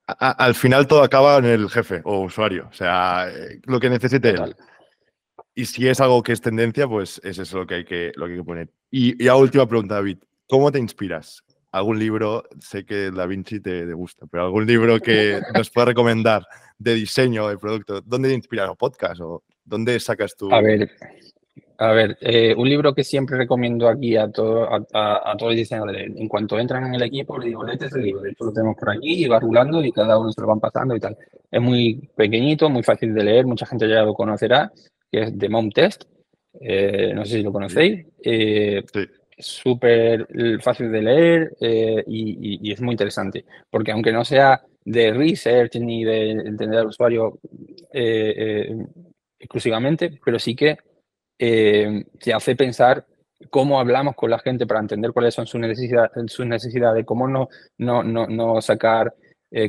al 0.07 0.55
final 0.55 0.87
todo 0.87 1.03
acaba 1.03 1.39
en 1.39 1.47
el 1.47 1.71
jefe 1.71 2.03
o 2.05 2.21
usuario, 2.21 2.69
o 2.71 2.75
sea, 2.75 3.29
eh, 3.31 3.61
lo 3.65 3.81
que 3.81 3.91
necesite 3.91 4.31
él. 4.31 4.55
Y 5.55 5.65
si 5.65 5.89
es 5.89 6.01
algo 6.01 6.23
que 6.23 6.33
es 6.33 6.41
tendencia, 6.41 6.87
pues 6.87 7.21
es 7.25 7.39
eso 7.39 7.59
lo 7.59 7.67
que 7.67 7.75
hay 7.77 7.85
que, 7.85 8.13
lo 8.15 8.27
que, 8.27 8.33
hay 8.33 8.39
que 8.39 8.45
poner. 8.45 8.71
Y, 8.91 9.25
y 9.25 9.29
última 9.29 9.67
pregunta, 9.67 9.97
David, 9.97 10.19
¿cómo 10.47 10.71
te 10.71 10.79
inspiras? 10.79 11.43
Algún 11.73 11.99
libro, 11.99 12.45
sé 12.61 12.85
que 12.85 13.11
Da 13.11 13.27
Vinci 13.27 13.61
te, 13.61 13.93
gusta, 13.93 14.27
pero 14.31 14.45
algún 14.45 14.67
libro 14.67 14.99
que 15.01 15.41
nos 15.55 15.71
pueda 15.71 15.87
recomendar 15.87 16.47
de 16.79 16.95
diseño 16.95 17.49
de 17.49 17.59
producto, 17.59 18.01
¿dónde 18.01 18.29
te 18.29 18.35
inspiras? 18.35 18.69
¿O 18.71 18.75
podcast? 18.75 19.21
¿O 19.21 19.43
dónde 19.65 19.99
sacas 20.01 20.35
tu...? 20.37 20.53
A 20.53 20.61
ver, 20.61 20.91
a 21.79 21.93
ver, 21.93 22.17
eh, 22.21 22.55
un 22.57 22.69
libro 22.69 22.95
que 22.95 23.05
siempre 23.05 23.37
recomiendo 23.37 23.89
aquí 23.89 24.17
a, 24.17 24.31
todo, 24.31 24.69
a, 24.73 25.37
todos 25.37 25.53
los 25.53 25.57
diseñadores, 25.57 26.11
en 26.17 26.29
cuanto 26.29 26.59
entran 26.59 26.87
en 26.87 26.95
el 26.95 27.03
equipo, 27.03 27.39
le 27.39 27.47
digo, 27.47 27.67
este 27.67 27.87
es 27.87 27.95
el 27.95 28.03
libro, 28.03 28.25
hecho 28.25 28.45
lo 28.45 28.53
tenemos 28.53 28.77
por 28.77 28.91
aquí 28.91 29.25
y 29.25 29.29
va 29.29 29.39
rulando 29.39 29.85
y 29.85 29.93
cada 29.93 30.19
uno 30.19 30.33
se 30.33 30.41
lo 30.41 30.47
van 30.47 30.61
pasando 30.61 30.97
y 30.97 31.01
tal. 31.01 31.17
Es 31.51 31.61
muy 31.61 32.09
pequeñito, 32.17 32.69
muy 32.69 32.83
fácil 32.83 33.15
de 33.15 33.25
leer, 33.25 33.47
mucha 33.47 33.67
gente 33.67 33.89
ya 33.89 34.03
lo 34.03 34.15
conocerá, 34.15 34.73
que 35.11 35.23
es 35.23 35.39
The 35.39 35.49
Mom 35.49 35.71
Test, 35.71 36.05
eh, 36.61 37.13
no 37.15 37.25
sé 37.25 37.37
si 37.37 37.43
lo 37.43 37.53
conocéis. 37.53 38.07
Eh, 38.23 38.83
sí 38.93 39.07
súper 39.39 40.27
fácil 40.61 40.91
de 40.91 41.03
leer 41.03 41.57
eh, 41.61 42.03
y, 42.07 42.73
es 42.73 42.81
muy 42.81 42.93
interesante, 42.93 43.45
porque 43.71 43.93
aunque 43.93 44.13
no 44.13 44.25
sea 44.25 44.63
de 44.85 45.13
research 45.13 45.77
ni 45.77 46.05
de 46.05 46.31
entender 46.31 46.81
al 46.81 46.87
usuario 46.87 47.39
eh, 47.93 48.35
eh, 48.37 48.77
exclusivamente, 49.39 50.19
pero 50.25 50.39
sí 50.39 50.55
que 50.55 50.79
te 51.39 52.35
hace 52.35 52.57
pensar 52.57 53.07
cómo 53.49 53.79
hablamos 53.79 54.17
con 54.17 54.31
la 54.31 54.41
gente 54.41 54.67
para 54.67 54.81
entender 54.81 55.13
cuáles 55.13 55.35
son 55.35 55.47
sus 55.47 55.61
necesidades, 55.61 56.11
sus 56.27 56.47
necesidades 56.47 57.07
cómo 57.07 57.29
no, 57.29 57.49
no, 57.79 58.03
no, 58.03 58.27
no 58.27 58.61
sacar 58.61 59.15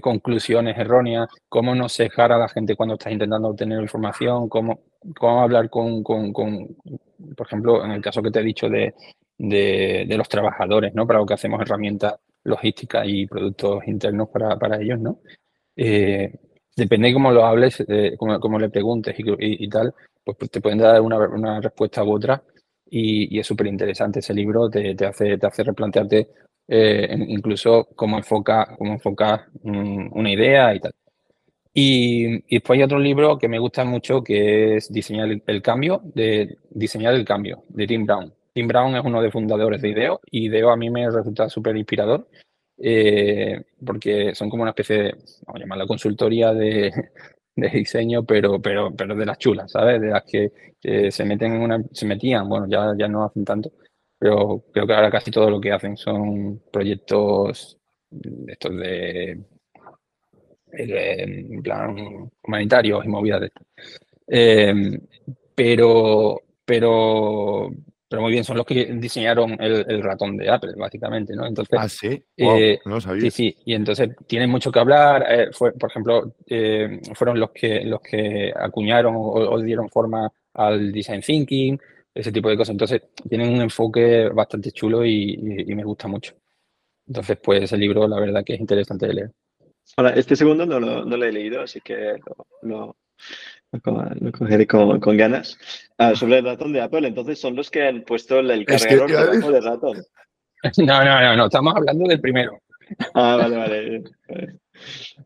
conclusiones 0.02 0.78
erróneas, 0.78 1.30
cómo 1.48 1.76
no 1.76 1.88
cejar 1.88 2.32
a 2.32 2.38
la 2.38 2.50
gente 2.50 2.76
cuando 2.76 2.96
estás 2.96 3.14
intentando 3.14 3.50
obtener 3.50 3.80
información, 3.80 4.50
cómo, 4.50 4.82
cómo 5.18 5.42
hablar 5.42 5.70
con, 5.70 6.04
con, 6.04 6.34
con, 6.34 6.76
por 7.38 7.46
ejemplo, 7.46 7.86
en 7.86 7.92
el 7.92 8.02
caso 8.02 8.22
que 8.22 8.32
te 8.32 8.40
he 8.40 8.44
dicho 8.44 8.68
de, 8.68 8.94
de, 9.40 10.06
los 10.18 10.30
trabajadores, 10.30 10.94
¿no? 10.94 11.08
Para 11.08 11.20
lo 11.20 11.26
que 11.26 11.34
hacemos 11.34 11.62
herramientas 11.62 12.16
logísticas 12.44 13.06
y 13.08 13.26
productos 13.26 13.88
internos 13.88 14.30
para, 14.30 14.58
para 14.60 14.80
ellos, 14.80 15.00
¿no? 15.00 15.20
Eh, 15.76 16.32
depende 16.76 17.08
de 17.08 17.14
cómo 17.14 17.32
lo 17.32 17.46
hables, 17.46 17.84
eh, 17.88 18.16
cómo, 18.18 18.60
le 18.60 18.70
preguntes 18.70 19.16
y, 19.18 19.70
tal, 19.70 19.94
pues, 20.24 20.38
pues, 20.38 20.52
te 20.52 20.62
pueden 20.62 20.80
dar 20.80 21.02
una, 21.02 21.18
una 21.18 21.62
respuesta 21.62 22.04
u 22.04 22.14
otra 22.14 22.44
y, 22.90 23.40
es 23.40 23.48
súper 23.48 23.68
interesante 23.68 24.20
ese 24.20 24.34
libro, 24.34 24.70
te, 24.70 24.96
te, 24.96 25.06
hace, 25.06 25.38
te 25.38 25.48
hace 25.48 25.64
replantearte 25.64 26.30
eh, 26.68 27.10
incluso 27.28 27.90
cómo 27.96 28.18
enfoca, 28.18 28.76
cómo 28.78 28.94
enfoca 28.94 29.50
una 29.64 30.32
idea 30.32 30.76
y 30.76 30.80
tal. 30.80 30.94
Y, 31.74 32.42
después 32.56 32.78
hay 32.78 32.84
otro 32.84 33.00
libro 33.00 33.38
que 33.38 33.48
me 33.48 33.60
gusta 33.60 33.86
mucho 33.86 34.24
que 34.24 34.78
es 34.78 34.92
Diseñar 34.92 35.30
el, 35.46 35.62
cambio, 35.62 36.02
de 36.04 36.58
Diseñar 36.70 37.14
el 37.16 37.26
cambio, 37.26 37.64
de 37.70 37.88
Tim 37.88 38.06
Brown. 38.06 38.34
Tim 38.60 38.68
Brown 38.68 38.94
es 38.98 39.06
uno 39.06 39.22
de 39.22 39.32
fundadores 39.32 39.82
de 39.82 39.88
IDEO 39.88 40.20
y 40.30 40.48
IDEO 40.48 40.70
a 40.70 40.76
mí 40.76 40.90
me 40.90 41.10
resulta 41.10 41.48
súper 41.48 41.78
inspirador 41.78 42.28
eh, 42.78 43.64
porque 43.86 44.36
son 44.36 44.50
como 44.50 44.64
una 44.64 44.72
especie 44.72 44.98
de, 44.98 45.16
vamos 45.48 45.82
a 45.82 45.88
consultoría 45.88 46.54
de, 46.54 46.92
diseño, 47.56 48.26
pero, 48.26 48.62
pero, 48.62 48.94
pero 48.94 49.16
de 49.16 49.26
las 49.26 49.38
chulas, 49.38 49.72
¿sabes? 49.72 50.02
De 50.02 50.08
las 50.08 50.24
que, 50.26 50.52
se 51.10 51.24
meten 51.24 51.54
en 51.54 51.62
una, 51.62 51.82
se 51.94 52.06
metían, 52.06 52.50
bueno, 52.50 52.68
ya, 52.68 52.94
ya 52.98 53.08
no 53.08 53.24
hacen 53.24 53.46
tanto, 53.46 53.72
pero 54.18 54.66
creo 54.74 54.86
que 54.86 54.94
ahora 54.94 55.10
casi 55.10 55.32
todo 55.32 55.50
lo 55.50 55.62
que 55.62 55.72
hacen 55.72 55.96
son 55.96 56.62
proyectos 56.70 57.78
estos 58.46 58.76
de, 58.76 59.42
plan 61.64 62.30
humanitarios 62.44 63.06
y 63.06 63.08
movidas. 63.08 63.50
Eh, 64.28 65.00
pero, 65.56 66.42
pero, 66.66 67.72
pero 68.10 68.24
muy 68.24 68.32
bien, 68.32 68.44
son 68.44 68.58
los 68.58 68.66
que 68.66 68.86
diseñaron 68.86 69.56
el, 69.62 70.02
ratón 70.02 70.36
de 70.36 70.50
Apple, 70.50 70.74
básicamente, 70.76 71.36
¿no? 71.36 71.46
Entonces, 71.46 71.78
ah, 71.80 71.88
sí, 71.88 72.22
eh, 72.36 72.80
no 72.86 73.00
sabía. 73.00 73.22
Sí, 73.22 73.32
sí, 73.32 73.58
y 73.66 73.76
entonces 73.76 74.10
tienen 74.26 74.50
mucho 74.50 74.72
que 74.72 74.80
hablar. 74.80 75.26
Eh, 75.30 75.50
fue, 75.52 75.74
por 75.74 75.92
ejemplo, 75.92 76.34
eh, 76.48 77.00
fueron 77.14 77.40
los 77.40 77.52
que, 77.52 77.82
los 77.86 78.02
que 78.02 78.52
acuñaron 78.56 79.14
o, 79.16 79.62
dieron 79.62 79.90
forma 79.90 80.28
al 80.56 80.92
design 80.92 81.22
thinking, 81.22 81.80
ese 82.12 82.32
tipo 82.32 82.50
de 82.50 82.58
cosas. 82.58 82.72
Entonces, 82.72 83.04
tienen 83.30 83.54
un 83.54 83.62
enfoque 83.62 84.30
bastante 84.30 84.72
chulo 84.72 85.06
y, 85.06 85.38
me 85.68 85.84
gusta 85.84 86.08
mucho. 86.08 86.34
Entonces, 87.06 87.38
pues 87.44 87.72
el 87.72 87.80
libro, 87.80 88.08
la 88.08 88.20
verdad 88.20 88.44
que 88.44 88.56
es 88.56 88.60
interesante 88.60 89.06
de 89.06 89.14
leer. 89.14 89.32
Ahora, 89.98 90.16
este 90.16 90.36
segundo 90.36 90.66
no 90.66 90.80
lo, 90.80 91.06
no 91.06 91.16
lo 91.16 91.26
he 91.26 91.32
leído, 91.32 91.62
así 91.62 91.80
que 91.80 92.16
lo, 92.64 92.98
lo 93.72 94.32
cogeré 94.32 94.68
con, 94.68 95.00
con 95.00 95.18
ganas. 95.18 95.58
Ah, 95.98 96.16
sobre 96.16 96.40
el 96.40 96.46
ratón 96.46 96.74
de 96.74 96.82
Apple, 96.82 97.08
entonces 97.08 97.40
son 97.40 97.56
los 97.56 97.70
que 97.70 97.88
han 97.88 98.04
puesto 98.04 98.40
el, 98.40 98.66
cargador 98.66 99.10
debajo 99.10 99.52
del 99.52 99.64
ratón. 99.64 99.98
No, 100.78 101.06
no, 101.06 101.22
no, 101.22 101.38
no, 101.38 101.46
estamos 101.46 101.74
hablando 101.74 102.06
del 102.06 102.20
primero. 102.20 102.60
Ah, 103.14 103.38
vale, 103.38 103.56
vale. 103.56 104.04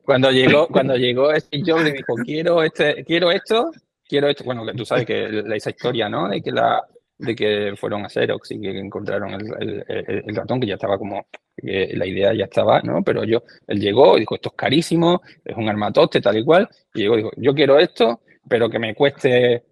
Cuando 0.04 0.30
llegó, 0.30 0.68
cuando 0.68 0.96
llegó 0.96 1.34
Steve 1.36 1.64
Jobs 1.66 1.84
le 1.86 1.92
dijo, 1.94 2.14
quiero 2.24 2.62
este, 2.62 3.04
quiero 3.04 3.32
esto, 3.32 3.72
quiero 4.08 4.28
esto. 4.28 4.44
Bueno, 4.44 4.64
tú 4.76 4.86
sabes 4.86 5.08
que 5.08 5.44
esa 5.56 5.72
historia, 5.72 6.08
¿no? 6.08 6.30
De 6.30 6.40
que 6.40 6.52
la, 6.52 6.84
de 7.18 7.36
que 7.36 7.74
fueron 7.78 8.06
a 8.06 8.10
Xerox 8.10 8.52
y 8.52 8.62
que 8.62 8.78
encontraron 8.78 9.34
el, 9.34 9.84
el, 9.88 10.36
ratón, 10.36 10.60
que 10.60 10.68
ya 10.68 10.76
estaba 10.76 10.98
como, 10.98 11.26
la 11.62 12.06
idea 12.06 12.34
ya 12.34 12.46
estaba, 12.46 12.82
¿no? 12.82 13.04
Pero 13.04 13.24
yo, 13.24 13.44
él 13.68 13.80
llegó 13.80 14.18
y 14.18 14.22
dijo, 14.22 14.36
esto 14.36 14.50
es 14.50 14.56
carísimo, 14.56 15.22
es 15.44 15.56
un 15.56 15.70
armatoste, 15.70 16.22
tal 16.22 16.38
y 16.38 16.44
cual, 16.44 16.70
y 16.94 17.02
llegó 17.02 17.16
y 17.16 17.18
dijo, 17.18 17.32
yo 17.38 17.54
quiero 17.54 17.80
esto, 17.80 18.22
pero 18.48 18.70
que 18.70 18.80
me 18.80 18.96
cueste, 18.96 19.64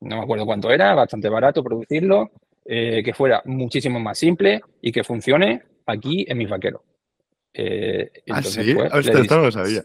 no 0.00 0.16
me 0.16 0.22
acuerdo 0.22 0.46
cuánto 0.46 0.70
era, 0.70 0.94
bastante 0.94 1.28
barato 1.28 1.62
producirlo, 1.62 2.30
eh, 2.64 3.02
que 3.04 3.14
fuera 3.14 3.42
muchísimo 3.46 3.98
más 3.98 4.18
simple 4.18 4.60
y 4.82 4.92
que 4.92 5.04
funcione 5.04 5.62
aquí 5.86 6.26
en 6.28 6.38
mis 6.38 6.48
vaqueros. 6.48 6.82
Eh, 7.54 8.10
¿Ah, 8.30 8.42
sí? 8.42 8.74
Pues, 8.74 9.06
esto 9.06 9.36
no 9.36 9.44
lo 9.44 9.52
sabía. 9.52 9.82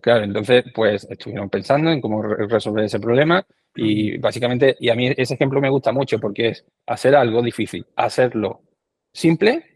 Claro, 0.00 0.24
entonces, 0.24 0.64
pues 0.74 1.06
estuvieron 1.08 1.48
pensando 1.48 1.90
en 1.90 2.00
cómo 2.00 2.22
resolver 2.22 2.84
ese 2.84 2.98
problema 2.98 3.44
y 3.76 4.18
básicamente, 4.18 4.76
y 4.80 4.88
a 4.88 4.94
mí 4.94 5.12
ese 5.16 5.34
ejemplo 5.34 5.60
me 5.60 5.70
gusta 5.70 5.92
mucho 5.92 6.18
porque 6.18 6.48
es 6.48 6.64
hacer 6.86 7.14
algo 7.14 7.42
difícil, 7.42 7.86
hacerlo 7.96 8.62
simple, 9.12 9.74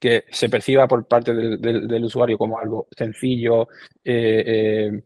que 0.00 0.24
se 0.30 0.48
perciba 0.48 0.88
por 0.88 1.06
parte 1.06 1.34
del, 1.34 2.04
usuario 2.04 2.38
como 2.38 2.58
algo 2.58 2.88
sencillo, 2.96 3.68
eh, 4.02 4.44
eh, 4.46 5.02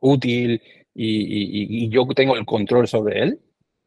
útil 0.00 0.62
y, 0.94 1.88
yo 1.88 2.06
tengo 2.14 2.36
el 2.36 2.44
control 2.44 2.86
sobre 2.86 3.22
él 3.22 3.40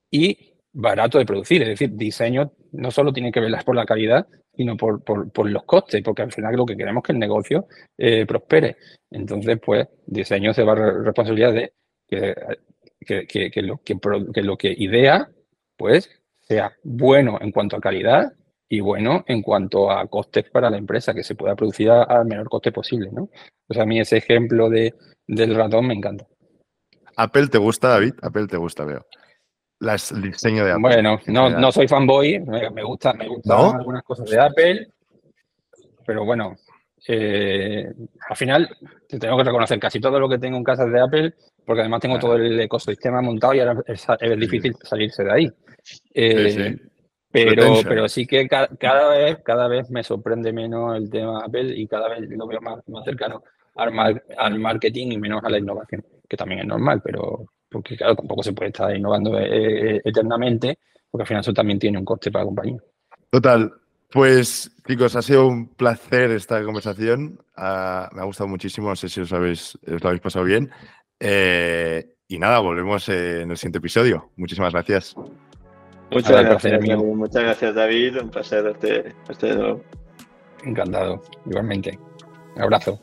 y 0.09 0.55
barato 0.71 1.19
de 1.19 1.25
producir. 1.25 1.61
Es 1.61 1.69
decir, 1.69 1.91
diseño 1.95 2.51
no 2.71 2.91
solo 2.91 3.13
tiene 3.13 3.31
que 3.31 3.39
velar 3.39 3.63
por 3.63 3.75
la 3.75 3.85
calidad, 3.85 4.27
sino 4.55 4.77
por, 4.77 5.03
por, 5.03 5.49
los 5.49 5.63
costes, 5.63 6.01
porque 6.03 6.23
al 6.23 6.31
final 6.31 6.55
lo 6.55 6.65
que 6.65 6.77
queremos 6.77 7.01
es 7.01 7.07
que 7.07 7.13
el 7.13 7.19
negocio 7.19 7.67
eh, 7.97 8.25
prospere. 8.25 8.77
Entonces, 9.09 9.59
pues, 9.63 9.87
diseño 10.05 10.53
se 10.53 10.63
va 10.63 10.73
a 10.73 10.91
responsabilidad 11.03 11.53
de 11.53 11.73
que, 12.07 12.35
que, 13.27 13.51
que, 13.51 13.61
lo, 13.61 13.81
que, 13.83 14.41
lo 14.41 14.57
que 14.57 14.73
idea, 14.77 15.29
pues, 15.77 16.09
sea 16.41 16.73
bueno 16.83 17.37
en 17.41 17.51
cuanto 17.51 17.77
a 17.77 17.81
calidad 17.81 18.33
y 18.73 18.79
bueno 18.79 19.23
en 19.27 19.43
cuanto 19.43 19.91
a 19.91 20.07
costes 20.07 20.49
para 20.49 20.67
la 20.67 20.77
empresa, 20.77 21.13
que 21.13 21.23
se 21.23 21.35
pueda 21.35 21.55
producir 21.55 21.91
al 21.91 22.25
menor 22.25 22.49
coste 22.49 22.71
posible, 22.71 23.11
¿no? 23.11 23.29
O 23.67 23.73
sea, 23.73 23.83
a 23.83 23.85
mí 23.85 23.99
ese 23.99 24.17
ejemplo 24.17 24.67
de, 24.67 24.95
del 25.27 25.53
ratón 25.53 25.85
me 25.85 25.93
encanta. 25.93 26.25
¿Apple 27.15 27.49
te 27.49 27.59
gusta, 27.59 27.89
David? 27.89 28.15
Apple 28.23 28.47
te 28.47 28.57
gusta, 28.57 28.83
veo. 28.83 29.05
Las, 29.79 30.11
el 30.11 30.23
diseño 30.23 30.65
de 30.65 30.71
Apple. 30.71 30.81
Bueno, 30.81 31.19
no, 31.27 31.51
no 31.51 31.71
soy 31.71 31.87
fanboy, 31.87 32.39
me, 32.39 32.83
gusta, 32.83 33.13
me 33.13 33.27
gustan 33.27 33.75
algunas 33.75 34.01
cosas 34.01 34.27
de 34.27 34.39
Apple, 34.39 34.87
pero 36.03 36.25
bueno, 36.25 36.55
eh, 37.07 37.93
al 38.27 38.35
final 38.35 38.75
te 39.07 39.19
tengo 39.19 39.37
que 39.37 39.43
reconocer 39.43 39.77
casi 39.77 39.99
todo 39.99 40.19
lo 40.19 40.27
que 40.27 40.39
tengo 40.39 40.57
en 40.57 40.63
casa 40.63 40.85
de 40.87 40.99
Apple, 40.99 41.35
porque 41.63 41.81
además 41.81 42.01
tengo 42.01 42.17
todo 42.17 42.37
el 42.37 42.59
ecosistema 42.59 43.21
montado 43.21 43.53
y 43.53 43.59
ahora 43.59 43.83
es, 43.85 44.07
difícil 44.39 44.75
salirse 44.81 45.23
de 45.23 45.31
ahí. 45.31 45.51
Eh, 46.15 46.75
pero, 47.33 47.73
pero 47.83 48.07
sí 48.07 48.27
que 48.27 48.47
cada, 48.47 49.09
vez, 49.09 49.39
cada 49.43 49.67
vez 49.67 49.89
me 49.89 50.03
sorprende 50.03 50.53
menos 50.53 50.95
el 50.95 51.09
tema 51.09 51.43
Apple 51.43 51.73
y 51.75 51.87
cada 51.87 52.07
vez 52.07 52.21
lo 52.29 52.45
veo 52.45 52.61
más, 52.61 52.87
más 52.87 53.03
cercano 53.03 53.43
al, 53.75 54.23
al 54.37 54.59
marketing 54.59 55.13
y 55.13 55.17
menos 55.17 55.43
a 55.43 55.49
la 55.49 55.57
innovación, 55.57 56.05
que 56.29 56.37
también 56.37 56.61
es 56.61 56.67
normal, 56.67 57.01
pero 57.03 57.47
porque 57.69 57.97
claro, 57.97 58.15
tampoco 58.15 58.43
se 58.43 58.53
puede 58.53 58.69
estar 58.69 58.95
innovando 58.95 59.37
eh, 59.39 59.99
eternamente, 60.05 60.77
porque 61.09 61.23
al 61.23 61.27
final 61.27 61.41
eso 61.41 61.53
también 61.53 61.79
tiene 61.79 61.97
un 61.97 62.05
coste 62.05 62.31
para 62.31 62.43
la 62.43 62.49
compañía. 62.49 62.77
Total, 63.31 63.73
pues 64.11 64.71
chicos, 64.87 65.15
ha 65.15 65.23
sido 65.23 65.47
un 65.47 65.69
placer 65.69 66.29
esta 66.29 66.63
conversación. 66.63 67.39
Ah, 67.57 68.09
me 68.13 68.21
ha 68.21 68.25
gustado 68.25 68.47
muchísimo. 68.47 68.89
No 68.89 68.95
sé 68.95 69.09
si 69.09 69.21
os, 69.21 69.33
habéis, 69.33 69.75
os 69.91 70.03
lo 70.03 70.09
habéis 70.09 70.21
pasado 70.21 70.45
bien. 70.45 70.69
Eh, 71.19 72.15
y 72.27 72.37
nada, 72.37 72.59
volvemos 72.59 73.09
en 73.09 73.49
el 73.49 73.57
siguiente 73.57 73.79
episodio. 73.79 74.29
Muchísimas 74.35 74.71
gracias. 74.71 75.15
Muchas 76.13 76.45
gracias, 76.45 76.81
Muchas 76.97 77.43
gracias, 77.43 77.75
David. 77.75 78.21
Un 78.21 78.29
placer 78.29 78.63
verte, 78.63 79.13
de 79.47 79.55
nuevo. 79.55 79.81
Encantado, 80.63 81.21
igualmente. 81.45 81.99
Un 82.55 82.61
abrazo. 82.61 82.99